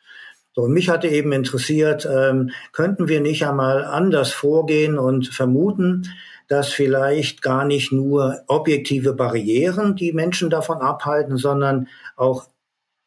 So, 0.57 0.63
und 0.63 0.73
mich 0.73 0.89
hatte 0.89 1.07
eben 1.09 1.33
interessiert, 1.33 2.09
ähm, 2.11 2.51
könnten 2.73 3.09
wir 3.09 3.21
nicht 3.21 3.47
einmal 3.47 3.85
anders 3.85 4.33
vorgehen 4.33 4.99
und 4.99 5.29
vermuten, 5.29 6.09
dass 6.49 6.73
vielleicht 6.73 7.43
gar 7.43 7.67
nicht 7.67 7.93
nur 7.93 8.41
objektive 8.47 9.13
Barrieren 9.13 9.97
die 9.97 10.15
Menschen 10.15 10.49
davon 10.49 10.79
abhalten, 10.79 11.37
sondern 11.37 11.89
auch 12.17 12.47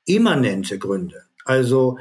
immanente 0.05 0.77
Gründe. 0.77 1.23
Also 1.43 1.97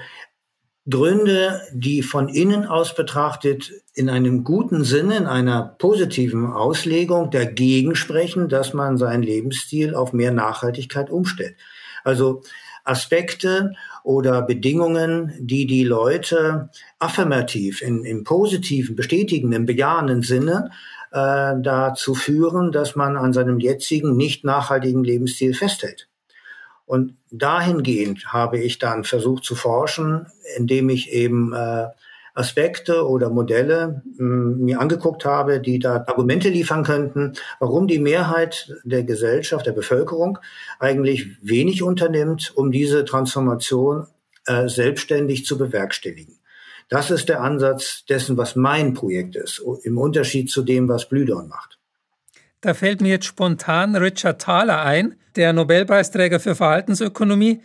Gründe, 0.91 1.63
die 1.73 2.03
von 2.03 2.29
innen 2.29 2.67
aus 2.67 2.95
betrachtet 2.95 3.73
in 3.95 4.11
einem 4.11 4.45
guten 4.45 4.85
Sinne, 4.85 5.17
in 5.17 5.27
einer 5.27 5.77
positiven 5.79 6.53
Auslegung 6.53 7.31
dagegen 7.31 7.95
sprechen, 7.95 8.51
dass 8.51 8.75
man 8.75 8.99
seinen 8.99 9.23
Lebensstil 9.23 9.95
auf 9.95 10.13
mehr 10.13 10.33
Nachhaltigkeit 10.33 11.09
umstellt. 11.09 11.57
Also 12.05 12.43
Aspekte 12.89 13.73
oder 14.03 14.43
Bedingungen, 14.43 15.35
die 15.39 15.67
die 15.67 15.85
Leute 15.85 16.71
affirmativ, 16.99 17.83
in, 17.83 18.05
im 18.05 18.25
positiven, 18.25 18.97
bestätigenden, 18.97 19.67
bejahenden 19.67 20.23
Sinne 20.23 20.71
äh, 21.13 21.55
dazu 21.61 22.15
führen, 22.15 22.73
dass 22.73 22.97
man 22.97 23.17
an 23.17 23.33
seinem 23.33 23.61
jetzigen 23.61 24.17
nicht 24.17 24.45
nachhaltigen 24.45 25.05
Lebensstil 25.05 25.55
festhält. 25.55 26.09
Und 26.87 27.17
dahingehend 27.31 28.33
habe 28.33 28.59
ich 28.59 28.79
dann 28.79 29.05
versucht 29.05 29.45
zu 29.45 29.55
forschen, 29.55 30.27
indem 30.57 30.89
ich 30.89 31.13
eben 31.13 31.53
äh, 31.53 31.89
Aspekte 32.39 33.07
oder 33.07 33.31
Modelle 33.31 34.03
mh, 34.05 34.19
hm, 34.19 34.59
mir 34.65 34.81
angeguckt 34.81 35.25
habe, 35.25 35.61
die 35.61 35.79
da 35.79 36.05
Argumente 36.07 36.49
liefern 36.49 36.85
könnten, 36.85 37.33
warum 37.59 37.89
die 37.89 37.99
Mehrheit 37.99 38.73
der 38.85 39.03
Gesellschaft, 39.03 39.67
der 39.67 39.73
Bevölkerung 39.73 40.39
eigentlich 40.79 41.27
wenig 41.43 41.83
unternimmt, 41.83 42.53
um 42.55 42.71
diese 42.71 43.05
Transformation 43.05 44.07
äh, 44.47 44.69
selbstständig 44.69 45.45
zu 45.45 45.59
bewerkstelligen. 45.59 46.39
Das 46.89 47.11
ist 47.11 47.29
der 47.29 47.43
Ansatz 47.43 48.05
dessen, 48.07 48.37
was 48.37 48.57
mein 48.57 48.95
Projekt 48.95 49.37
ist, 49.37 49.63
im 49.83 49.99
Unterschied 49.99 50.51
zu 50.51 50.63
dem, 50.63 50.89
was 50.89 51.09
Blüdorn 51.09 51.49
macht. 51.49 51.79
Da 52.61 52.73
fällt 52.73 53.01
mir 53.01 53.11
jetzt 53.11 53.27
spontan 53.27 53.95
Richard 53.95 54.41
Thaler 54.41 54.83
ein, 54.83 55.17
der 55.37 55.53
Nobelpreisträger 55.53 56.41
für 56.41 56.55
Verhaltensökonomie. 56.55 57.61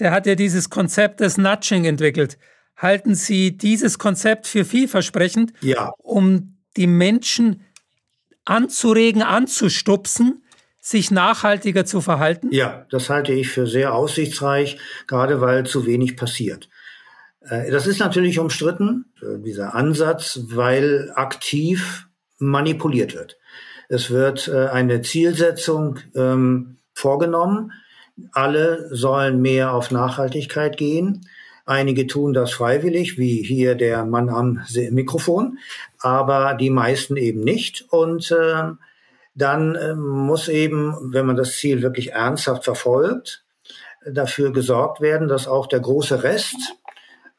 Der 0.00 0.10
hat 0.10 0.26
ja 0.26 0.34
dieses 0.34 0.70
Konzept 0.70 1.20
des 1.20 1.38
Nudging 1.38 1.86
entwickelt. 1.86 2.38
Halten 2.78 3.16
Sie 3.16 3.56
dieses 3.56 3.98
Konzept 3.98 4.46
für 4.46 4.64
vielversprechend, 4.64 5.52
ja. 5.60 5.92
um 5.98 6.58
die 6.76 6.86
Menschen 6.86 7.64
anzuregen, 8.44 9.22
anzustupsen, 9.22 10.44
sich 10.80 11.10
nachhaltiger 11.10 11.84
zu 11.84 12.00
verhalten? 12.00 12.52
Ja, 12.52 12.86
das 12.90 13.10
halte 13.10 13.32
ich 13.32 13.48
für 13.48 13.66
sehr 13.66 13.94
aussichtsreich, 13.94 14.78
gerade 15.08 15.40
weil 15.40 15.66
zu 15.66 15.86
wenig 15.86 16.16
passiert. 16.16 16.68
Äh, 17.40 17.70
das 17.72 17.88
ist 17.88 17.98
natürlich 17.98 18.38
umstritten, 18.38 19.06
äh, 19.20 19.42
dieser 19.42 19.74
Ansatz, 19.74 20.40
weil 20.44 21.10
aktiv 21.16 22.08
manipuliert 22.38 23.14
wird. 23.14 23.38
Es 23.88 24.10
wird 24.10 24.48
äh, 24.48 24.68
eine 24.68 25.02
Zielsetzung 25.02 25.98
ähm, 26.14 26.78
vorgenommen. 26.94 27.72
Alle 28.32 28.88
sollen 28.94 29.40
mehr 29.40 29.72
auf 29.72 29.90
Nachhaltigkeit 29.90 30.76
gehen. 30.76 31.26
Einige 31.68 32.06
tun 32.06 32.32
das 32.32 32.52
freiwillig, 32.52 33.18
wie 33.18 33.42
hier 33.42 33.74
der 33.74 34.06
Mann 34.06 34.30
am 34.30 34.64
Mikrofon, 34.90 35.58
aber 35.98 36.54
die 36.54 36.70
meisten 36.70 37.18
eben 37.18 37.40
nicht. 37.40 37.84
Und 37.90 38.30
äh, 38.30 38.72
dann 39.34 39.74
äh, 39.74 39.94
muss 39.94 40.48
eben, 40.48 41.12
wenn 41.12 41.26
man 41.26 41.36
das 41.36 41.58
Ziel 41.58 41.82
wirklich 41.82 42.12
ernsthaft 42.12 42.64
verfolgt, 42.64 43.44
dafür 44.10 44.50
gesorgt 44.50 45.02
werden, 45.02 45.28
dass 45.28 45.46
auch 45.46 45.66
der 45.66 45.80
große 45.80 46.22
Rest 46.22 46.56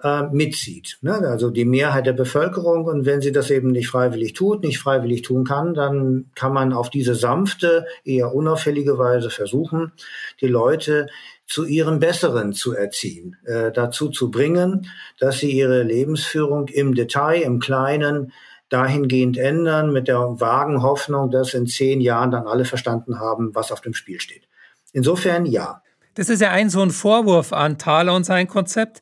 äh, 0.03 0.21
mitzieht. 0.31 0.99
Ne? 1.01 1.15
Also 1.15 1.49
die 1.49 1.65
Mehrheit 1.65 2.05
der 2.05 2.13
Bevölkerung. 2.13 2.85
Und 2.85 3.07
wenn 3.07 3.21
sie 3.21 3.31
das 3.31 3.49
eben 3.49 3.71
nicht 3.71 3.89
freiwillig 3.89 4.33
tut, 4.33 4.63
nicht 4.63 4.77
freiwillig 4.77 5.23
tun 5.23 5.43
kann, 5.43 5.73
dann 5.73 6.29
kann 6.35 6.53
man 6.53 6.71
auf 6.71 6.91
diese 6.91 7.15
sanfte, 7.15 7.87
eher 8.03 8.35
unauffällige 8.35 8.99
Weise 8.99 9.31
versuchen, 9.31 9.91
die 10.39 10.47
Leute 10.47 11.07
zu 11.49 11.65
ihrem 11.65 11.99
Besseren 11.99 12.53
zu 12.53 12.73
erziehen, 12.73 13.35
äh, 13.45 13.71
dazu 13.71 14.09
zu 14.09 14.31
bringen, 14.31 14.89
dass 15.19 15.39
sie 15.39 15.51
ihre 15.51 15.83
Lebensführung 15.83 16.67
im 16.67 16.93
Detail, 16.93 17.41
im 17.41 17.59
Kleinen 17.59 18.31
dahingehend 18.69 19.37
ändern, 19.37 19.91
mit 19.91 20.07
der 20.07 20.19
vagen 20.39 20.83
Hoffnung, 20.83 21.31
dass 21.31 21.53
in 21.53 21.65
zehn 21.65 22.01
Jahren 22.01 22.31
dann 22.31 22.47
alle 22.47 22.65
verstanden 22.65 23.19
haben, 23.19 23.55
was 23.55 23.71
auf 23.71 23.81
dem 23.81 23.93
Spiel 23.93 24.21
steht. 24.21 24.47
Insofern 24.93 25.45
ja. 25.45 25.81
Das 26.13 26.29
ist 26.29 26.41
ja 26.41 26.51
ein 26.51 26.69
so 26.69 26.81
ein 26.81 26.91
Vorwurf 26.91 27.51
an 27.51 27.77
Thaler 27.77 28.13
und 28.13 28.25
sein 28.25 28.47
Konzept 28.47 29.01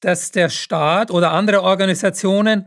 dass 0.00 0.30
der 0.30 0.48
Staat 0.48 1.10
oder 1.10 1.32
andere 1.32 1.62
Organisationen 1.62 2.66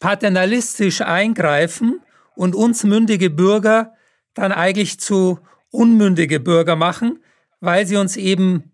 paternalistisch 0.00 1.00
eingreifen 1.00 2.00
und 2.34 2.54
uns 2.54 2.84
mündige 2.84 3.30
Bürger 3.30 3.94
dann 4.34 4.52
eigentlich 4.52 5.00
zu 5.00 5.40
unmündige 5.70 6.40
Bürger 6.40 6.76
machen, 6.76 7.18
weil 7.60 7.86
sie 7.86 7.96
uns 7.96 8.16
eben 8.16 8.72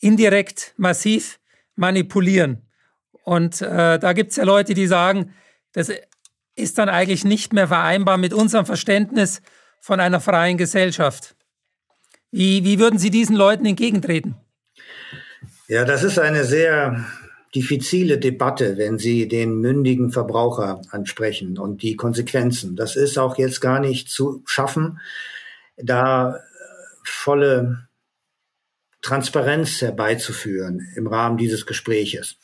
indirekt 0.00 0.74
massiv 0.76 1.38
manipulieren. 1.76 2.68
Und 3.24 3.62
äh, 3.62 3.98
da 3.98 4.12
gibt 4.12 4.30
es 4.32 4.36
ja 4.36 4.44
Leute, 4.44 4.74
die 4.74 4.86
sagen, 4.86 5.32
das 5.72 5.90
ist 6.56 6.78
dann 6.78 6.88
eigentlich 6.88 7.24
nicht 7.24 7.52
mehr 7.52 7.68
vereinbar 7.68 8.16
mit 8.16 8.32
unserem 8.32 8.66
Verständnis 8.66 9.40
von 9.80 10.00
einer 10.00 10.20
freien 10.20 10.56
Gesellschaft. 10.56 11.36
Wie, 12.30 12.64
wie 12.64 12.78
würden 12.78 12.98
Sie 12.98 13.10
diesen 13.10 13.36
Leuten 13.36 13.64
entgegentreten? 13.64 14.36
Ja, 15.68 15.84
das 15.84 16.02
ist 16.02 16.18
eine 16.18 16.44
sehr 16.44 17.04
diffizile 17.54 18.18
Debatte, 18.18 18.76
wenn 18.76 18.98
Sie 18.98 19.28
den 19.28 19.60
mündigen 19.60 20.10
Verbraucher 20.10 20.82
ansprechen 20.90 21.58
und 21.58 21.82
die 21.82 21.96
Konsequenzen. 21.96 22.76
Das 22.76 22.96
ist 22.96 23.18
auch 23.18 23.38
jetzt 23.38 23.60
gar 23.60 23.80
nicht 23.80 24.10
zu 24.10 24.42
schaffen, 24.46 25.00
da 25.76 26.40
volle 27.04 27.88
Transparenz 29.02 29.82
herbeizuführen 29.82 30.80
im 30.96 31.06
Rahmen 31.06 31.36
dieses 31.36 31.66
Gespräches. 31.66 32.36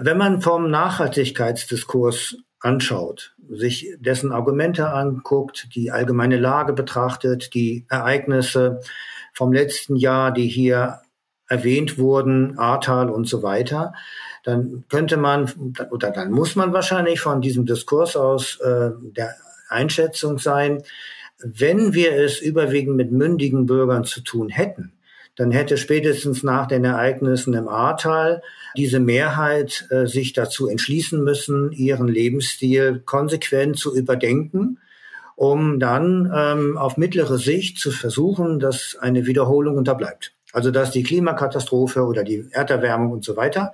Wenn 0.00 0.18
man 0.18 0.42
vom 0.42 0.68
Nachhaltigkeitsdiskurs 0.70 2.36
anschaut, 2.58 3.34
sich 3.48 3.94
dessen 3.98 4.32
Argumente 4.32 4.88
anguckt, 4.88 5.68
die 5.74 5.92
allgemeine 5.92 6.38
Lage 6.38 6.72
betrachtet, 6.72 7.54
die 7.54 7.86
Ereignisse 7.88 8.80
vom 9.32 9.52
letzten 9.52 9.96
Jahr, 9.96 10.32
die 10.32 10.48
hier 10.48 11.02
erwähnt 11.48 11.98
wurden, 11.98 12.58
Ahrtal 12.58 13.10
und 13.10 13.28
so 13.28 13.42
weiter, 13.42 13.92
dann 14.42 14.84
könnte 14.88 15.16
man 15.16 15.74
oder 15.90 16.10
dann 16.10 16.30
muss 16.30 16.56
man 16.56 16.72
wahrscheinlich 16.72 17.20
von 17.20 17.40
diesem 17.40 17.66
Diskurs 17.66 18.16
aus 18.16 18.58
äh, 18.60 18.90
der 19.00 19.34
Einschätzung 19.68 20.38
sein, 20.38 20.82
wenn 21.38 21.94
wir 21.94 22.12
es 22.12 22.40
überwiegend 22.40 22.96
mit 22.96 23.12
mündigen 23.12 23.66
Bürgern 23.66 24.04
zu 24.04 24.20
tun 24.20 24.48
hätten, 24.48 24.92
dann 25.36 25.50
hätte 25.50 25.76
spätestens 25.76 26.42
nach 26.42 26.66
den 26.66 26.84
Ereignissen 26.84 27.54
im 27.54 27.68
Ahrtal 27.68 28.42
diese 28.76 29.00
Mehrheit 29.00 29.86
äh, 29.90 30.06
sich 30.06 30.32
dazu 30.32 30.68
entschließen 30.68 31.22
müssen, 31.22 31.72
ihren 31.72 32.06
Lebensstil 32.06 33.02
konsequent 33.04 33.76
zu 33.78 33.96
überdenken, 33.96 34.78
um 35.34 35.80
dann 35.80 36.32
ähm, 36.32 36.78
auf 36.78 36.96
mittlere 36.96 37.38
Sicht 37.38 37.78
zu 37.78 37.90
versuchen, 37.90 38.60
dass 38.60 38.96
eine 39.00 39.26
Wiederholung 39.26 39.76
unterbleibt. 39.76 40.32
Also 40.52 40.70
dass 40.70 40.92
die 40.92 41.02
Klimakatastrophe 41.02 42.02
oder 42.04 42.22
die 42.22 42.46
Erderwärmung 42.52 43.10
und 43.10 43.24
so 43.24 43.36
weiter 43.36 43.72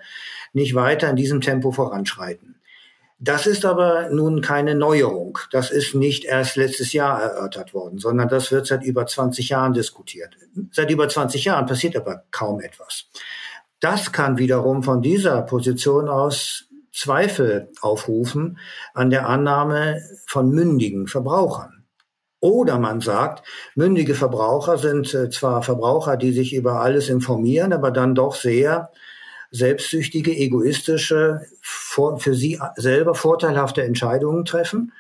nicht 0.55 0.75
weiter 0.75 1.11
in 1.11 1.17
diesem 1.17 1.43
Tempo 1.43 1.71
voranschreiten. 1.71 2.57
Das 3.23 3.47
ist 3.47 3.67
aber 3.67 4.09
nun 4.11 4.41
keine 4.41 4.75
Neuerung. 4.75 5.39
Das 5.51 5.71
ist 5.71 5.95
nicht 5.95 6.25
erst 6.25 6.57
letztes 6.57 6.95
Jahr 6.95 7.21
erörtert 7.21 7.75
worden, 7.75 7.99
sondern 7.99 8.29
das 8.29 8.51
wird 8.51 8.67
seit 8.67 8.83
über 8.83 9.07
20 9.07 9.51
Jahren 9.51 9.75
diskutiert. 9.75 10.39
Seit 10.73 10.91
über 10.91 11.07
20 11.07 11.45
Jahren 11.45 11.67
passiert 11.67 11.97
aber 11.97 12.25
kaum 12.31 12.61
etwas. 12.61 13.05
Das 13.79 14.13
kann 14.13 14.39
wiederum 14.39 14.83
von 14.83 15.03
dieser 15.03 15.43
Position 15.43 16.09
aus 16.09 16.65
Zweifel 16.93 17.71
aufrufen 17.83 18.59
an 18.95 19.11
der 19.11 19.29
Annahme 19.29 20.01
von 20.27 20.51
mündigen 20.51 21.07
Verbrauchern. 21.07 21.85
Oder 22.41 22.79
man 22.79 23.03
sagt, 23.03 23.47
mündige 23.75 24.15
Verbraucher 24.15 24.79
sind 24.79 25.13
äh, 25.13 25.29
zwar 25.29 25.63
Verbraucher, 25.63 26.17
die 26.17 26.33
sich 26.33 26.55
über 26.55 26.81
alles 26.81 27.11
informieren, 27.11 27.75
aber 27.75 27.91
dann 27.91 28.15
doch 28.15 28.35
sehr 28.35 28.91
selbstsüchtige, 29.51 30.37
egoistische, 30.37 31.43
für 31.61 32.35
sie 32.35 32.61
selber 32.77 33.15
vorteilhafte 33.15 33.83
Entscheidungen 33.83 34.45
treffen. 34.45 34.93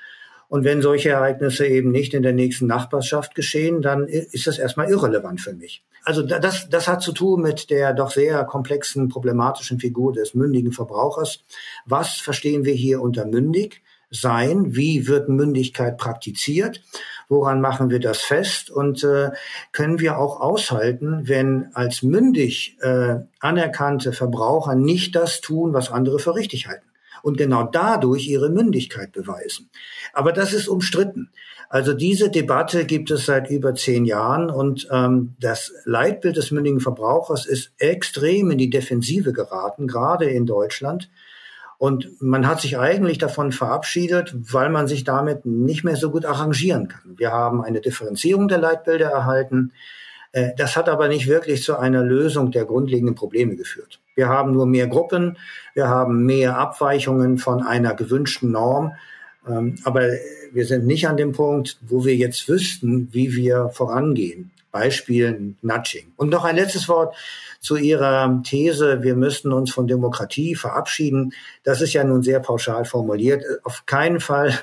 Und 0.49 0.65
wenn 0.65 0.83
solche 0.83 1.11
Ereignisse 1.11 1.67
eben 1.67 1.93
nicht 1.93 2.13
in 2.13 2.25
der 2.25 2.33
nächsten 2.33 2.67
Nachbarschaft 2.67 3.37
geschehen, 3.37 3.83
dann 3.83 4.09
ist 4.09 4.49
das 4.49 4.59
erstmal 4.59 4.91
irrelevant 4.91 5.41
für 5.41 5.53
mich. 5.53 5.85
Also 6.05 6.23
das, 6.23 6.69
das 6.69 6.89
hat 6.89 7.03
zu 7.03 7.13
tun 7.13 7.43
mit 7.43 7.71
der 7.71 7.95
doch 7.95 8.11
sehr 8.11 8.43
komplexen, 8.45 9.09
problematischen 9.09 9.79
Figur 9.79 10.13
des 10.13 10.35
mündigen 10.35 10.73
Verbrauchers. 10.73 11.45
Was 11.87 12.15
verstehen 12.15 12.65
wir 12.65 12.75
hier 12.75 13.01
unter 13.01 13.27
mündig? 13.27 13.83
sein? 14.11 14.75
Wie 14.75 15.07
wird 15.07 15.29
Mündigkeit 15.29 15.97
praktiziert? 15.97 16.83
Woran 17.31 17.61
machen 17.61 17.90
wir 17.90 18.01
das 18.01 18.19
fest? 18.19 18.71
Und 18.71 19.05
äh, 19.05 19.31
können 19.71 20.01
wir 20.01 20.19
auch 20.19 20.40
aushalten, 20.40 21.29
wenn 21.29 21.71
als 21.75 22.03
mündig 22.03 22.77
äh, 22.81 23.21
anerkannte 23.38 24.12
Verbraucher 24.12 24.75
nicht 24.75 25.14
das 25.14 25.40
tun, 25.40 25.73
was 25.73 25.93
andere 25.93 26.19
für 26.19 26.35
richtig 26.35 26.66
halten? 26.66 26.87
Und 27.23 27.38
genau 27.38 27.62
dadurch 27.62 28.27
ihre 28.27 28.51
Mündigkeit 28.51 29.12
beweisen. 29.12 29.71
Aber 30.12 30.33
das 30.33 30.53
ist 30.53 30.66
umstritten. 30.66 31.31
Also 31.69 31.95
diese 31.95 32.31
Debatte 32.31 32.85
gibt 32.85 33.12
es 33.12 33.27
seit 33.27 33.49
über 33.49 33.77
zehn 33.77 34.07
Jahren 34.07 34.51
und 34.51 34.88
ähm, 34.90 35.37
das 35.38 35.73
Leitbild 35.85 36.37
des 36.37 36.51
mündigen 36.51 36.81
Verbrauchers 36.81 37.47
ist 37.47 37.71
extrem 37.79 38.51
in 38.51 38.59
die 38.59 38.71
Defensive 38.71 39.33
geraten, 39.33 39.87
gerade 39.87 40.25
in 40.25 40.47
Deutschland. 40.47 41.09
Und 41.81 42.21
man 42.21 42.47
hat 42.47 42.61
sich 42.61 42.79
eigentlich 42.79 43.16
davon 43.16 43.53
verabschiedet, 43.53 44.35
weil 44.53 44.69
man 44.69 44.87
sich 44.87 45.03
damit 45.03 45.47
nicht 45.47 45.83
mehr 45.83 45.97
so 45.97 46.11
gut 46.11 46.27
arrangieren 46.27 46.88
kann. 46.88 47.16
Wir 47.16 47.33
haben 47.33 47.64
eine 47.64 47.81
Differenzierung 47.81 48.49
der 48.49 48.59
Leitbilder 48.59 49.09
erhalten. 49.09 49.73
Äh, 50.33 50.51
das 50.59 50.77
hat 50.77 50.90
aber 50.90 51.09
nicht 51.09 51.27
wirklich 51.27 51.62
zu 51.62 51.79
einer 51.79 52.03
Lösung 52.03 52.51
der 52.51 52.66
grundlegenden 52.66 53.14
Probleme 53.14 53.57
geführt. 53.57 53.99
Wir 54.14 54.29
haben 54.29 54.53
nur 54.53 54.66
mehr 54.66 54.88
Gruppen, 54.88 55.38
wir 55.73 55.88
haben 55.88 56.27
mehr 56.27 56.59
Abweichungen 56.59 57.38
von 57.38 57.62
einer 57.62 57.95
gewünschten 57.95 58.51
Norm. 58.51 58.93
Ähm, 59.49 59.77
aber 59.85 60.03
wir 60.53 60.66
sind 60.66 60.85
nicht 60.85 61.09
an 61.09 61.16
dem 61.16 61.33
Punkt, 61.33 61.79
wo 61.81 62.05
wir 62.05 62.14
jetzt 62.14 62.47
wüssten, 62.47 63.09
wie 63.12 63.35
wir 63.35 63.71
vorangehen. 63.71 64.51
Beispiel 64.70 65.54
Nudging. 65.62 66.12
Und 66.16 66.30
noch 66.30 66.44
ein 66.44 66.56
letztes 66.56 66.88
Wort 66.88 67.14
zu 67.61 67.76
Ihrer 67.76 68.40
These, 68.44 69.02
wir 69.02 69.14
müssten 69.14 69.52
uns 69.52 69.72
von 69.72 69.87
Demokratie 69.87 70.54
verabschieden. 70.54 71.33
Das 71.62 71.80
ist 71.80 71.92
ja 71.92 72.04
nun 72.04 72.22
sehr 72.22 72.40
pauschal 72.40 72.85
formuliert. 72.85 73.44
Auf 73.64 73.87
keinen 73.87 74.20
Fall 74.20 74.59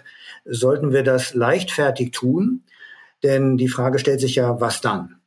sollten 0.45 0.91
wir 0.91 1.03
das 1.03 1.33
leichtfertig 1.33 2.11
tun, 2.11 2.63
denn 3.23 3.57
die 3.57 3.67
Frage 3.67 3.99
stellt 3.99 4.21
sich 4.21 4.35
ja, 4.35 4.59
was 4.61 4.81
dann? 4.81 5.17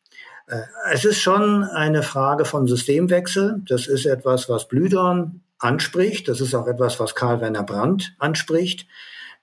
Äh, 0.50 0.62
es 0.92 1.04
ist 1.04 1.20
schon 1.20 1.64
eine 1.64 2.02
Frage 2.02 2.44
von 2.44 2.66
Systemwechsel. 2.66 3.62
Das 3.68 3.86
ist 3.86 4.06
etwas, 4.06 4.48
was 4.48 4.68
Blüdorn 4.68 5.42
anspricht. 5.58 6.28
Das 6.28 6.40
ist 6.40 6.54
auch 6.54 6.66
etwas, 6.66 6.98
was 6.98 7.14
Karl 7.14 7.40
Werner 7.40 7.62
Brandt 7.62 8.14
anspricht, 8.18 8.86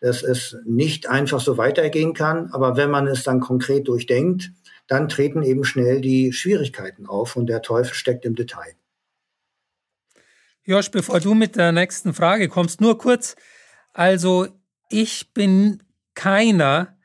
dass 0.02 0.24
es 0.24 0.58
nicht 0.66 1.08
einfach 1.08 1.40
so 1.40 1.58
weitergehen 1.58 2.14
kann. 2.14 2.50
Aber 2.52 2.76
wenn 2.76 2.92
man 2.92 3.08
es 3.08 3.24
dann 3.24 3.40
konkret 3.40 3.88
durchdenkt, 3.88 4.52
dann 4.88 5.10
treten 5.10 5.44
eben 5.44 5.64
schnell 5.64 6.02
die 6.02 6.34
Schwierigkeiten 6.34 7.06
auf 7.06 7.36
und 7.36 7.48
der 7.48 7.62
Teufel 7.62 7.94
steckt 7.94 8.26
im 8.26 8.36
Detail. 8.36 8.74
Josh, 10.64 10.92
bevor 10.92 11.20
du 11.20 11.34
mit 11.34 11.56
der 11.56 11.72
nächsten 11.72 12.14
Frage 12.14 12.50
kommst, 12.50 12.82
nur 12.82 12.98
kurz. 12.98 13.36
Also 13.94 14.48
ich 14.90 15.34
bin 15.34 15.84
keiner, 16.14 16.98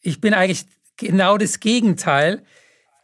ich 0.00 0.20
bin 0.20 0.34
eigentlich 0.34 0.66
genau 0.96 1.38
das 1.38 1.60
Gegenteil, 1.60 2.42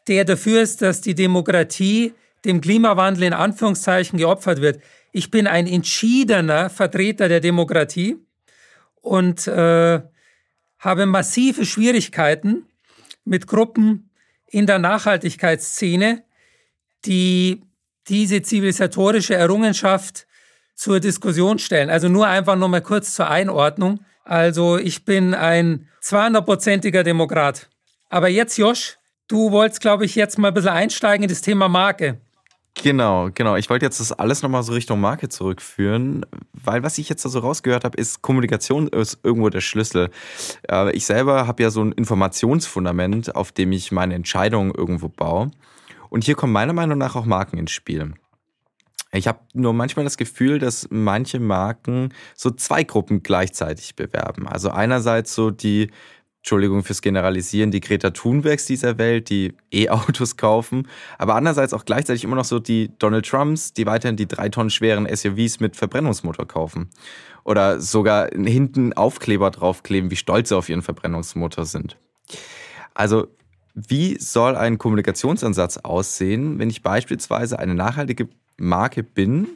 der 0.06 0.24
dafür 0.24 0.62
ist, 0.62 0.82
dass 0.82 1.00
die 1.00 1.14
Demokratie 1.14 2.12
dem 2.44 2.60
Klimawandel 2.60 3.24
in 3.24 3.32
Anführungszeichen 3.32 4.18
geopfert 4.18 4.60
wird. 4.60 4.82
Ich 5.12 5.30
bin 5.30 5.46
ein 5.46 5.66
entschiedener 5.66 6.68
Vertreter 6.68 7.28
der 7.28 7.40
Demokratie 7.40 8.18
und 9.00 9.46
äh, 9.46 10.02
habe 10.78 11.06
massive 11.06 11.64
Schwierigkeiten 11.64 12.66
mit 13.24 13.46
Gruppen 13.46 14.10
in 14.46 14.66
der 14.66 14.78
Nachhaltigkeitsszene, 14.78 16.22
die 17.04 17.62
diese 18.08 18.42
zivilisatorische 18.42 19.34
Errungenschaft 19.34 20.26
zur 20.74 21.00
Diskussion 21.00 21.58
stellen. 21.58 21.90
Also 21.90 22.08
nur 22.08 22.26
einfach 22.26 22.56
noch 22.56 22.68
mal 22.68 22.82
kurz 22.82 23.14
zur 23.14 23.28
Einordnung. 23.28 24.04
Also 24.24 24.78
ich 24.78 25.04
bin 25.04 25.34
ein 25.34 25.88
200-prozentiger 26.02 27.02
Demokrat. 27.02 27.68
Aber 28.08 28.28
jetzt, 28.28 28.58
Josh, 28.58 28.98
du 29.28 29.50
wolltest, 29.50 29.80
glaube 29.80 30.04
ich, 30.04 30.14
jetzt 30.14 30.38
mal 30.38 30.48
ein 30.48 30.54
bisschen 30.54 30.70
einsteigen 30.70 31.24
in 31.24 31.28
das 31.28 31.40
Thema 31.40 31.68
Marke. 31.68 32.20
Genau, 32.76 33.30
genau. 33.32 33.56
Ich 33.56 33.70
wollte 33.70 33.86
jetzt 33.86 34.00
das 34.00 34.12
alles 34.12 34.42
nochmal 34.42 34.62
so 34.64 34.72
Richtung 34.72 35.00
Marke 35.00 35.28
zurückführen, 35.28 36.26
weil 36.52 36.82
was 36.82 36.98
ich 36.98 37.08
jetzt 37.08 37.24
da 37.24 37.28
so 37.28 37.38
rausgehört 37.38 37.84
habe, 37.84 37.96
ist, 37.96 38.20
Kommunikation 38.20 38.88
ist 38.88 39.20
irgendwo 39.22 39.48
der 39.48 39.60
Schlüssel. 39.60 40.10
Ich 40.92 41.06
selber 41.06 41.46
habe 41.46 41.62
ja 41.62 41.70
so 41.70 41.82
ein 41.82 41.92
Informationsfundament, 41.92 43.36
auf 43.36 43.52
dem 43.52 43.70
ich 43.72 43.92
meine 43.92 44.14
Entscheidungen 44.14 44.72
irgendwo 44.74 45.08
baue. 45.08 45.50
Und 46.10 46.24
hier 46.24 46.34
kommen 46.34 46.52
meiner 46.52 46.72
Meinung 46.72 46.98
nach 46.98 47.14
auch 47.14 47.26
Marken 47.26 47.58
ins 47.58 47.70
Spiel. 47.70 48.14
Ich 49.12 49.28
habe 49.28 49.38
nur 49.52 49.72
manchmal 49.72 50.04
das 50.04 50.16
Gefühl, 50.16 50.58
dass 50.58 50.88
manche 50.90 51.38
Marken 51.38 52.12
so 52.34 52.50
zwei 52.50 52.82
Gruppen 52.82 53.22
gleichzeitig 53.22 53.94
bewerben. 53.94 54.48
Also 54.48 54.70
einerseits 54.70 55.32
so 55.34 55.52
die 55.52 55.90
Entschuldigung 56.44 56.84
fürs 56.84 57.00
Generalisieren, 57.00 57.70
die 57.70 57.80
Greta 57.80 58.10
Thunbergs 58.10 58.66
dieser 58.66 58.98
Welt, 58.98 59.30
die 59.30 59.54
E-Autos 59.72 60.36
kaufen, 60.36 60.88
aber 61.16 61.36
andererseits 61.36 61.72
auch 61.72 61.86
gleichzeitig 61.86 62.22
immer 62.22 62.36
noch 62.36 62.44
so 62.44 62.58
die 62.58 62.90
Donald 62.98 63.26
Trumps, 63.26 63.72
die 63.72 63.86
weiterhin 63.86 64.18
die 64.18 64.28
drei 64.28 64.50
Tonnen 64.50 64.68
schweren 64.68 65.08
SUVs 65.10 65.60
mit 65.60 65.74
Verbrennungsmotor 65.74 66.46
kaufen. 66.46 66.90
Oder 67.44 67.80
sogar 67.80 68.28
hinten 68.28 68.92
Aufkleber 68.92 69.50
draufkleben, 69.50 70.10
wie 70.10 70.16
stolz 70.16 70.50
sie 70.50 70.56
auf 70.56 70.68
ihren 70.68 70.82
Verbrennungsmotor 70.82 71.64
sind. 71.64 71.96
Also, 72.92 73.28
wie 73.72 74.18
soll 74.18 74.54
ein 74.54 74.76
Kommunikationsansatz 74.76 75.78
aussehen, 75.78 76.58
wenn 76.58 76.68
ich 76.68 76.82
beispielsweise 76.82 77.58
eine 77.58 77.74
nachhaltige 77.74 78.28
Marke 78.58 79.02
bin? 79.02 79.48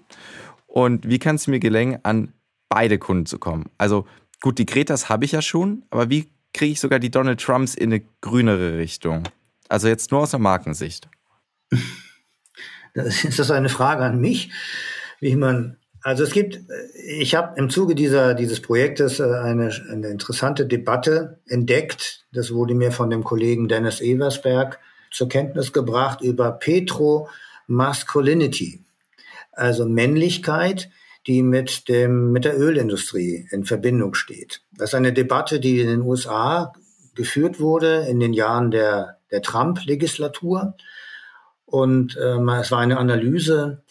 Und 0.67 1.07
wie 1.07 1.19
kann 1.19 1.37
es 1.37 1.49
mir 1.49 1.61
gelingen, 1.61 1.99
an 2.03 2.33
beide 2.71 2.97
Kunden 2.97 3.27
zu 3.27 3.39
kommen? 3.39 3.67
Also, 3.77 4.07
gut, 4.41 4.59
die 4.59 4.65
Gretas 4.65 5.11
habe 5.11 5.27
ich 5.27 5.33
ja 5.33 5.43
schon, 5.43 5.83
aber 5.91 6.09
wie 6.09 6.31
kriege 6.53 6.73
ich 6.73 6.81
sogar 6.81 6.99
die 6.99 7.11
Donald 7.11 7.41
Trumps 7.41 7.75
in 7.75 7.93
eine 7.93 8.03
grünere 8.21 8.79
Richtung. 8.79 9.25
Also 9.69 9.89
jetzt 9.89 10.11
nur 10.11 10.23
aus 10.23 10.31
der 10.31 10.41
Markensicht. 10.41 11.09
Das 12.95 13.25
ist 13.25 13.39
das 13.39 13.51
eine 13.51 13.69
Frage 13.69 14.03
an 14.03 14.21
mich, 14.21 14.51
wie 15.21 15.37
man 15.37 15.79
also 16.03 16.23
es 16.23 16.31
gibt, 16.31 16.61
ich 17.07 17.35
habe 17.35 17.59
im 17.59 17.71
Zuge 17.71 17.95
dieser, 17.95 18.35
dieses 18.35 18.61
Projektes 18.61 19.21
äh, 19.21 19.25
eine, 19.25 19.71
eine 19.91 20.09
interessante 20.09 20.67
Debatte 20.67 21.41
entdeckt. 21.47 22.27
Das 22.33 22.53
wurde 22.53 22.75
mir 22.75 22.93
von 22.93 23.09
dem 23.11 23.25
Kollegen 23.25 23.69
Dennis 23.69 24.01
Eversberg 24.01 24.79
zur 25.11 25.29
Kenntnis 25.29 25.73
gebracht 25.73 26.21
über 26.23 26.53
Petro-Masculinity, 26.53 28.85
also 29.53 29.87
Männlichkeit, 29.87 30.91
die 31.27 31.43
mit 31.43 31.89
dem, 31.89 32.33
mit 32.33 32.45
der 32.45 32.59
Ölindustrie 32.59 33.47
in 33.51 33.65
Verbindung 33.65 34.15
steht. 34.15 34.63
Das 34.73 34.91
ist 34.91 34.95
eine 34.95 35.13
Debatte, 35.13 35.61
die 35.61 35.81
in 35.81 35.89
den 35.89 36.03
USA 36.03 36.73
geführt 37.15 37.61
wurde 37.61 38.07
in 38.09 38.21
den 38.21 38.33
Jahren 38.33 38.71
der, 38.71 39.19
der 39.31 39.43
Trump-Legislatur. 39.43 40.75
Und 41.67 42.17
äh, 42.17 42.39
es 42.61 42.71
war 42.71 42.79
eine 42.79 42.97
Analyse, 42.97 43.83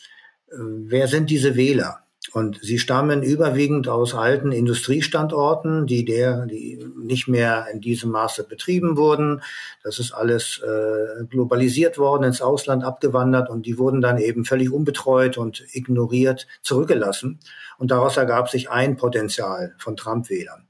äh, 0.50 0.56
wer 0.58 1.08
sind 1.08 1.30
diese 1.30 1.56
Wähler? 1.56 2.07
Und 2.34 2.60
sie 2.62 2.78
stammen 2.78 3.24
überwiegend 3.24 3.88
aus 3.88 4.14
alten 4.14 4.52
Industriestandorten, 4.52 5.88
die 5.88 6.04
der, 6.04 6.46
die 6.46 6.80
nicht 6.98 7.28
mehr 7.28 7.68
in 7.72 7.80
diesem 7.80 8.12
Maße 8.12 8.44
betrieben 8.44 8.98
wurden. 8.98 9.42
Das 9.84 9.98
ist 10.00 10.12
alles 10.12 10.62
äh, 10.62 11.26
globalisiert 11.26 11.98
worden, 11.98 12.24
ins 12.24 12.42
Ausland 12.42 12.84
abgewandert 12.84 13.50
und 13.50 13.66
die 13.66 13.78
wurden 13.78 14.02
dann 14.02 14.18
eben 14.18 14.46
völlig 14.46 14.72
unbetreut 14.72 15.38
und 15.38 15.64
ignoriert 15.72 16.48
zurückgelassen. 16.62 17.40
Und 17.78 17.92
daraus 17.92 18.18
ergab 18.18 18.50
sich 18.50 18.70
ein 18.70 18.98
Potenzial 18.98 19.74
von 19.78 19.96
Trump-Wählern. 19.96 20.68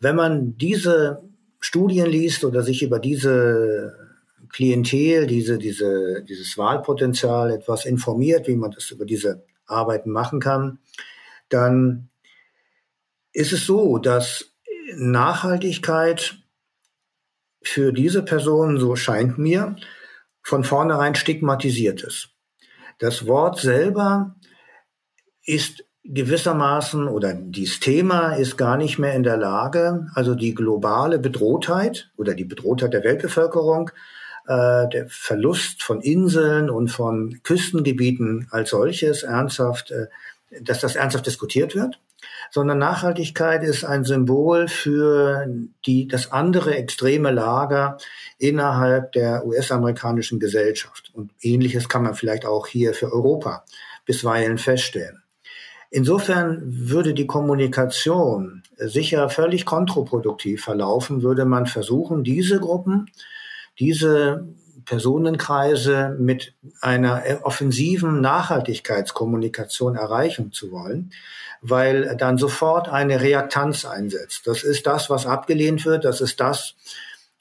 Wenn 0.00 0.16
man 0.16 0.56
diese 0.56 1.22
Studien 1.60 2.06
liest 2.06 2.44
oder 2.44 2.62
sich 2.62 2.82
über 2.82 2.98
diese 2.98 3.94
Klientel, 4.52 5.26
diese, 5.26 5.58
diese, 5.58 6.22
dieses 6.28 6.58
Wahlpotenzial 6.58 7.52
etwas 7.52 7.86
informiert, 7.86 8.48
wie 8.48 8.56
man 8.56 8.72
das 8.72 8.90
über 8.90 9.06
diese 9.06 9.44
Arbeiten 9.72 10.10
machen 10.10 10.40
kann, 10.40 10.78
dann 11.48 12.08
ist 13.32 13.52
es 13.52 13.66
so, 13.66 13.98
dass 13.98 14.52
Nachhaltigkeit 14.94 16.36
für 17.62 17.92
diese 17.92 18.22
Person, 18.22 18.78
so 18.78 18.96
scheint 18.96 19.38
mir, 19.38 19.76
von 20.42 20.64
vornherein 20.64 21.14
stigmatisiert 21.14 22.02
ist. 22.02 22.30
Das 22.98 23.26
Wort 23.26 23.58
selber 23.60 24.34
ist 25.44 25.84
gewissermaßen 26.04 27.06
oder 27.06 27.32
dieses 27.32 27.78
Thema 27.80 28.34
ist 28.34 28.56
gar 28.56 28.76
nicht 28.76 28.98
mehr 28.98 29.14
in 29.14 29.22
der 29.22 29.36
Lage, 29.36 30.08
also 30.14 30.34
die 30.34 30.54
globale 30.54 31.18
Bedrohtheit 31.18 32.10
oder 32.16 32.34
die 32.34 32.44
Bedrohtheit 32.44 32.92
der 32.92 33.04
Weltbevölkerung 33.04 33.90
äh, 34.46 34.88
der 34.88 35.06
Verlust 35.08 35.82
von 35.82 36.00
Inseln 36.00 36.70
und 36.70 36.88
von 36.88 37.40
Küstengebieten 37.42 38.48
als 38.50 38.70
solches 38.70 39.22
ernsthaft, 39.22 39.90
äh, 39.90 40.06
dass 40.60 40.80
das 40.80 40.96
ernsthaft 40.96 41.26
diskutiert 41.26 41.74
wird, 41.74 41.98
sondern 42.50 42.78
Nachhaltigkeit 42.78 43.62
ist 43.62 43.84
ein 43.84 44.04
Symbol 44.04 44.68
für 44.68 45.46
die, 45.86 46.08
das 46.08 46.32
andere 46.32 46.74
extreme 46.74 47.30
Lager 47.30 47.96
innerhalb 48.38 49.12
der 49.12 49.46
US-amerikanischen 49.46 50.38
Gesellschaft. 50.38 51.10
Und 51.14 51.30
ähnliches 51.40 51.88
kann 51.88 52.02
man 52.02 52.14
vielleicht 52.14 52.44
auch 52.44 52.66
hier 52.66 52.94
für 52.94 53.12
Europa 53.12 53.64
bisweilen 54.04 54.58
feststellen. 54.58 55.22
Insofern 55.90 56.62
würde 56.64 57.12
die 57.12 57.26
Kommunikation 57.26 58.62
sicher 58.78 59.28
völlig 59.28 59.66
kontraproduktiv 59.66 60.64
verlaufen, 60.64 61.22
würde 61.22 61.44
man 61.44 61.66
versuchen, 61.66 62.24
diese 62.24 62.58
Gruppen 62.60 63.10
diese 63.78 64.46
Personenkreise 64.84 66.16
mit 66.18 66.54
einer 66.80 67.22
offensiven 67.42 68.20
Nachhaltigkeitskommunikation 68.20 69.96
erreichen 69.96 70.52
zu 70.52 70.72
wollen, 70.72 71.12
weil 71.60 72.16
dann 72.16 72.38
sofort 72.38 72.88
eine 72.88 73.20
Reaktanz 73.20 73.84
einsetzt. 73.84 74.46
Das 74.46 74.64
ist 74.64 74.86
das, 74.86 75.10
was 75.10 75.26
abgelehnt 75.26 75.84
wird, 75.84 76.04
das 76.04 76.20
ist 76.20 76.40
das, 76.40 76.74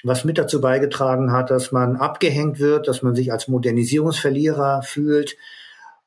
was 0.04 0.26
mit 0.26 0.38
dazu 0.38 0.62
beigetragen 0.62 1.32
hat, 1.32 1.52
dass 1.52 1.72
man 1.72 1.96
abgehängt 1.96 2.60
wird, 2.60 2.88
dass 2.88 3.02
man 3.02 3.16
sich 3.16 3.32
als 3.32 3.48
Modernisierungsverlierer 3.48 4.82
fühlt. 4.84 5.38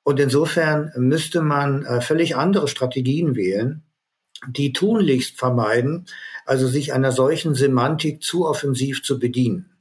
Und 0.02 0.20
insofern 0.20 0.92
müsste 0.96 1.42
man 1.42 1.84
äh, 1.84 2.00
völlig 2.00 2.36
andere 2.36 2.68
Strategien 2.68 3.36
wählen, 3.36 3.82
die 4.48 4.72
tunlichst 4.72 5.38
vermeiden, 5.38 6.06
also 6.44 6.66
sich 6.66 6.92
einer 6.92 7.12
solchen 7.12 7.54
Semantik 7.54 8.22
zu 8.22 8.46
offensiv 8.46 9.02
zu 9.02 9.18
bedienen. 9.18 9.73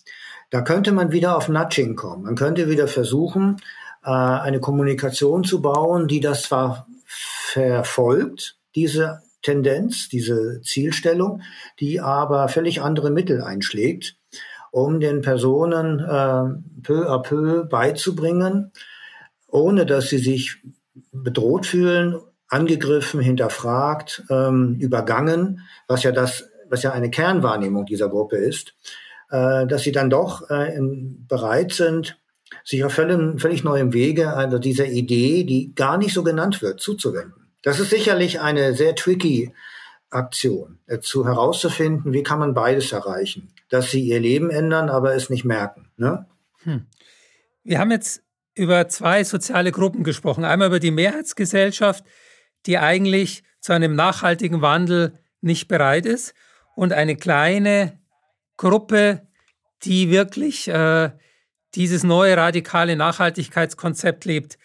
Da 0.53 0.61
könnte 0.61 0.91
man 0.91 1.11
wieder 1.11 1.35
auf 1.35 1.49
Nudging 1.49 1.95
kommen. 1.95 2.25
Man 2.25 2.35
könnte 2.35 2.69
wieder 2.69 2.87
versuchen, 2.87 3.57
äh, 4.03 4.11
eine 4.11 4.59
Kommunikation 4.59 5.43
zu 5.43 5.63
bauen, 5.63 6.07
die 6.07 6.19
das 6.19 6.43
zwar 6.43 6.85
verfolgt, 7.07 8.59
diese 8.75 9.23
Tendenz, 9.41 10.09
diese 10.09 10.61
Zielstellung, 10.61 11.41
die 11.79 12.01
aber 12.01 12.49
völlig 12.49 12.83
andere 12.83 13.09
Mittel 13.09 13.41
einschlägt, 13.41 14.15
um 14.69 14.99
den 14.99 15.21
Personen 15.21 15.99
äh, 15.99 16.83
peu 16.83 17.09
à 17.09 17.23
peu 17.23 17.63
beizubringen, 17.63 18.73
ohne 19.47 19.87
dass 19.87 20.09
sie 20.09 20.19
sich 20.19 20.61
bedroht 21.11 21.65
fühlen, 21.65 22.19
angegriffen, 22.47 23.21
hinterfragt, 23.21 24.21
ähm, 24.29 24.75
übergangen, 24.79 25.61
was 25.87 26.03
ja 26.03 26.11
das, 26.11 26.47
was 26.69 26.83
ja 26.83 26.91
eine 26.91 27.09
Kernwahrnehmung 27.09 27.87
dieser 27.87 28.09
Gruppe 28.09 28.35
ist, 28.35 28.75
äh, 29.33 29.65
dass 29.65 29.81
sie 29.81 29.91
dann 29.91 30.11
doch 30.11 30.47
äh, 30.51 30.77
bereit 30.79 31.73
sind, 31.73 32.19
sich 32.63 32.83
auf 32.83 32.93
völlig, 32.93 33.41
völlig 33.41 33.63
neuem 33.63 33.91
Wege 33.91 34.33
also 34.33 34.59
dieser 34.59 34.85
Idee, 34.85 35.43
die 35.43 35.73
gar 35.73 35.97
nicht 35.97 36.13
so 36.13 36.21
genannt 36.21 36.61
wird, 36.61 36.79
zuzuwenden. 36.79 37.49
Das 37.63 37.79
ist 37.79 37.89
sicherlich 37.89 38.41
eine 38.41 38.75
sehr 38.75 38.93
tricky 38.93 39.51
Aktion, 40.11 40.77
äh, 40.85 40.99
zu 40.99 41.25
herauszufinden, 41.25 42.13
wie 42.13 42.21
kann 42.21 42.37
man 42.37 42.53
beides 42.53 42.91
erreichen, 42.91 43.51
dass 43.69 43.89
sie 43.89 44.01
ihr 44.01 44.19
Leben 44.19 44.51
ändern, 44.51 44.89
aber 44.89 45.15
es 45.15 45.31
nicht 45.31 45.45
merken. 45.45 45.89
Ne? 45.97 46.27
Hm. 46.59 46.85
Wir 47.63 47.79
haben 47.79 47.89
jetzt 47.89 48.21
über 48.53 48.87
zwei 48.87 49.23
soziale 49.23 49.71
Gruppen 49.71 50.03
gesprochen. 50.03 50.45
Einmal 50.45 50.67
über 50.67 50.79
die 50.79 50.91
Mehrheitsgesellschaft, 50.91 52.05
die 52.67 52.77
eigentlich 52.77 53.43
zu 53.61 53.73
einem 53.73 53.95
nachhaltigen 53.95 54.61
Wandel 54.61 55.13
nicht 55.41 55.67
bereit 55.67 56.05
ist, 56.05 56.35
und 56.75 56.91
eine 56.91 57.15
kleine 57.15 57.99
Gruppe, 58.57 59.27
die 59.83 60.09
wirklich 60.09 60.67
äh, 60.67 61.11
dieses 61.75 62.03
neue 62.03 62.37
radikale 62.37 62.95
Nachhaltigkeitskonzept 62.95 64.25
lebt. 64.25 64.57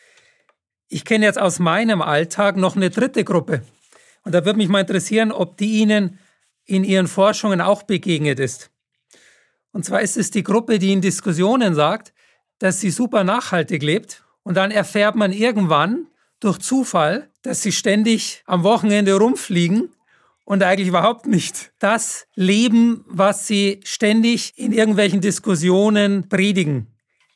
Ich 0.89 1.05
kenne 1.05 1.27
jetzt 1.27 1.39
aus 1.39 1.59
meinem 1.59 2.03
Alltag 2.03 2.57
noch 2.57 2.77
eine 2.77 2.91
dritte 2.91 3.25
Gruppe. 3.25 3.63
Und 4.25 4.35
da 4.35 4.45
würde 4.45 4.59
mich 4.59 4.69
mal 4.69 4.81
interessieren, 4.81 5.33
ob 5.33 5.57
die 5.57 5.81
Ihnen 5.81 6.19
in 6.65 6.85
Ihren 6.85 7.09
Forschungen 7.09 7.61
auch 7.61 7.83
begegnet 7.83 8.39
ist. 8.39 8.71
Und 9.73 9.85
zwar 9.85 10.01
ist 10.01 10.17
es 10.17 10.31
die 10.31 10.43
Gruppe, 10.43 10.79
die 10.79 10.93
in 10.93 11.01
Diskussionen 11.01 11.75
sagt, 11.75 12.13
dass 12.59 12.81
sie 12.81 12.91
super 12.91 13.25
nachhaltig 13.25 13.83
lebt. 13.83 14.25
Und 14.43 14.57
dann 14.57 14.71
erfährt 14.71 15.15
man 15.15 15.33
irgendwann 15.33 16.09
durch 16.41 16.59
Zufall, 16.59 17.31
dass 17.43 17.63
sie 17.63 17.73
ständig 17.73 18.43
am 18.47 18.65
Wochenende 18.65 19.15
rumfliegen 19.15 19.91
und 20.49 20.63
eigentlich 20.63 20.89
überhaupt 20.89 21.27
nicht 21.27 21.73
das 21.79 22.27
leben, 22.35 23.05
was 23.07 23.47
sie 23.47 23.81
ständig 23.85 24.55
in 24.57 24.73
irgendwelchen 24.73 25.21
Diskussionen 25.21 26.31
predigen. 26.31 26.87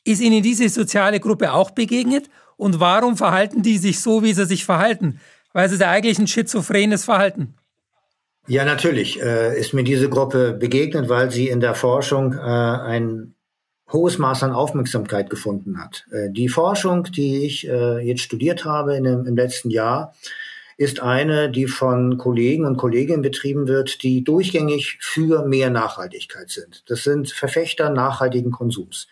Ist 0.03 0.19
Ihnen 0.19 0.41
diese 0.41 0.67
soziale 0.67 1.19
Gruppe 1.19 1.53
auch 1.53 1.69
begegnet? 1.69 2.31
Und 2.57 2.79
warum 2.79 3.15
verhalten 3.15 3.61
die 3.61 3.77
sich 3.77 3.99
so, 3.99 4.23
wie 4.23 4.33
sie 4.33 4.47
sich 4.47 4.65
verhalten? 4.65 5.19
Weil 5.53 5.67
es 5.67 5.73
ist 5.73 5.81
ja 5.81 5.91
eigentlich 5.91 6.17
ein 6.17 6.25
schizophrenes 6.25 7.05
Verhalten. 7.05 7.53
Ja, 8.47 8.65
natürlich 8.65 9.21
äh, 9.21 9.59
ist 9.59 9.75
mir 9.75 9.83
diese 9.83 10.09
Gruppe 10.09 10.53
begegnet, 10.53 11.07
weil 11.07 11.29
sie 11.29 11.49
in 11.49 11.59
der 11.59 11.75
Forschung 11.75 12.33
äh, 12.33 12.39
ein 12.39 13.35
hohes 13.91 14.17
Maß 14.17 14.41
an 14.41 14.53
Aufmerksamkeit 14.53 15.29
gefunden 15.29 15.79
hat. 15.79 16.03
Äh, 16.11 16.31
die 16.31 16.49
Forschung, 16.49 17.03
die 17.03 17.45
ich 17.45 17.67
äh, 17.67 17.99
jetzt 17.99 18.21
studiert 18.21 18.65
habe 18.65 18.95
in 18.95 19.03
dem, 19.03 19.27
im 19.27 19.35
letzten 19.35 19.69
Jahr, 19.69 20.15
ist 20.77 21.01
eine, 21.01 21.49
die 21.49 21.67
von 21.67 22.17
Kollegen 22.17 22.65
und 22.65 22.77
Kolleginnen 22.77 23.21
betrieben 23.21 23.67
wird, 23.67 24.03
die 24.03 24.23
durchgängig 24.23 24.97
für 25.01 25.45
mehr 25.45 25.69
Nachhaltigkeit 25.69 26.49
sind. 26.49 26.83
Das 26.87 27.03
sind 27.03 27.31
Verfechter 27.31 27.89
nachhaltigen 27.89 28.51
Konsums. 28.51 29.07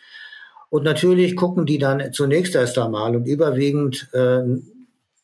Und 0.70 0.84
natürlich 0.84 1.36
gucken 1.36 1.66
die 1.66 1.78
dann 1.78 2.14
zunächst 2.14 2.56
erst 2.56 2.78
einmal 2.78 3.16
und 3.16 3.26
überwiegend 3.26 4.10
äh, 4.14 4.42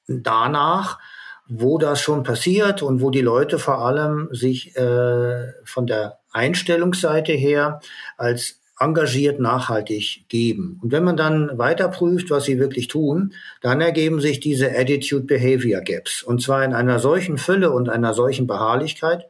danach, 0.08 1.00
wo 1.48 1.78
das 1.78 2.02
schon 2.02 2.24
passiert 2.24 2.82
und 2.82 3.02
wo 3.02 3.10
die 3.10 3.22
Leute 3.22 3.58
vor 3.58 3.80
allem 3.80 4.28
sich 4.32 4.76
äh, 4.76 5.54
von 5.64 5.88
der 5.88 6.20
Einstellungsseite 6.32 7.32
her 7.32 7.80
als 8.18 8.57
engagiert 8.80 9.40
nachhaltig 9.40 10.26
geben. 10.30 10.80
Und 10.84 10.92
wenn 10.92 11.04
man 11.04 11.18
dann 11.18 11.58
weiter 11.58 11.88
prüft, 11.90 12.30
was 12.30 12.46
sie 12.46 12.60
wirklich 12.60 12.88
tun, 12.88 13.34
dann 13.62 13.82
ergeben 13.82 14.22
sich 14.22 14.40
diese 14.40 14.70
Attitude-Behavior 14.70 15.82
Gaps. 15.82 16.22
Und 16.22 16.42
zwar 16.42 16.64
in 16.64 16.74
einer 16.74 17.00
solchen 17.00 17.38
Fülle 17.38 17.72
und 17.72 17.90
einer 17.90 18.14
solchen 18.14 18.46
Beharrlichkeit, 18.46 19.28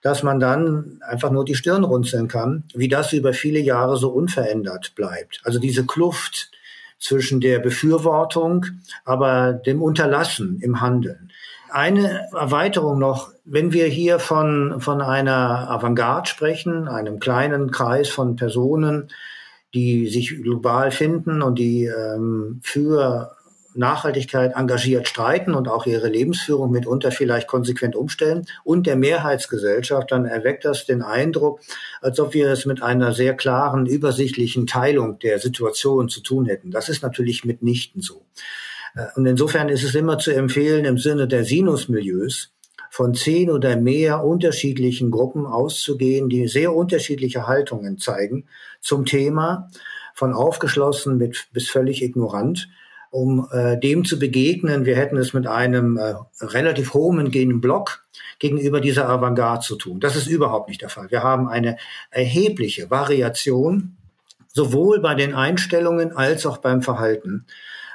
dass 0.00 0.22
man 0.22 0.40
dann 0.40 1.00
einfach 1.06 1.30
nur 1.30 1.44
die 1.44 1.54
Stirn 1.54 1.84
runzeln 1.84 2.28
kann, 2.28 2.64
wie 2.74 2.88
das 2.88 3.12
über 3.12 3.32
viele 3.32 3.58
Jahre 3.58 3.96
so 3.96 4.10
unverändert 4.10 4.94
bleibt. 4.94 5.40
Also 5.44 5.58
diese 5.58 5.86
Kluft 5.86 6.50
zwischen 6.98 7.40
der 7.40 7.58
Befürwortung, 7.58 8.66
aber 9.04 9.52
dem 9.52 9.82
Unterlassen 9.82 10.58
im 10.60 10.80
Handeln. 10.80 11.30
Eine 11.70 12.28
Erweiterung 12.32 12.98
noch, 12.98 13.32
wenn 13.44 13.72
wir 13.72 13.86
hier 13.86 14.18
von, 14.18 14.80
von 14.80 15.00
einer 15.00 15.68
Avantgarde 15.70 16.28
sprechen, 16.28 16.88
einem 16.88 17.18
kleinen 17.18 17.70
Kreis 17.70 18.08
von 18.08 18.36
Personen, 18.36 19.10
die 19.74 20.06
sich 20.06 20.40
global 20.40 20.92
finden 20.92 21.42
und 21.42 21.58
die 21.58 21.86
ähm, 21.86 22.60
für 22.62 23.36
Nachhaltigkeit 23.74 24.54
engagiert 24.54 25.08
streiten 25.08 25.54
und 25.54 25.68
auch 25.68 25.86
ihre 25.86 26.08
Lebensführung 26.08 26.70
mitunter 26.70 27.10
vielleicht 27.10 27.48
konsequent 27.48 27.96
umstellen 27.96 28.46
und 28.62 28.86
der 28.86 28.96
Mehrheitsgesellschaft, 28.96 30.10
dann 30.10 30.24
erweckt 30.24 30.64
das 30.64 30.86
den 30.86 31.02
Eindruck, 31.02 31.60
als 32.00 32.20
ob 32.20 32.34
wir 32.34 32.50
es 32.50 32.66
mit 32.66 32.82
einer 32.82 33.12
sehr 33.12 33.34
klaren, 33.34 33.86
übersichtlichen 33.86 34.66
Teilung 34.66 35.18
der 35.18 35.38
Situation 35.38 36.08
zu 36.08 36.20
tun 36.20 36.46
hätten. 36.46 36.70
Das 36.70 36.88
ist 36.88 37.02
natürlich 37.02 37.44
mitnichten 37.44 38.00
so. 38.00 38.24
Äh, 38.94 39.06
und 39.16 39.26
insofern 39.26 39.68
ist 39.68 39.84
es 39.84 39.94
immer 39.94 40.18
zu 40.18 40.32
empfehlen, 40.32 40.84
im 40.84 40.98
Sinne 40.98 41.28
der 41.28 41.44
Sinusmilieus 41.44 42.52
von 42.90 43.12
zehn 43.14 43.50
oder 43.50 43.76
mehr 43.76 44.22
unterschiedlichen 44.22 45.10
Gruppen 45.10 45.46
auszugehen, 45.46 46.28
die 46.28 46.46
sehr 46.46 46.72
unterschiedliche 46.72 47.48
Haltungen 47.48 47.98
zeigen 47.98 48.46
zum 48.80 49.04
Thema, 49.04 49.68
von 50.14 50.32
aufgeschlossen 50.32 51.18
mit, 51.18 51.48
bis 51.52 51.68
völlig 51.68 52.02
ignorant 52.02 52.68
um 53.14 53.46
äh, 53.52 53.78
dem 53.78 54.04
zu 54.04 54.18
begegnen. 54.18 54.86
Wir 54.86 54.96
hätten 54.96 55.16
es 55.16 55.32
mit 55.32 55.46
einem 55.46 55.96
äh, 55.98 56.14
relativ 56.40 56.94
homogenen 56.94 57.60
Block 57.60 58.04
gegenüber 58.40 58.80
dieser 58.80 59.08
Avantgarde 59.08 59.64
zu 59.64 59.76
tun. 59.76 60.00
Das 60.00 60.16
ist 60.16 60.26
überhaupt 60.26 60.68
nicht 60.68 60.82
der 60.82 60.88
Fall. 60.88 61.12
Wir 61.12 61.22
haben 61.22 61.46
eine 61.46 61.76
erhebliche 62.10 62.90
Variation 62.90 63.96
sowohl 64.48 65.00
bei 65.00 65.14
den 65.14 65.32
Einstellungen 65.32 66.10
als 66.16 66.44
auch 66.44 66.58
beim 66.58 66.82
Verhalten. 66.82 67.46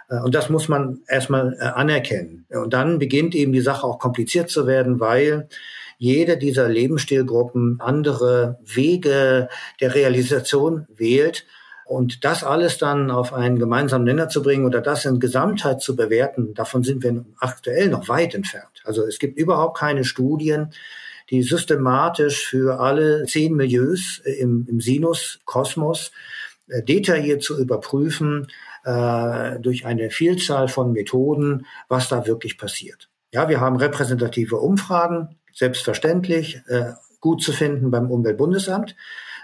Äh, 0.10 0.22
und 0.22 0.36
das 0.36 0.50
muss 0.50 0.70
man 0.70 1.02
erstmal 1.10 1.58
äh, 1.60 1.66
anerkennen. 1.66 2.46
Und 2.50 2.74
dann 2.74 2.98
beginnt 2.98 3.36
eben 3.36 3.52
die 3.52 3.60
Sache 3.60 3.86
auch 3.86 4.00
kompliziert 4.00 4.50
zu 4.50 4.68
werden, 4.68 5.02
weil 5.02 5.50
jede 5.98 6.38
dieser 6.38 6.70
Lebensstilgruppen 6.70 7.82
andere 7.82 8.58
Wege 8.64 9.50
der 9.82 9.96
Realisation 9.96 10.88
wählt 10.96 11.46
und 11.90 12.24
das 12.24 12.44
alles 12.44 12.78
dann 12.78 13.10
auf 13.10 13.34
einen 13.34 13.58
gemeinsamen 13.58 14.06
Nenner 14.06 14.30
zu 14.30 14.44
bringen 14.44 14.68
oder 14.68 14.80
das 14.80 15.06
in 15.06 15.20
Gesamtheit 15.20 15.82
zu 15.82 15.96
bewerten, 15.96 16.54
davon 16.54 16.84
sind 16.84 17.02
wir 17.02 17.26
aktuell 17.40 17.90
noch 17.90 18.08
weit 18.08 18.36
entfernt. 18.36 18.84
Also 18.84 19.08
es 19.08 19.18
gibt 19.18 19.40
überhaupt 19.40 19.80
keine 19.80 20.04
Studien, 20.04 20.72
die 21.32 21.42
systematisch 21.42 22.46
für 22.46 22.80
alle 22.80 23.26
zehn 23.26 23.56
Milieus 23.56 24.22
im, 24.24 24.68
im 24.70 24.80
Sinus-Kosmos 24.80 26.12
äh, 26.68 26.84
detailliert 26.84 27.42
zu 27.42 27.60
überprüfen, 27.60 28.50
äh, 28.84 29.60
durch 29.60 29.88
eine 29.88 30.12
Vielzahl 30.12 30.68
von 30.68 30.94
Methoden, 30.94 31.66
was 31.88 32.08
da 32.08 32.28
wirklich 32.28 32.60
passiert. 32.60 33.10
Ja, 33.34 33.50
wir 33.50 33.62
haben 33.62 33.78
repräsentative 33.78 34.58
Umfragen, 34.58 35.40
selbstverständlich, 35.54 36.62
äh, 36.68 36.92
gut 37.20 37.42
zu 37.42 37.52
finden 37.52 37.90
beim 37.90 38.12
Umweltbundesamt 38.12 38.96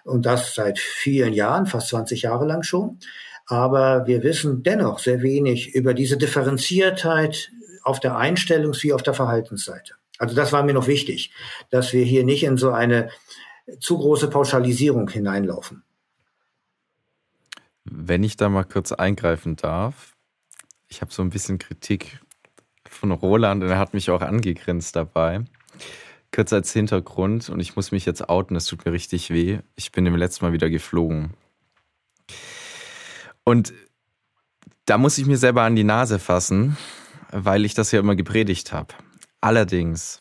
und 0.05 0.25
das 0.25 0.55
seit 0.55 0.79
vielen 0.79 1.33
Jahren, 1.33 1.65
fast 1.65 1.89
20 1.89 2.21
Jahre 2.21 2.45
lang 2.45 2.63
schon. 2.63 2.99
Aber 3.47 4.07
wir 4.07 4.23
wissen 4.23 4.63
dennoch 4.63 4.99
sehr 4.99 5.21
wenig 5.21 5.75
über 5.75 5.93
diese 5.93 6.17
Differenziertheit 6.17 7.51
auf 7.83 7.99
der 7.99 8.17
Einstellungs- 8.17 8.83
wie 8.83 8.93
auf 8.93 9.03
der 9.03 9.13
Verhaltensseite. 9.13 9.95
Also 10.17 10.35
das 10.35 10.53
war 10.53 10.63
mir 10.63 10.73
noch 10.73 10.87
wichtig, 10.87 11.31
dass 11.69 11.91
wir 11.93 12.03
hier 12.03 12.23
nicht 12.23 12.43
in 12.43 12.57
so 12.57 12.71
eine 12.71 13.09
zu 13.79 13.97
große 13.97 14.29
Pauschalisierung 14.29 15.09
hineinlaufen. 15.09 15.83
Wenn 17.83 18.23
ich 18.23 18.37
da 18.37 18.49
mal 18.49 18.63
kurz 18.63 18.91
eingreifen 18.91 19.55
darf, 19.55 20.15
ich 20.87 21.01
habe 21.01 21.11
so 21.11 21.21
ein 21.21 21.29
bisschen 21.29 21.57
Kritik 21.57 22.19
von 22.87 23.11
Roland 23.11 23.63
und 23.63 23.69
er 23.69 23.79
hat 23.79 23.93
mich 23.93 24.09
auch 24.09 24.21
angegrinst 24.21 24.95
dabei. 24.95 25.45
Kurz 26.35 26.51
als 26.51 26.73
Hintergrund, 26.73 27.47
und 27.49 27.61
ich 27.61 27.77
muss 27.77 27.93
mich 27.93 28.05
jetzt 28.05 28.27
outen, 28.27 28.57
es 28.57 28.65
tut 28.65 28.83
mir 28.85 28.91
richtig 28.91 29.29
weh. 29.29 29.59
Ich 29.77 29.93
bin 29.93 30.03
dem 30.03 30.17
letzten 30.17 30.43
Mal 30.43 30.51
wieder 30.51 30.69
geflogen. 30.69 31.33
Und 33.45 33.73
da 34.83 34.97
muss 34.97 35.17
ich 35.17 35.27
mir 35.27 35.37
selber 35.37 35.61
an 35.61 35.77
die 35.77 35.85
Nase 35.85 36.19
fassen, 36.19 36.75
weil 37.31 37.63
ich 37.63 37.73
das 37.73 37.93
ja 37.93 38.01
immer 38.01 38.17
gepredigt 38.17 38.73
habe. 38.73 38.93
Allerdings 39.39 40.19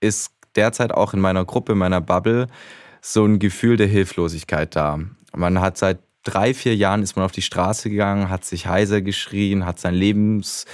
ist 0.00 0.32
derzeit 0.56 0.92
auch 0.92 1.14
in 1.14 1.20
meiner 1.20 1.46
Gruppe, 1.46 1.72
in 1.72 1.78
meiner 1.78 2.02
Bubble, 2.02 2.46
so 3.00 3.24
ein 3.24 3.38
Gefühl 3.38 3.78
der 3.78 3.86
Hilflosigkeit 3.86 4.76
da. 4.76 5.00
Man 5.34 5.62
hat 5.62 5.78
seit 5.78 6.00
drei, 6.22 6.52
vier 6.52 6.76
Jahren 6.76 7.02
ist 7.02 7.16
man 7.16 7.24
auf 7.24 7.32
die 7.32 7.40
Straße 7.40 7.88
gegangen, 7.88 8.28
hat 8.28 8.44
sich 8.44 8.66
heiser 8.66 9.00
geschrien, 9.00 9.64
hat 9.64 9.78
sein 9.78 9.94
Lebens 9.94 10.66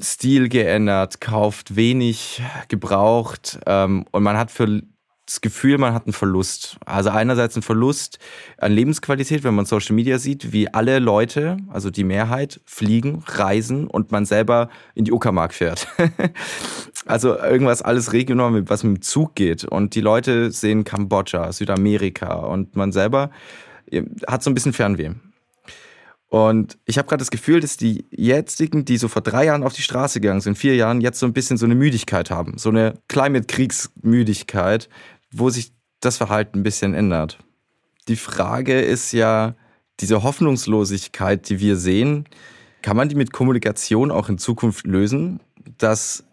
Stil 0.00 0.48
geändert, 0.48 1.20
kauft 1.20 1.76
wenig 1.76 2.42
gebraucht 2.68 3.58
ähm, 3.66 4.04
und 4.10 4.22
man 4.22 4.36
hat 4.36 4.50
für 4.50 4.82
das 5.28 5.42
Gefühl, 5.42 5.76
man 5.76 5.92
hat 5.92 6.06
einen 6.06 6.14
Verlust. 6.14 6.78
Also 6.86 7.10
einerseits 7.10 7.54
ein 7.54 7.62
Verlust 7.62 8.18
an 8.56 8.72
Lebensqualität, 8.72 9.44
wenn 9.44 9.54
man 9.54 9.66
Social 9.66 9.94
Media 9.94 10.18
sieht, 10.18 10.52
wie 10.52 10.72
alle 10.72 11.00
Leute, 11.00 11.58
also 11.68 11.90
die 11.90 12.04
Mehrheit, 12.04 12.60
fliegen, 12.64 13.22
reisen 13.26 13.86
und 13.88 14.10
man 14.10 14.24
selber 14.24 14.70
in 14.94 15.04
die 15.04 15.12
Uckermark 15.12 15.52
fährt. 15.52 15.86
also 17.06 17.38
irgendwas 17.38 17.82
alles 17.82 18.14
regional, 18.14 18.68
was 18.70 18.84
mit 18.84 18.96
dem 18.96 19.02
Zug 19.02 19.34
geht. 19.34 19.64
Und 19.64 19.94
die 19.94 20.00
Leute 20.00 20.50
sehen 20.50 20.84
Kambodscha, 20.84 21.52
Südamerika 21.52 22.32
und 22.34 22.74
man 22.74 22.90
selber 22.92 23.30
hat 24.26 24.42
so 24.42 24.50
ein 24.50 24.54
bisschen 24.54 24.72
Fernweh. 24.72 25.10
Und 26.28 26.78
ich 26.84 26.98
habe 26.98 27.08
gerade 27.08 27.20
das 27.20 27.30
Gefühl, 27.30 27.60
dass 27.60 27.78
die 27.78 28.04
jetzigen, 28.10 28.84
die 28.84 28.98
so 28.98 29.08
vor 29.08 29.22
drei 29.22 29.46
Jahren 29.46 29.62
auf 29.62 29.72
die 29.72 29.82
Straße 29.82 30.20
gegangen 30.20 30.42
sind, 30.42 30.58
vier 30.58 30.76
Jahren, 30.76 31.00
jetzt 31.00 31.18
so 31.18 31.26
ein 31.26 31.32
bisschen 31.32 31.56
so 31.56 31.64
eine 31.64 31.74
Müdigkeit 31.74 32.30
haben. 32.30 32.58
So 32.58 32.68
eine 32.68 32.94
Climate-Kriegsmüdigkeit, 33.08 34.90
wo 35.32 35.48
sich 35.48 35.72
das 36.00 36.18
Verhalten 36.18 36.60
ein 36.60 36.62
bisschen 36.62 36.92
ändert. 36.94 37.38
Die 38.08 38.16
Frage 38.16 38.80
ist 38.80 39.12
ja, 39.12 39.54
diese 40.00 40.22
Hoffnungslosigkeit, 40.22 41.48
die 41.48 41.60
wir 41.60 41.76
sehen, 41.76 42.26
kann 42.82 42.96
man 42.96 43.08
die 43.08 43.16
mit 43.16 43.32
Kommunikation 43.32 44.10
auch 44.10 44.28
in 44.28 44.38
Zukunft 44.38 44.86
lösen, 44.86 45.40
dass 45.78 46.24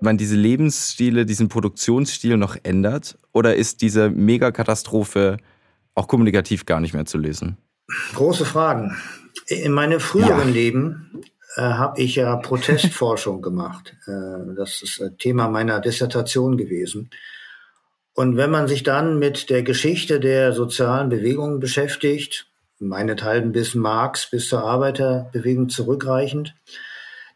man 0.00 0.16
diese 0.16 0.36
Lebensstile, 0.36 1.26
diesen 1.26 1.48
Produktionsstil 1.48 2.36
noch 2.36 2.56
ändert? 2.62 3.18
Oder 3.32 3.56
ist 3.56 3.82
diese 3.82 4.08
Megakatastrophe 4.08 5.36
auch 5.94 6.08
kommunikativ 6.08 6.64
gar 6.64 6.80
nicht 6.80 6.94
mehr 6.94 7.04
zu 7.04 7.18
lösen? 7.18 7.58
Große 8.14 8.44
Fragen. 8.44 8.96
In 9.46 9.72
meinem 9.72 10.00
früheren 10.00 10.48
ja. 10.48 10.54
Leben 10.54 11.22
äh, 11.56 11.62
habe 11.62 12.00
ich 12.00 12.16
ja 12.16 12.36
Protestforschung 12.36 13.42
gemacht. 13.42 13.96
Äh, 14.06 14.54
das 14.56 14.82
ist 14.82 15.02
Thema 15.18 15.48
meiner 15.48 15.80
Dissertation 15.80 16.56
gewesen. 16.56 17.10
Und 18.14 18.36
wenn 18.36 18.50
man 18.50 18.68
sich 18.68 18.82
dann 18.82 19.18
mit 19.18 19.50
der 19.50 19.62
Geschichte 19.62 20.20
der 20.20 20.52
sozialen 20.52 21.08
Bewegungen 21.08 21.60
beschäftigt, 21.60 22.46
meinethalben 22.78 23.52
bis 23.52 23.74
Marx, 23.74 24.30
bis 24.30 24.48
zur 24.48 24.64
Arbeiterbewegung 24.64 25.68
zurückreichend, 25.68 26.54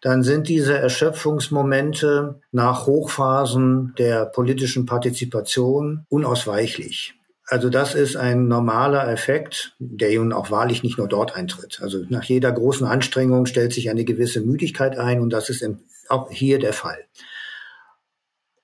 dann 0.00 0.22
sind 0.22 0.48
diese 0.48 0.76
Erschöpfungsmomente 0.76 2.40
nach 2.52 2.86
Hochphasen 2.86 3.94
der 3.96 4.26
politischen 4.26 4.84
Partizipation 4.84 6.04
unausweichlich. 6.10 7.14
Also 7.46 7.68
das 7.68 7.94
ist 7.94 8.16
ein 8.16 8.48
normaler 8.48 9.10
Effekt, 9.10 9.74
der 9.78 10.14
nun 10.14 10.32
auch 10.32 10.50
wahrlich 10.50 10.82
nicht 10.82 10.96
nur 10.96 11.08
dort 11.08 11.36
eintritt. 11.36 11.80
Also 11.82 12.04
nach 12.08 12.24
jeder 12.24 12.50
großen 12.52 12.86
Anstrengung 12.86 13.46
stellt 13.46 13.72
sich 13.72 13.90
eine 13.90 14.04
gewisse 14.04 14.40
Müdigkeit 14.40 14.98
ein 14.98 15.20
und 15.20 15.30
das 15.30 15.50
ist 15.50 15.64
auch 16.08 16.30
hier 16.30 16.58
der 16.58 16.72
Fall. 16.72 17.04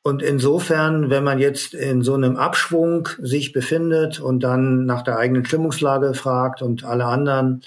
Und 0.02 0.22
insofern, 0.22 1.10
wenn 1.10 1.24
man 1.24 1.38
jetzt 1.38 1.74
in 1.74 2.02
so 2.02 2.14
einem 2.14 2.36
Abschwung 2.36 3.08
sich 3.20 3.52
befindet 3.52 4.18
und 4.18 4.42
dann 4.42 4.86
nach 4.86 5.02
der 5.02 5.18
eigenen 5.18 5.44
Stimmungslage 5.44 6.14
fragt 6.14 6.62
und 6.62 6.84
alle 6.84 7.04
anderen 7.04 7.62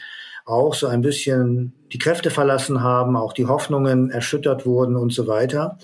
auch 0.46 0.74
so 0.74 0.88
ein 0.88 1.02
bisschen 1.02 1.74
die 1.94 2.00
Kräfte 2.00 2.32
verlassen 2.32 2.82
haben, 2.82 3.16
auch 3.16 3.34
die 3.34 3.46
Hoffnungen 3.46 4.10
erschüttert 4.10 4.66
wurden 4.66 4.96
und 4.96 5.14
so 5.14 5.28
weiter, 5.28 5.78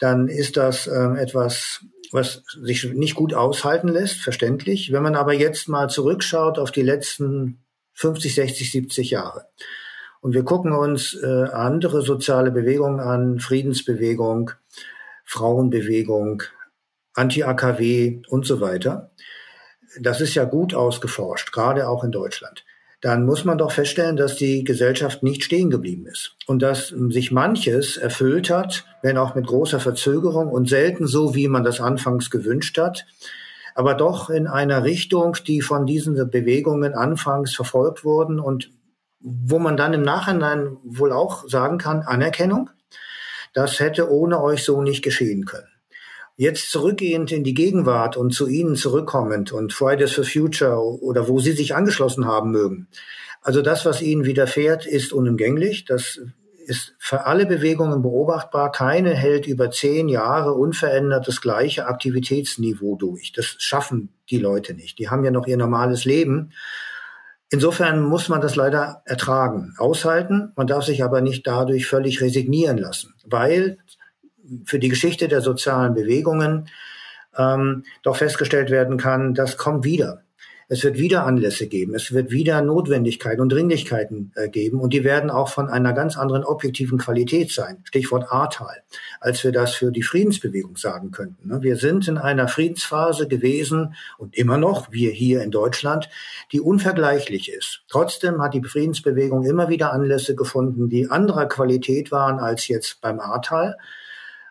dann 0.00 0.26
ist 0.26 0.56
das 0.56 0.88
äh, 0.88 1.16
etwas, 1.16 1.84
was 2.14 2.44
sich 2.62 2.84
nicht 2.92 3.16
gut 3.16 3.34
aushalten 3.34 3.88
lässt, 3.88 4.20
verständlich. 4.20 4.92
Wenn 4.92 5.02
man 5.02 5.16
aber 5.16 5.32
jetzt 5.32 5.68
mal 5.68 5.90
zurückschaut 5.90 6.60
auf 6.60 6.70
die 6.70 6.82
letzten 6.82 7.64
50, 7.94 8.36
60, 8.36 8.70
70 8.70 9.10
Jahre 9.10 9.48
und 10.20 10.32
wir 10.32 10.44
gucken 10.44 10.70
uns 10.70 11.14
äh, 11.14 11.26
andere 11.52 12.02
soziale 12.02 12.52
Bewegungen 12.52 13.00
an, 13.00 13.40
Friedensbewegung, 13.40 14.52
Frauenbewegung, 15.24 16.44
Anti-AKW 17.14 18.22
und 18.28 18.46
so 18.46 18.60
weiter. 18.60 19.10
Das 20.00 20.20
ist 20.20 20.36
ja 20.36 20.44
gut 20.44 20.72
ausgeforscht, 20.72 21.50
gerade 21.50 21.88
auch 21.88 22.04
in 22.04 22.12
Deutschland. 22.12 22.64
Dann 23.04 23.26
muss 23.26 23.44
man 23.44 23.58
doch 23.58 23.70
feststellen, 23.70 24.16
dass 24.16 24.36
die 24.36 24.64
Gesellschaft 24.64 25.22
nicht 25.22 25.44
stehen 25.44 25.68
geblieben 25.68 26.06
ist 26.06 26.36
und 26.46 26.62
dass 26.62 26.88
sich 26.88 27.30
manches 27.30 27.98
erfüllt 27.98 28.48
hat, 28.48 28.86
wenn 29.02 29.18
auch 29.18 29.34
mit 29.34 29.46
großer 29.46 29.78
Verzögerung 29.78 30.48
und 30.48 30.70
selten 30.70 31.06
so, 31.06 31.34
wie 31.34 31.48
man 31.48 31.64
das 31.64 31.82
anfangs 31.82 32.30
gewünscht 32.30 32.78
hat, 32.78 33.04
aber 33.74 33.92
doch 33.92 34.30
in 34.30 34.46
einer 34.46 34.84
Richtung, 34.84 35.36
die 35.46 35.60
von 35.60 35.84
diesen 35.84 36.14
Bewegungen 36.30 36.94
anfangs 36.94 37.54
verfolgt 37.54 38.06
wurden 38.06 38.40
und 38.40 38.70
wo 39.20 39.58
man 39.58 39.76
dann 39.76 39.92
im 39.92 40.02
Nachhinein 40.02 40.78
wohl 40.82 41.12
auch 41.12 41.46
sagen 41.46 41.76
kann, 41.76 42.00
Anerkennung, 42.00 42.70
das 43.52 43.80
hätte 43.80 44.10
ohne 44.10 44.40
euch 44.40 44.64
so 44.64 44.80
nicht 44.80 45.02
geschehen 45.02 45.44
können. 45.44 45.73
Jetzt 46.36 46.70
zurückgehend 46.70 47.30
in 47.30 47.44
die 47.44 47.54
Gegenwart 47.54 48.16
und 48.16 48.34
zu 48.34 48.48
Ihnen 48.48 48.74
zurückkommend 48.74 49.52
und 49.52 49.72
Fridays 49.72 50.12
for 50.12 50.24
Future 50.24 50.78
oder 51.00 51.28
wo 51.28 51.38
Sie 51.38 51.52
sich 51.52 51.74
angeschlossen 51.76 52.26
haben 52.26 52.50
mögen. 52.50 52.88
Also 53.40 53.62
das, 53.62 53.86
was 53.86 54.02
Ihnen 54.02 54.24
widerfährt, 54.24 54.86
ist 54.86 55.12
unumgänglich. 55.12 55.84
Das 55.84 56.20
ist 56.66 56.94
für 56.98 57.26
alle 57.26 57.46
Bewegungen 57.46 58.02
beobachtbar. 58.02 58.72
Keine 58.72 59.14
hält 59.14 59.46
über 59.46 59.70
zehn 59.70 60.08
Jahre 60.08 60.54
unverändert 60.54 61.28
das 61.28 61.40
gleiche 61.40 61.86
Aktivitätsniveau 61.86 62.96
durch. 62.96 63.32
Das 63.32 63.54
schaffen 63.58 64.08
die 64.30 64.38
Leute 64.38 64.74
nicht. 64.74 64.98
Die 64.98 65.10
haben 65.10 65.24
ja 65.24 65.30
noch 65.30 65.46
ihr 65.46 65.56
normales 65.56 66.04
Leben. 66.04 66.52
Insofern 67.50 68.02
muss 68.02 68.28
man 68.28 68.40
das 68.40 68.56
leider 68.56 69.02
ertragen, 69.04 69.74
aushalten. 69.78 70.52
Man 70.56 70.66
darf 70.66 70.84
sich 70.84 71.04
aber 71.04 71.20
nicht 71.20 71.46
dadurch 71.46 71.86
völlig 71.86 72.20
resignieren 72.20 72.78
lassen, 72.78 73.14
weil 73.24 73.78
für 74.64 74.78
die 74.78 74.88
Geschichte 74.88 75.28
der 75.28 75.40
sozialen 75.40 75.94
Bewegungen 75.94 76.68
ähm, 77.36 77.84
doch 78.02 78.16
festgestellt 78.16 78.70
werden 78.70 78.96
kann, 78.96 79.34
das 79.34 79.56
kommt 79.56 79.84
wieder. 79.84 80.24
Es 80.66 80.82
wird 80.82 80.96
wieder 80.96 81.26
Anlässe 81.26 81.66
geben, 81.66 81.94
es 81.94 82.12
wird 82.12 82.30
wieder 82.30 82.62
Notwendigkeiten 82.62 83.42
und 83.42 83.52
Dringlichkeiten 83.52 84.32
äh, 84.34 84.48
geben 84.48 84.80
und 84.80 84.94
die 84.94 85.04
werden 85.04 85.30
auch 85.30 85.50
von 85.50 85.68
einer 85.68 85.92
ganz 85.92 86.16
anderen 86.16 86.42
objektiven 86.42 86.96
Qualität 86.96 87.52
sein. 87.52 87.82
Stichwort 87.84 88.32
Ahrtal, 88.32 88.82
als 89.20 89.44
wir 89.44 89.52
das 89.52 89.74
für 89.74 89.92
die 89.92 90.02
Friedensbewegung 90.02 90.78
sagen 90.78 91.10
könnten. 91.10 91.48
Ne? 91.48 91.62
Wir 91.62 91.76
sind 91.76 92.08
in 92.08 92.16
einer 92.16 92.48
Friedensphase 92.48 93.28
gewesen 93.28 93.94
und 94.16 94.34
immer 94.34 94.56
noch, 94.56 94.90
wir 94.90 95.10
hier 95.10 95.42
in 95.42 95.50
Deutschland, 95.50 96.08
die 96.50 96.60
unvergleichlich 96.60 97.52
ist. 97.52 97.82
Trotzdem 97.88 98.40
hat 98.42 98.54
die 98.54 98.64
Friedensbewegung 98.64 99.44
immer 99.44 99.68
wieder 99.68 99.92
Anlässe 99.92 100.34
gefunden, 100.34 100.88
die 100.88 101.10
anderer 101.10 101.46
Qualität 101.46 102.10
waren 102.10 102.38
als 102.38 102.68
jetzt 102.68 103.02
beim 103.02 103.20
Ahrtal 103.20 103.76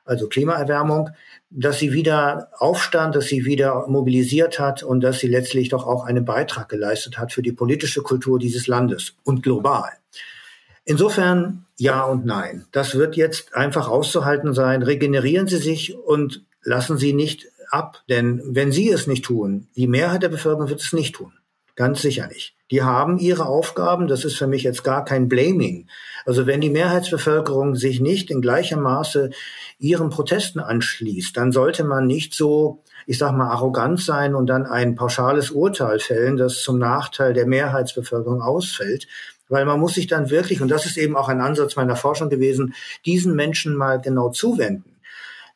also 0.05 0.27
Klimaerwärmung, 0.27 1.09
dass 1.49 1.79
sie 1.79 1.93
wieder 1.93 2.49
aufstand, 2.57 3.15
dass 3.15 3.25
sie 3.25 3.45
wieder 3.45 3.87
mobilisiert 3.87 4.59
hat 4.59 4.83
und 4.83 5.01
dass 5.01 5.19
sie 5.19 5.27
letztlich 5.27 5.69
doch 5.69 5.85
auch 5.85 6.05
einen 6.05 6.25
Beitrag 6.25 6.69
geleistet 6.69 7.17
hat 7.17 7.31
für 7.31 7.41
die 7.41 7.51
politische 7.51 8.01
Kultur 8.01 8.39
dieses 8.39 8.67
Landes 8.67 9.15
und 9.23 9.43
global. 9.43 9.91
Insofern 10.85 11.65
ja 11.77 12.03
und 12.03 12.25
nein. 12.25 12.65
Das 12.71 12.95
wird 12.95 13.15
jetzt 13.15 13.55
einfach 13.55 13.87
auszuhalten 13.87 14.53
sein. 14.53 14.83
Regenerieren 14.83 15.47
Sie 15.47 15.57
sich 15.57 15.95
und 15.97 16.43
lassen 16.63 16.97
Sie 16.97 17.13
nicht 17.13 17.47
ab, 17.69 18.03
denn 18.09 18.41
wenn 18.45 18.71
Sie 18.71 18.89
es 18.89 19.07
nicht 19.07 19.25
tun, 19.25 19.67
die 19.75 19.87
Mehrheit 19.87 20.23
der 20.23 20.29
Bevölkerung 20.29 20.69
wird 20.69 20.81
es 20.81 20.93
nicht 20.93 21.15
tun. 21.15 21.33
Ganz 21.75 22.01
sicher 22.01 22.27
nicht. 22.27 22.55
Die 22.73 22.81
haben 22.81 23.19
ihre 23.19 23.45
Aufgaben, 23.45 24.07
das 24.07 24.25
ist 24.25 24.35
für 24.35 24.47
mich 24.47 24.63
jetzt 24.63 24.83
gar 24.83 25.05
kein 25.05 25.29
Blaming. 25.29 25.85
Also 26.25 26.47
wenn 26.47 26.59
die 26.59 26.71
Mehrheitsbevölkerung 26.71 27.75
sich 27.75 27.99
nicht 27.99 28.31
in 28.31 28.41
gleichem 28.41 28.81
Maße 28.81 29.29
ihren 29.77 30.09
Protesten 30.09 30.59
anschließt, 30.59 31.37
dann 31.37 31.51
sollte 31.51 31.83
man 31.83 32.07
nicht 32.07 32.33
so, 32.33 32.81
ich 33.05 33.19
sag 33.19 33.33
mal, 33.33 33.51
arrogant 33.51 34.01
sein 34.01 34.33
und 34.33 34.47
dann 34.47 34.65
ein 34.65 34.95
pauschales 34.95 35.51
Urteil 35.51 35.99
fällen, 35.99 36.35
das 36.35 36.63
zum 36.63 36.79
Nachteil 36.79 37.33
der 37.33 37.45
Mehrheitsbevölkerung 37.45 38.41
ausfällt. 38.41 39.07
Weil 39.49 39.65
man 39.65 39.79
muss 39.79 39.93
sich 39.93 40.07
dann 40.07 40.31
wirklich, 40.31 40.59
und 40.59 40.69
das 40.69 40.87
ist 40.87 40.97
eben 40.97 41.15
auch 41.15 41.29
ein 41.29 41.41
Ansatz 41.41 41.75
meiner 41.75 41.95
Forschung 41.95 42.31
gewesen, 42.31 42.73
diesen 43.05 43.35
Menschen 43.35 43.75
mal 43.75 44.01
genau 44.01 44.29
zuwenden 44.29 44.85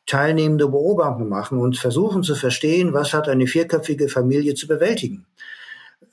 teilnehmende 0.06 0.68
Beobachtungen 0.68 1.28
machen 1.28 1.58
und 1.58 1.76
versuchen 1.76 2.22
zu 2.22 2.34
verstehen, 2.36 2.94
was 2.94 3.12
hat 3.12 3.28
eine 3.28 3.46
vierköpfige 3.46 4.08
Familie 4.08 4.54
zu 4.54 4.66
bewältigen 4.66 5.26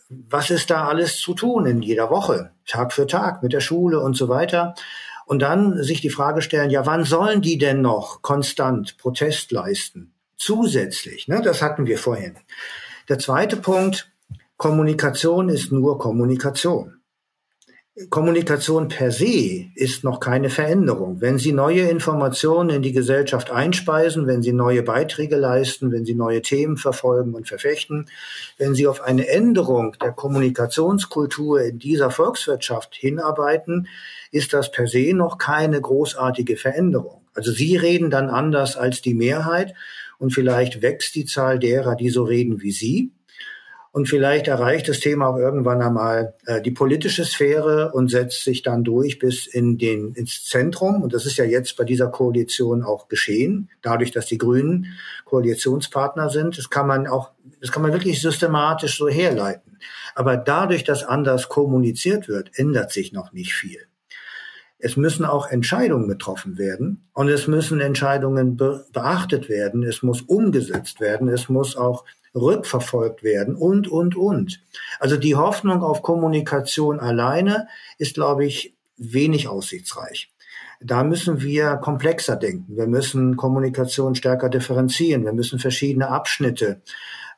was 0.09 0.49
ist 0.49 0.69
da 0.69 0.87
alles 0.87 1.17
zu 1.17 1.33
tun 1.33 1.65
in 1.65 1.81
jeder 1.81 2.09
Woche, 2.09 2.51
Tag 2.67 2.93
für 2.93 3.07
Tag 3.07 3.43
mit 3.43 3.53
der 3.53 3.59
Schule 3.59 3.99
und 3.99 4.15
so 4.15 4.29
weiter. 4.29 4.75
Und 5.25 5.41
dann 5.41 5.81
sich 5.83 6.01
die 6.01 6.11
Frage 6.11 6.41
stellen, 6.41 6.69
ja, 6.69 6.85
wann 6.85 7.03
sollen 7.03 7.41
die 7.41 7.57
denn 7.57 7.81
noch 7.81 8.21
konstant 8.21 8.97
Protest 8.97 9.51
leisten? 9.51 10.13
Zusätzlich, 10.37 11.27
ne, 11.27 11.41
das 11.41 11.61
hatten 11.61 11.87
wir 11.87 11.97
vorhin. 11.97 12.35
Der 13.09 13.17
zweite 13.17 13.57
Punkt, 13.57 14.11
Kommunikation 14.57 15.49
ist 15.49 15.71
nur 15.71 15.97
Kommunikation. 15.97 16.94
Kommunikation 18.09 18.89
per 18.89 19.09
se 19.09 19.67
ist 19.73 20.03
noch 20.03 20.19
keine 20.19 20.49
Veränderung. 20.49 21.21
Wenn 21.21 21.37
Sie 21.37 21.53
neue 21.53 21.83
Informationen 21.83 22.69
in 22.69 22.81
die 22.81 22.91
Gesellschaft 22.91 23.51
einspeisen, 23.51 24.27
wenn 24.27 24.41
Sie 24.41 24.51
neue 24.51 24.83
Beiträge 24.83 25.37
leisten, 25.37 25.93
wenn 25.93 26.03
Sie 26.03 26.13
neue 26.13 26.41
Themen 26.41 26.75
verfolgen 26.75 27.33
und 27.33 27.47
verfechten, 27.47 28.09
wenn 28.57 28.75
Sie 28.75 28.85
auf 28.85 29.01
eine 29.01 29.29
Änderung 29.29 29.95
der 30.01 30.11
Kommunikationskultur 30.11 31.61
in 31.61 31.79
dieser 31.79 32.11
Volkswirtschaft 32.11 32.95
hinarbeiten, 32.95 33.87
ist 34.29 34.51
das 34.51 34.71
per 34.71 34.87
se 34.87 35.13
noch 35.13 35.37
keine 35.37 35.79
großartige 35.79 36.57
Veränderung. 36.57 37.21
Also 37.33 37.53
Sie 37.53 37.77
reden 37.77 38.09
dann 38.09 38.29
anders 38.29 38.75
als 38.75 39.01
die 39.01 39.13
Mehrheit 39.13 39.73
und 40.17 40.33
vielleicht 40.33 40.81
wächst 40.81 41.15
die 41.15 41.23
Zahl 41.23 41.59
derer, 41.59 41.95
die 41.95 42.09
so 42.09 42.23
reden 42.23 42.61
wie 42.61 42.73
Sie. 42.73 43.11
Und 43.95 44.09
vielleicht 44.09 44.49
erreicht 44.49 44.89
das 44.89 44.99
Thema 44.99 45.29
auch 45.29 45.37
irgendwann 45.37 45.81
einmal 45.81 46.33
äh, 46.47 46.61
die 46.61 46.71
politische 46.71 47.23
Sphäre 47.23 47.93
und 47.93 48.11
setzt 48.11 48.43
sich 48.43 48.61
dann 48.61 48.83
durch 48.83 49.19
bis 49.19 49.47
in 49.47 49.77
den, 49.77 50.11
ins 50.15 50.43
Zentrum. 50.43 51.01
Und 51.01 51.13
das 51.13 51.25
ist 51.25 51.37
ja 51.37 51.45
jetzt 51.45 51.77
bei 51.77 51.85
dieser 51.85 52.09
Koalition 52.09 52.83
auch 52.83 53.07
geschehen, 53.07 53.69
dadurch, 53.81 54.11
dass 54.11 54.25
die 54.25 54.37
Grünen 54.37 54.97
Koalitionspartner 55.23 56.29
sind. 56.29 56.57
Das 56.57 56.69
kann 56.69 56.87
man 56.87 57.07
auch, 57.07 57.31
das 57.61 57.71
kann 57.71 57.83
man 57.83 57.93
wirklich 57.93 58.21
systematisch 58.21 58.97
so 58.97 59.07
herleiten. 59.07 59.79
Aber 60.13 60.35
dadurch, 60.35 60.83
dass 60.83 61.05
anders 61.05 61.47
kommuniziert 61.47 62.27
wird, 62.27 62.51
ändert 62.59 62.91
sich 62.91 63.13
noch 63.13 63.31
nicht 63.31 63.53
viel. 63.53 63.79
Es 64.77 64.97
müssen 64.97 65.23
auch 65.23 65.47
Entscheidungen 65.47 66.09
getroffen 66.09 66.57
werden 66.57 67.07
und 67.13 67.29
es 67.29 67.47
müssen 67.47 67.79
Entscheidungen 67.79 68.57
be 68.57 68.85
beachtet 68.91 69.47
werden. 69.47 69.83
Es 69.83 70.03
muss 70.03 70.21
umgesetzt 70.21 70.99
werden. 70.99 71.29
Es 71.29 71.47
muss 71.47 71.77
auch 71.77 72.03
rückverfolgt 72.35 73.23
werden 73.23 73.55
und, 73.55 73.87
und, 73.87 74.15
und. 74.15 74.61
Also 74.99 75.17
die 75.17 75.35
Hoffnung 75.35 75.81
auf 75.81 76.01
Kommunikation 76.01 76.99
alleine 76.99 77.67
ist, 77.97 78.15
glaube 78.15 78.45
ich, 78.45 78.75
wenig 78.97 79.47
aussichtsreich. 79.47 80.31
Da 80.81 81.03
müssen 81.03 81.41
wir 81.41 81.77
komplexer 81.77 82.35
denken. 82.35 82.75
Wir 82.75 82.87
müssen 82.87 83.37
Kommunikation 83.37 84.15
stärker 84.15 84.49
differenzieren. 84.49 85.23
Wir 85.23 85.33
müssen 85.33 85.59
verschiedene 85.59 86.09
Abschnitte 86.09 86.81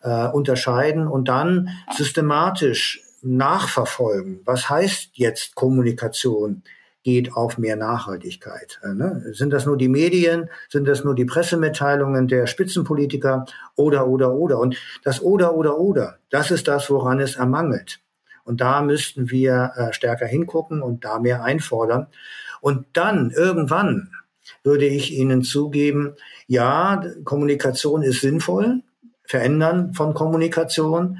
äh, 0.01 0.27
unterscheiden 0.27 1.07
und 1.07 1.27
dann 1.27 1.69
systematisch 1.95 3.01
nachverfolgen. 3.21 4.41
Was 4.45 4.69
heißt 4.69 5.11
jetzt 5.13 5.55
Kommunikation? 5.55 6.63
Geht 7.07 7.31
auf 7.37 7.57
mehr 7.57 7.77
Nachhaltigkeit. 7.77 8.81
Äh, 8.83 8.93
ne? 8.93 9.23
Sind 9.31 9.53
das 9.53 9.65
nur 9.65 9.77
die 9.77 9.87
Medien? 9.87 10.49
Sind 10.67 10.89
das 10.89 11.05
nur 11.05 11.15
die 11.15 11.23
Pressemitteilungen 11.23 12.27
der 12.27 12.47
Spitzenpolitiker? 12.47 13.45
Oder, 13.77 14.09
oder, 14.09 14.33
oder. 14.33 14.59
Und 14.59 14.75
das 15.05 15.21
oder, 15.21 15.55
oder, 15.55 15.77
oder, 15.79 16.17
das 16.29 16.51
ist 16.51 16.67
das, 16.67 16.89
woran 16.89 17.21
es 17.21 17.37
ermangelt. 17.37 18.01
Und 18.43 18.59
da 18.59 18.81
müssten 18.81 19.31
wir 19.31 19.71
äh, 19.77 19.93
stärker 19.93 20.25
hingucken 20.25 20.81
und 20.81 21.05
da 21.05 21.19
mehr 21.19 21.45
einfordern. 21.45 22.07
Und 22.59 22.87
dann 22.91 23.31
irgendwann 23.31 24.11
würde 24.65 24.85
ich 24.85 25.13
Ihnen 25.13 25.43
zugeben, 25.43 26.13
ja, 26.45 27.01
Kommunikation 27.23 28.03
ist 28.03 28.19
sinnvoll, 28.19 28.81
Verändern 29.23 29.93
von 29.93 30.13
Kommunikation, 30.13 31.19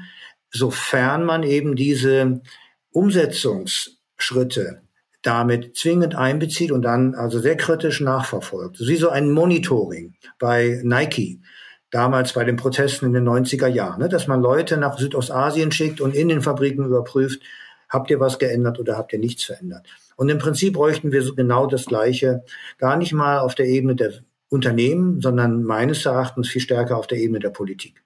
sofern 0.50 1.24
man 1.24 1.44
eben 1.44 1.76
diese 1.76 2.42
Umsetzungsschritte 2.90 4.82
damit 5.28 5.76
zwingend 5.76 6.14
einbezieht 6.14 6.72
und 6.72 6.80
dann 6.82 7.14
also 7.14 7.38
sehr 7.38 7.56
kritisch 7.56 8.00
nachverfolgt. 8.00 8.80
Wie 8.80 8.96
so 8.96 9.10
ein 9.10 9.30
Monitoring 9.30 10.14
bei 10.38 10.80
Nike, 10.82 11.42
damals 11.90 12.32
bei 12.32 12.44
den 12.44 12.56
Protesten 12.56 13.06
in 13.06 13.12
den 13.12 13.28
90er 13.28 13.66
Jahren, 13.66 14.00
ne, 14.00 14.08
dass 14.08 14.26
man 14.26 14.40
Leute 14.40 14.78
nach 14.78 14.98
Südostasien 14.98 15.70
schickt 15.70 16.00
und 16.00 16.14
in 16.14 16.28
den 16.28 16.40
Fabriken 16.40 16.86
überprüft, 16.86 17.42
habt 17.90 18.10
ihr 18.10 18.20
was 18.20 18.38
geändert 18.38 18.78
oder 18.78 18.96
habt 18.96 19.12
ihr 19.12 19.18
nichts 19.18 19.44
verändert. 19.44 19.86
Und 20.16 20.30
im 20.30 20.38
Prinzip 20.38 20.72
bräuchten 20.72 21.12
wir 21.12 21.20
so 21.22 21.34
genau 21.34 21.66
das 21.66 21.84
Gleiche, 21.84 22.42
gar 22.78 22.96
nicht 22.96 23.12
mal 23.12 23.40
auf 23.40 23.54
der 23.54 23.66
Ebene 23.66 23.96
der 23.96 24.12
Unternehmen, 24.48 25.20
sondern 25.20 25.62
meines 25.62 26.06
Erachtens 26.06 26.48
viel 26.48 26.62
stärker 26.62 26.96
auf 26.96 27.06
der 27.06 27.18
Ebene 27.18 27.38
der 27.38 27.50
Politik. 27.50 28.02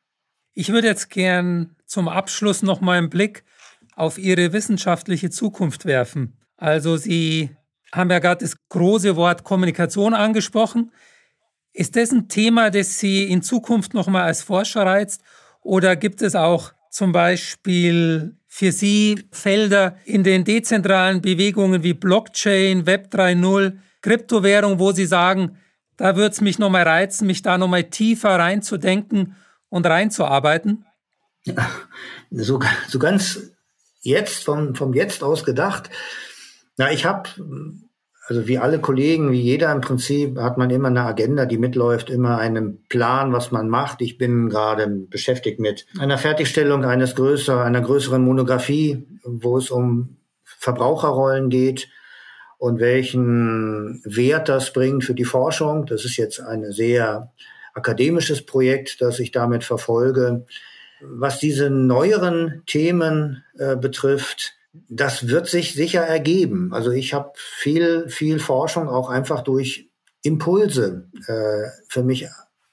Ich 0.54 0.72
würde 0.72 0.88
jetzt 0.88 1.08
gern 1.08 1.76
zum 1.86 2.08
Abschluss 2.08 2.64
noch 2.64 2.80
mal 2.80 2.98
einen 2.98 3.10
Blick 3.10 3.44
auf 3.94 4.18
Ihre 4.18 4.52
wissenschaftliche 4.52 5.30
Zukunft 5.30 5.84
werfen. 5.84 6.36
Also 6.62 6.96
Sie 6.96 7.50
haben 7.92 8.08
ja 8.08 8.20
gerade 8.20 8.44
das 8.44 8.54
große 8.68 9.16
Wort 9.16 9.42
Kommunikation 9.42 10.14
angesprochen. 10.14 10.92
Ist 11.72 11.96
das 11.96 12.12
ein 12.12 12.28
Thema, 12.28 12.70
das 12.70 13.00
Sie 13.00 13.24
in 13.24 13.42
Zukunft 13.42 13.94
nochmal 13.94 14.22
als 14.22 14.44
Forscher 14.44 14.86
reizt? 14.86 15.22
Oder 15.62 15.96
gibt 15.96 16.22
es 16.22 16.36
auch 16.36 16.72
zum 16.88 17.10
Beispiel 17.10 18.36
für 18.46 18.70
Sie 18.70 19.24
Felder 19.32 19.96
in 20.04 20.22
den 20.22 20.44
dezentralen 20.44 21.20
Bewegungen 21.20 21.82
wie 21.82 21.94
Blockchain, 21.94 22.86
Web 22.86 23.12
3.0, 23.12 23.78
Kryptowährung, 24.00 24.78
wo 24.78 24.92
Sie 24.92 25.06
sagen, 25.06 25.58
da 25.96 26.14
würde 26.14 26.30
es 26.30 26.40
mich 26.40 26.60
nochmal 26.60 26.84
reizen, 26.84 27.26
mich 27.26 27.42
da 27.42 27.58
nochmal 27.58 27.90
tiefer 27.90 28.38
reinzudenken 28.38 29.34
und 29.68 29.84
reinzuarbeiten? 29.84 30.86
So, 32.30 32.60
so 32.86 32.98
ganz 33.00 33.50
jetzt, 34.02 34.44
vom, 34.44 34.76
vom 34.76 34.94
Jetzt 34.94 35.24
aus 35.24 35.42
gedacht, 35.42 35.90
na, 36.76 36.92
ich 36.92 37.04
habe, 37.04 37.28
also 38.26 38.48
wie 38.48 38.58
alle 38.58 38.80
Kollegen, 38.80 39.32
wie 39.32 39.40
jeder 39.40 39.72
im 39.72 39.80
Prinzip, 39.80 40.38
hat 40.38 40.56
man 40.58 40.70
immer 40.70 40.88
eine 40.88 41.02
Agenda, 41.02 41.44
die 41.44 41.58
mitläuft, 41.58 42.08
immer 42.08 42.38
einen 42.38 42.84
Plan, 42.88 43.32
was 43.32 43.50
man 43.50 43.68
macht. 43.68 44.00
Ich 44.00 44.18
bin 44.18 44.48
gerade 44.48 44.86
beschäftigt 44.86 45.60
mit 45.60 45.86
einer 45.98 46.18
Fertigstellung 46.18 46.84
eines 46.84 47.14
größer, 47.14 47.62
einer 47.62 47.80
größeren 47.80 48.22
Monographie, 48.22 49.06
wo 49.24 49.58
es 49.58 49.70
um 49.70 50.16
Verbraucherrollen 50.44 51.50
geht 51.50 51.88
und 52.58 52.78
welchen 52.78 54.00
Wert 54.04 54.48
das 54.48 54.72
bringt 54.72 55.04
für 55.04 55.14
die 55.14 55.24
Forschung. 55.24 55.86
Das 55.86 56.04
ist 56.04 56.16
jetzt 56.16 56.40
ein 56.40 56.70
sehr 56.70 57.32
akademisches 57.74 58.46
Projekt, 58.46 59.00
das 59.00 59.18
ich 59.18 59.32
damit 59.32 59.64
verfolge. 59.64 60.46
Was 61.00 61.40
diese 61.40 61.70
neueren 61.70 62.62
Themen 62.66 63.42
äh, 63.58 63.76
betrifft, 63.76 64.52
das 64.72 65.28
wird 65.28 65.48
sich 65.48 65.74
sicher 65.74 66.02
ergeben. 66.02 66.72
Also 66.72 66.90
ich 66.90 67.12
habe 67.14 67.32
viel, 67.34 68.08
viel 68.08 68.38
Forschung 68.38 68.88
auch 68.88 69.10
einfach 69.10 69.42
durch 69.42 69.90
Impulse 70.22 71.08
äh, 71.26 71.68
für 71.88 72.02
mich 72.02 72.28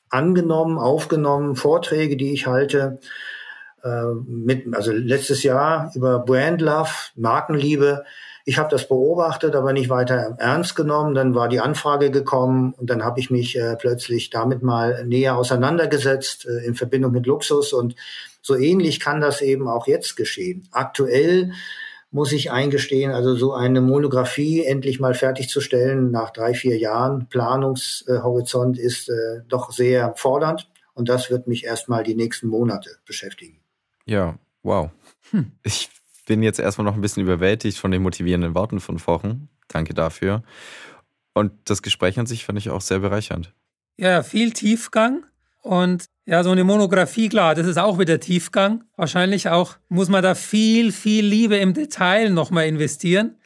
angenommen, 0.10 0.78
aufgenommen, 0.78 1.56
Vorträge, 1.56 2.16
die 2.16 2.34
ich 2.34 2.48
halte. 2.48 3.00
Äh, 3.84 4.14
mit, 4.26 4.74
also 4.76 4.92
letztes 4.92 5.44
Jahr 5.44 5.92
über 5.94 6.20
Brand 6.20 6.62
Love, 6.62 6.90
Markenliebe. 7.16 8.06
Ich 8.46 8.58
habe 8.58 8.70
das 8.70 8.88
beobachtet, 8.88 9.56
aber 9.56 9.74
nicht 9.74 9.90
weiter 9.90 10.36
ernst 10.40 10.76
genommen. 10.76 11.14
Dann 11.16 11.36
war 11.36 11.50
die 11.50 11.60
Anfrage 11.60 12.12
gekommen 12.12 12.74
und 12.78 12.90
dann 12.90 13.04
habe 13.04 13.20
ich 13.20 13.30
mich 13.30 13.58
äh, 13.58 13.76
plötzlich 13.76 14.30
damit 14.30 14.64
mal 14.64 15.06
näher 15.06 15.38
auseinandergesetzt 15.38 16.46
äh, 16.46 16.66
in 16.66 16.76
Verbindung 16.76 17.12
mit 17.12 17.26
Luxus. 17.26 17.74
Und 17.74 17.96
so 18.42 18.56
ähnlich 18.56 19.00
kann 19.00 19.22
das 19.22 19.42
eben 19.42 19.68
auch 19.68 19.86
jetzt 19.86 20.16
geschehen. 20.16 20.68
Aktuell 20.72 21.52
muss 22.12 22.32
ich 22.32 22.52
eingestehen, 22.52 23.12
also 23.12 23.36
so 23.36 23.54
eine 23.54 23.82
Monographie 23.82 24.64
endlich 24.64 25.00
mal 25.00 25.14
fertigzustellen 25.14 26.12
nach 26.12 26.32
drei, 26.32 26.54
vier 26.54 26.78
Jahren 26.78 27.28
Planungshorizont 27.30 28.80
ist 28.80 29.10
äh, 29.10 29.42
doch 29.48 29.72
sehr 29.72 30.14
fordernd 30.16 30.70
und 30.94 31.08
das 31.08 31.30
wird 31.30 31.48
mich 31.48 31.66
erstmal 31.66 32.04
die 32.04 32.16
nächsten 32.16 32.48
Monate 32.48 32.98
beschäftigen. 33.06 33.60
Ja, 34.06 34.40
wow. 34.64 34.90
Hm. 35.32 35.52
Ich 35.64 35.90
bin 36.26 36.42
jetzt 36.42 36.60
erstmal 36.60 36.86
noch 36.86 36.96
ein 36.96 37.02
bisschen 37.02 37.24
überwältigt 37.24 37.78
von 37.78 37.92
den 37.92 38.02
motivierenden 38.02 38.56
Worten 38.56 38.80
von 38.80 39.06
Wochen. 39.06 39.50
Danke 39.68 39.94
dafür. 39.94 40.44
Und 41.34 41.52
das 41.66 41.82
Gespräch 41.82 42.20
an 42.20 42.26
sich 42.26 42.44
fand 42.44 42.58
ich 42.58 42.70
auch 42.70 42.82
sehr 42.82 43.00
bereichernd. 43.00 43.54
Ja, 43.98 44.24
viel 44.24 44.52
Tiefgang 44.52 45.26
und 45.62 46.06
ja, 46.26 46.44
so 46.44 46.52
eine 46.52 46.64
Monographie, 46.64 47.30
klar, 47.30 47.56
das 47.56 47.68
ist 47.68 47.78
auch 47.78 48.00
wieder 48.00 48.20
Tiefgang. 48.20 48.84
Wahrscheinlich 48.96 49.50
auch 49.50 49.78
muss 49.88 50.10
man 50.10 50.24
da 50.24 50.36
viel, 50.36 50.92
viel 50.92 51.26
Liebe 51.26 51.58
im 51.58 51.74
Detail 51.74 52.30
nochmal 52.30 52.68
investieren. 52.68 53.38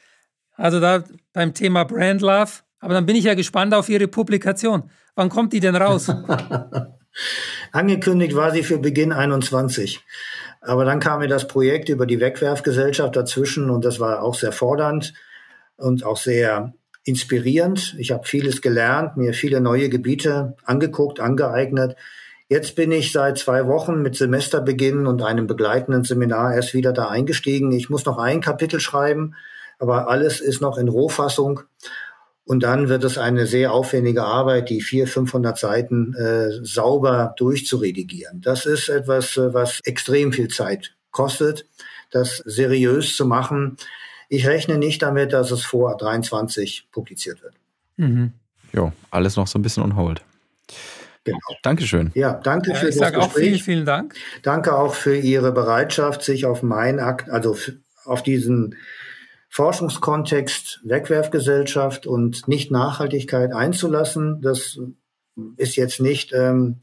Also 0.56 0.80
da 0.80 1.04
beim 1.32 1.54
Thema 1.54 1.86
Brand 1.86 2.22
Love. 2.22 2.52
Aber 2.80 2.94
dann 2.94 3.06
bin 3.06 3.16
ich 3.16 3.24
ja 3.24 3.34
gespannt 3.34 3.74
auf 3.74 3.90
Ihre 3.90 4.08
Publikation. 4.08 4.90
Wann 5.16 5.30
kommt 5.30 5.54
die 5.54 5.60
denn 5.60 5.76
raus? 5.76 6.10
Angekündigt 7.72 8.36
war 8.36 8.52
sie 8.52 8.64
für 8.64 8.78
Beginn 8.78 9.12
21. 9.12 10.04
Aber 10.62 10.86
dann 10.86 11.00
kam 11.00 11.20
mir 11.20 11.28
das 11.28 11.48
Projekt 11.48 11.90
über 11.90 12.06
die 12.06 12.20
Wegwerfgesellschaft 12.20 13.16
dazwischen 13.16 13.70
und 13.70 13.86
das 13.86 14.00
war 14.00 14.22
auch 14.22 14.36
sehr 14.36 14.52
fordernd 14.52 15.14
und 15.78 16.04
auch 16.04 16.18
sehr 16.18 16.74
inspirierend. 17.04 17.96
Ich 17.98 18.12
habe 18.12 18.26
vieles 18.26 18.62
gelernt, 18.62 19.18
mir 19.18 19.34
viele 19.34 19.62
neue 19.62 19.90
Gebiete 19.90 20.56
angeguckt, 20.64 21.20
angeeignet. 21.20 21.96
Jetzt 22.50 22.76
bin 22.76 22.92
ich 22.92 23.12
seit 23.12 23.38
zwei 23.38 23.68
Wochen 23.68 24.02
mit 24.02 24.16
Semesterbeginn 24.16 25.08
und 25.08 25.22
einem 25.22 25.48
begleitenden 25.48 26.04
Seminar 26.04 26.54
erst 26.56 26.74
wieder 26.74 26.94
da 26.94 27.08
eingestiegen. 27.10 27.72
Ich 27.72 27.90
muss 27.90 28.06
noch 28.06 28.18
ein 28.18 28.42
Kapitel 28.42 28.80
schreiben, 28.80 29.36
aber 29.80 30.10
alles 30.10 30.40
ist 30.40 30.62
noch 30.62 30.78
in 30.78 30.88
Rohfassung. 30.88 31.62
Und 32.46 32.64
dann 32.64 32.90
wird 32.90 33.04
es 33.06 33.18
eine 33.18 33.48
sehr 33.48 33.72
aufwendige 33.72 34.24
Arbeit, 34.24 34.70
die 34.70 34.82
vier, 34.82 35.08
500 35.08 35.58
Seiten 35.58 36.14
äh, 36.14 36.64
sauber 36.64 37.34
durchzuredigieren. 37.38 38.42
Das 38.42 38.66
ist 38.66 38.90
etwas, 38.90 39.38
äh, 39.38 39.54
was 39.54 39.80
extrem 39.86 40.34
viel 40.34 40.50
Zeit 40.50 40.96
kostet, 41.12 41.66
das 42.12 42.38
seriös 42.46 43.16
zu 43.16 43.26
machen. 43.26 43.78
Ich 44.34 44.48
rechne 44.48 44.80
nicht 44.80 45.04
damit, 45.04 45.32
dass 45.32 45.52
es 45.52 45.64
vor 45.64 45.96
23 45.96 46.88
publiziert 46.92 47.44
wird. 47.44 47.54
Mhm. 47.98 48.34
Jo, 48.74 48.92
alles 49.12 49.36
noch 49.36 49.46
so 49.46 49.60
ein 49.60 49.62
bisschen 49.62 49.84
on 49.84 49.96
hold. 49.96 50.24
Genau. 51.24 51.38
Dankeschön. 51.62 52.10
Ja, 52.16 52.34
danke 52.34 52.72
ja, 52.72 52.76
für 52.76 52.90
ich 52.90 52.96
das 52.96 53.12
sage 53.12 53.20
auch 53.20 53.32
vielen, 53.32 53.60
vielen 53.60 53.86
Dank. 53.86 54.16
Danke 54.42 54.76
auch 54.76 54.96
für 54.96 55.16
Ihre 55.16 55.52
Bereitschaft, 55.52 56.24
sich 56.24 56.48
auf 56.48 56.64
mein 56.64 57.00
Akt, 57.00 57.30
also 57.30 57.56
auf 58.06 58.24
diesen 58.24 58.76
Forschungskontext 59.50 60.82
Wegwerfgesellschaft 60.84 62.08
und 62.08 62.48
Nicht-Nachhaltigkeit 62.48 63.54
einzulassen. 63.54 64.42
Das 64.42 64.80
ist 65.58 65.76
jetzt 65.76 66.02
nicht 66.02 66.34
ähm, 66.34 66.80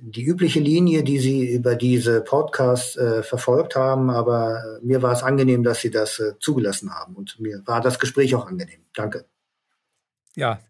die 0.00 0.24
übliche 0.24 0.60
Linie, 0.60 1.02
die 1.02 1.18
Sie 1.18 1.52
über 1.52 1.76
diese 1.76 2.20
Podcasts 2.20 2.96
äh, 2.96 3.22
verfolgt 3.22 3.76
haben, 3.76 4.10
aber 4.10 4.78
mir 4.82 5.02
war 5.02 5.12
es 5.12 5.22
angenehm, 5.22 5.62
dass 5.62 5.80
Sie 5.80 5.90
das 5.90 6.18
äh, 6.18 6.32
zugelassen 6.40 6.94
haben 6.94 7.14
und 7.14 7.38
mir 7.40 7.62
war 7.66 7.80
das 7.80 7.98
Gespräch 7.98 8.34
auch 8.34 8.46
angenehm. 8.46 8.80
Danke. 8.94 9.26
Ja, 10.34 10.60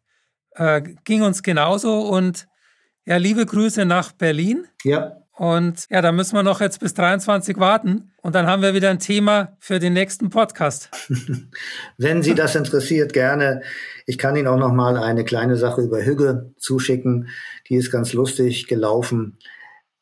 äh, 0.52 0.82
ging 1.04 1.22
uns 1.22 1.42
genauso 1.42 2.00
und 2.08 2.48
ja, 3.04 3.16
liebe 3.16 3.46
Grüße 3.46 3.84
nach 3.84 4.12
Berlin. 4.12 4.66
Ja. 4.84 5.16
Und 5.38 5.86
ja, 5.88 6.02
da 6.02 6.10
müssen 6.10 6.34
wir 6.34 6.42
noch 6.42 6.60
jetzt 6.60 6.80
bis 6.80 6.94
23 6.94 7.58
warten 7.58 8.10
und 8.22 8.34
dann 8.34 8.48
haben 8.48 8.60
wir 8.60 8.74
wieder 8.74 8.90
ein 8.90 8.98
Thema 8.98 9.56
für 9.60 9.78
den 9.78 9.92
nächsten 9.92 10.30
Podcast. 10.30 10.90
Wenn 11.96 12.24
Sie 12.24 12.34
das 12.34 12.56
interessiert, 12.56 13.12
gerne. 13.12 13.62
Ich 14.04 14.18
kann 14.18 14.34
Ihnen 14.34 14.48
auch 14.48 14.58
noch 14.58 14.72
mal 14.72 14.96
eine 14.96 15.24
kleine 15.24 15.54
Sache 15.54 15.82
über 15.82 16.04
Hügge 16.04 16.52
zuschicken. 16.56 17.28
Die 17.68 17.76
ist 17.76 17.92
ganz 17.92 18.12
lustig 18.14 18.66
gelaufen. 18.66 19.38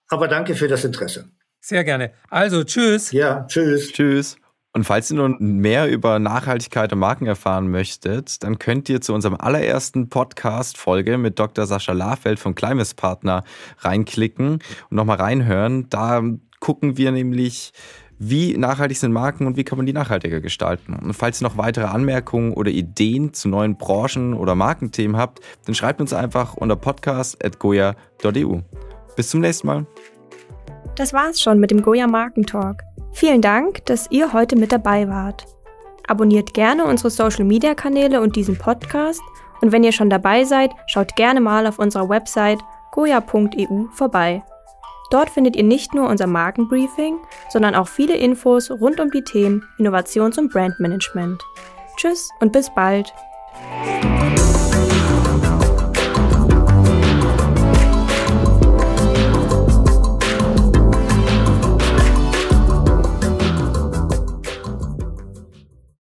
Aber 0.09 0.27
danke 0.27 0.55
für 0.55 0.69
das 0.69 0.87
Interesse. 0.87 1.29
Sehr 1.61 1.85
gerne. 1.85 2.13
Also, 2.31 2.65
tschüss. 2.65 3.13
Ja, 3.13 3.45
tschüss. 3.47 3.93
Tschüss. 3.93 4.39
Und 4.77 4.85
falls 4.85 5.11
ihr 5.11 5.17
nun 5.17 5.39
mehr 5.41 5.91
über 5.91 6.19
Nachhaltigkeit 6.19 6.93
und 6.93 6.99
Marken 6.99 7.25
erfahren 7.25 7.71
möchtet, 7.71 8.43
dann 8.43 8.59
könnt 8.59 8.91
ihr 8.91 9.01
zu 9.01 9.15
unserem 9.15 9.35
allerersten 9.35 10.11
Podcast-Folge 10.11 11.17
mit 11.17 11.39
Dr. 11.39 11.65
Sascha 11.65 11.95
Lafeld 11.95 12.39
von 12.39 12.55
Climax 12.55 12.93
Partner 12.93 13.43
reinklicken 13.79 14.59
und 14.91 14.91
nochmal 14.91 15.17
reinhören. 15.17 15.89
Da 15.89 16.23
gucken 16.61 16.99
wir 16.99 17.11
nämlich, 17.11 17.73
wie 18.19 18.55
nachhaltig 18.59 18.99
sind 18.99 19.13
Marken 19.13 19.47
und 19.47 19.57
wie 19.57 19.65
kann 19.65 19.79
man 19.79 19.87
die 19.87 19.95
nachhaltiger 19.95 20.43
gestalten. 20.43 20.93
Und 20.93 21.15
falls 21.15 21.41
ihr 21.41 21.49
noch 21.49 21.57
weitere 21.57 21.87
Anmerkungen 21.87 22.53
oder 22.53 22.71
Ideen 22.71 23.33
zu 23.33 23.49
neuen 23.49 23.79
Branchen 23.79 24.35
oder 24.35 24.55
Markenthemen 24.55 25.17
habt, 25.17 25.41
dann 25.65 25.75
schreibt 25.75 26.03
uns 26.03 26.13
einfach 26.13 26.53
unter 26.53 26.77
podcast.goya.eu. 26.77 28.61
Bis 29.17 29.31
zum 29.31 29.41
nächsten 29.41 29.69
Mal. 29.69 29.87
Das 30.97 31.13
war's 31.13 31.41
schon 31.41 31.61
mit 31.61 31.71
dem 31.71 31.83
Goya 31.83 32.07
Markentalk. 32.07 32.83
Vielen 33.13 33.43
Dank, 33.43 33.85
dass 33.85 34.11
ihr 34.11 34.33
heute 34.33 34.57
mit 34.57 34.73
dabei 34.73 35.09
wart. 35.09 35.47
Abonniert 36.09 36.55
gerne 36.55 36.85
unsere 36.87 37.11
Social 37.11 37.45
Media 37.45 37.75
Kanäle 37.75 38.23
und 38.23 38.35
diesen 38.35 38.59
Podcast 38.59 39.21
und 39.61 39.73
wenn 39.73 39.85
ihr 39.85 39.93
schon 39.93 40.09
dabei 40.09 40.45
seid, 40.45 40.71
schaut 40.87 41.15
gerne 41.17 41.41
mal 41.41 41.67
auf 41.67 41.79
unserer 41.79 42.09
Website 42.09 42.61
goya.eu 42.93 43.89
vorbei. 43.93 44.43
Dort 45.11 45.31
findet 45.31 45.55
ihr 45.55 45.65
nicht 45.65 45.95
nur 45.95 46.09
unser 46.09 46.27
Markenbriefing, 46.27 47.19
sondern 47.51 47.75
auch 47.75 47.89
viele 47.89 48.17
Infos 48.17 48.71
rund 48.71 48.99
um 48.99 49.11
die 49.11 49.23
Themen 49.23 49.69
Innovations- 49.79 50.39
und 50.39 50.51
Brandmanagement. 50.51 51.43
Tschüss 51.97 52.31
und 52.41 52.53
bis 52.53 52.71
bald. 52.75 53.13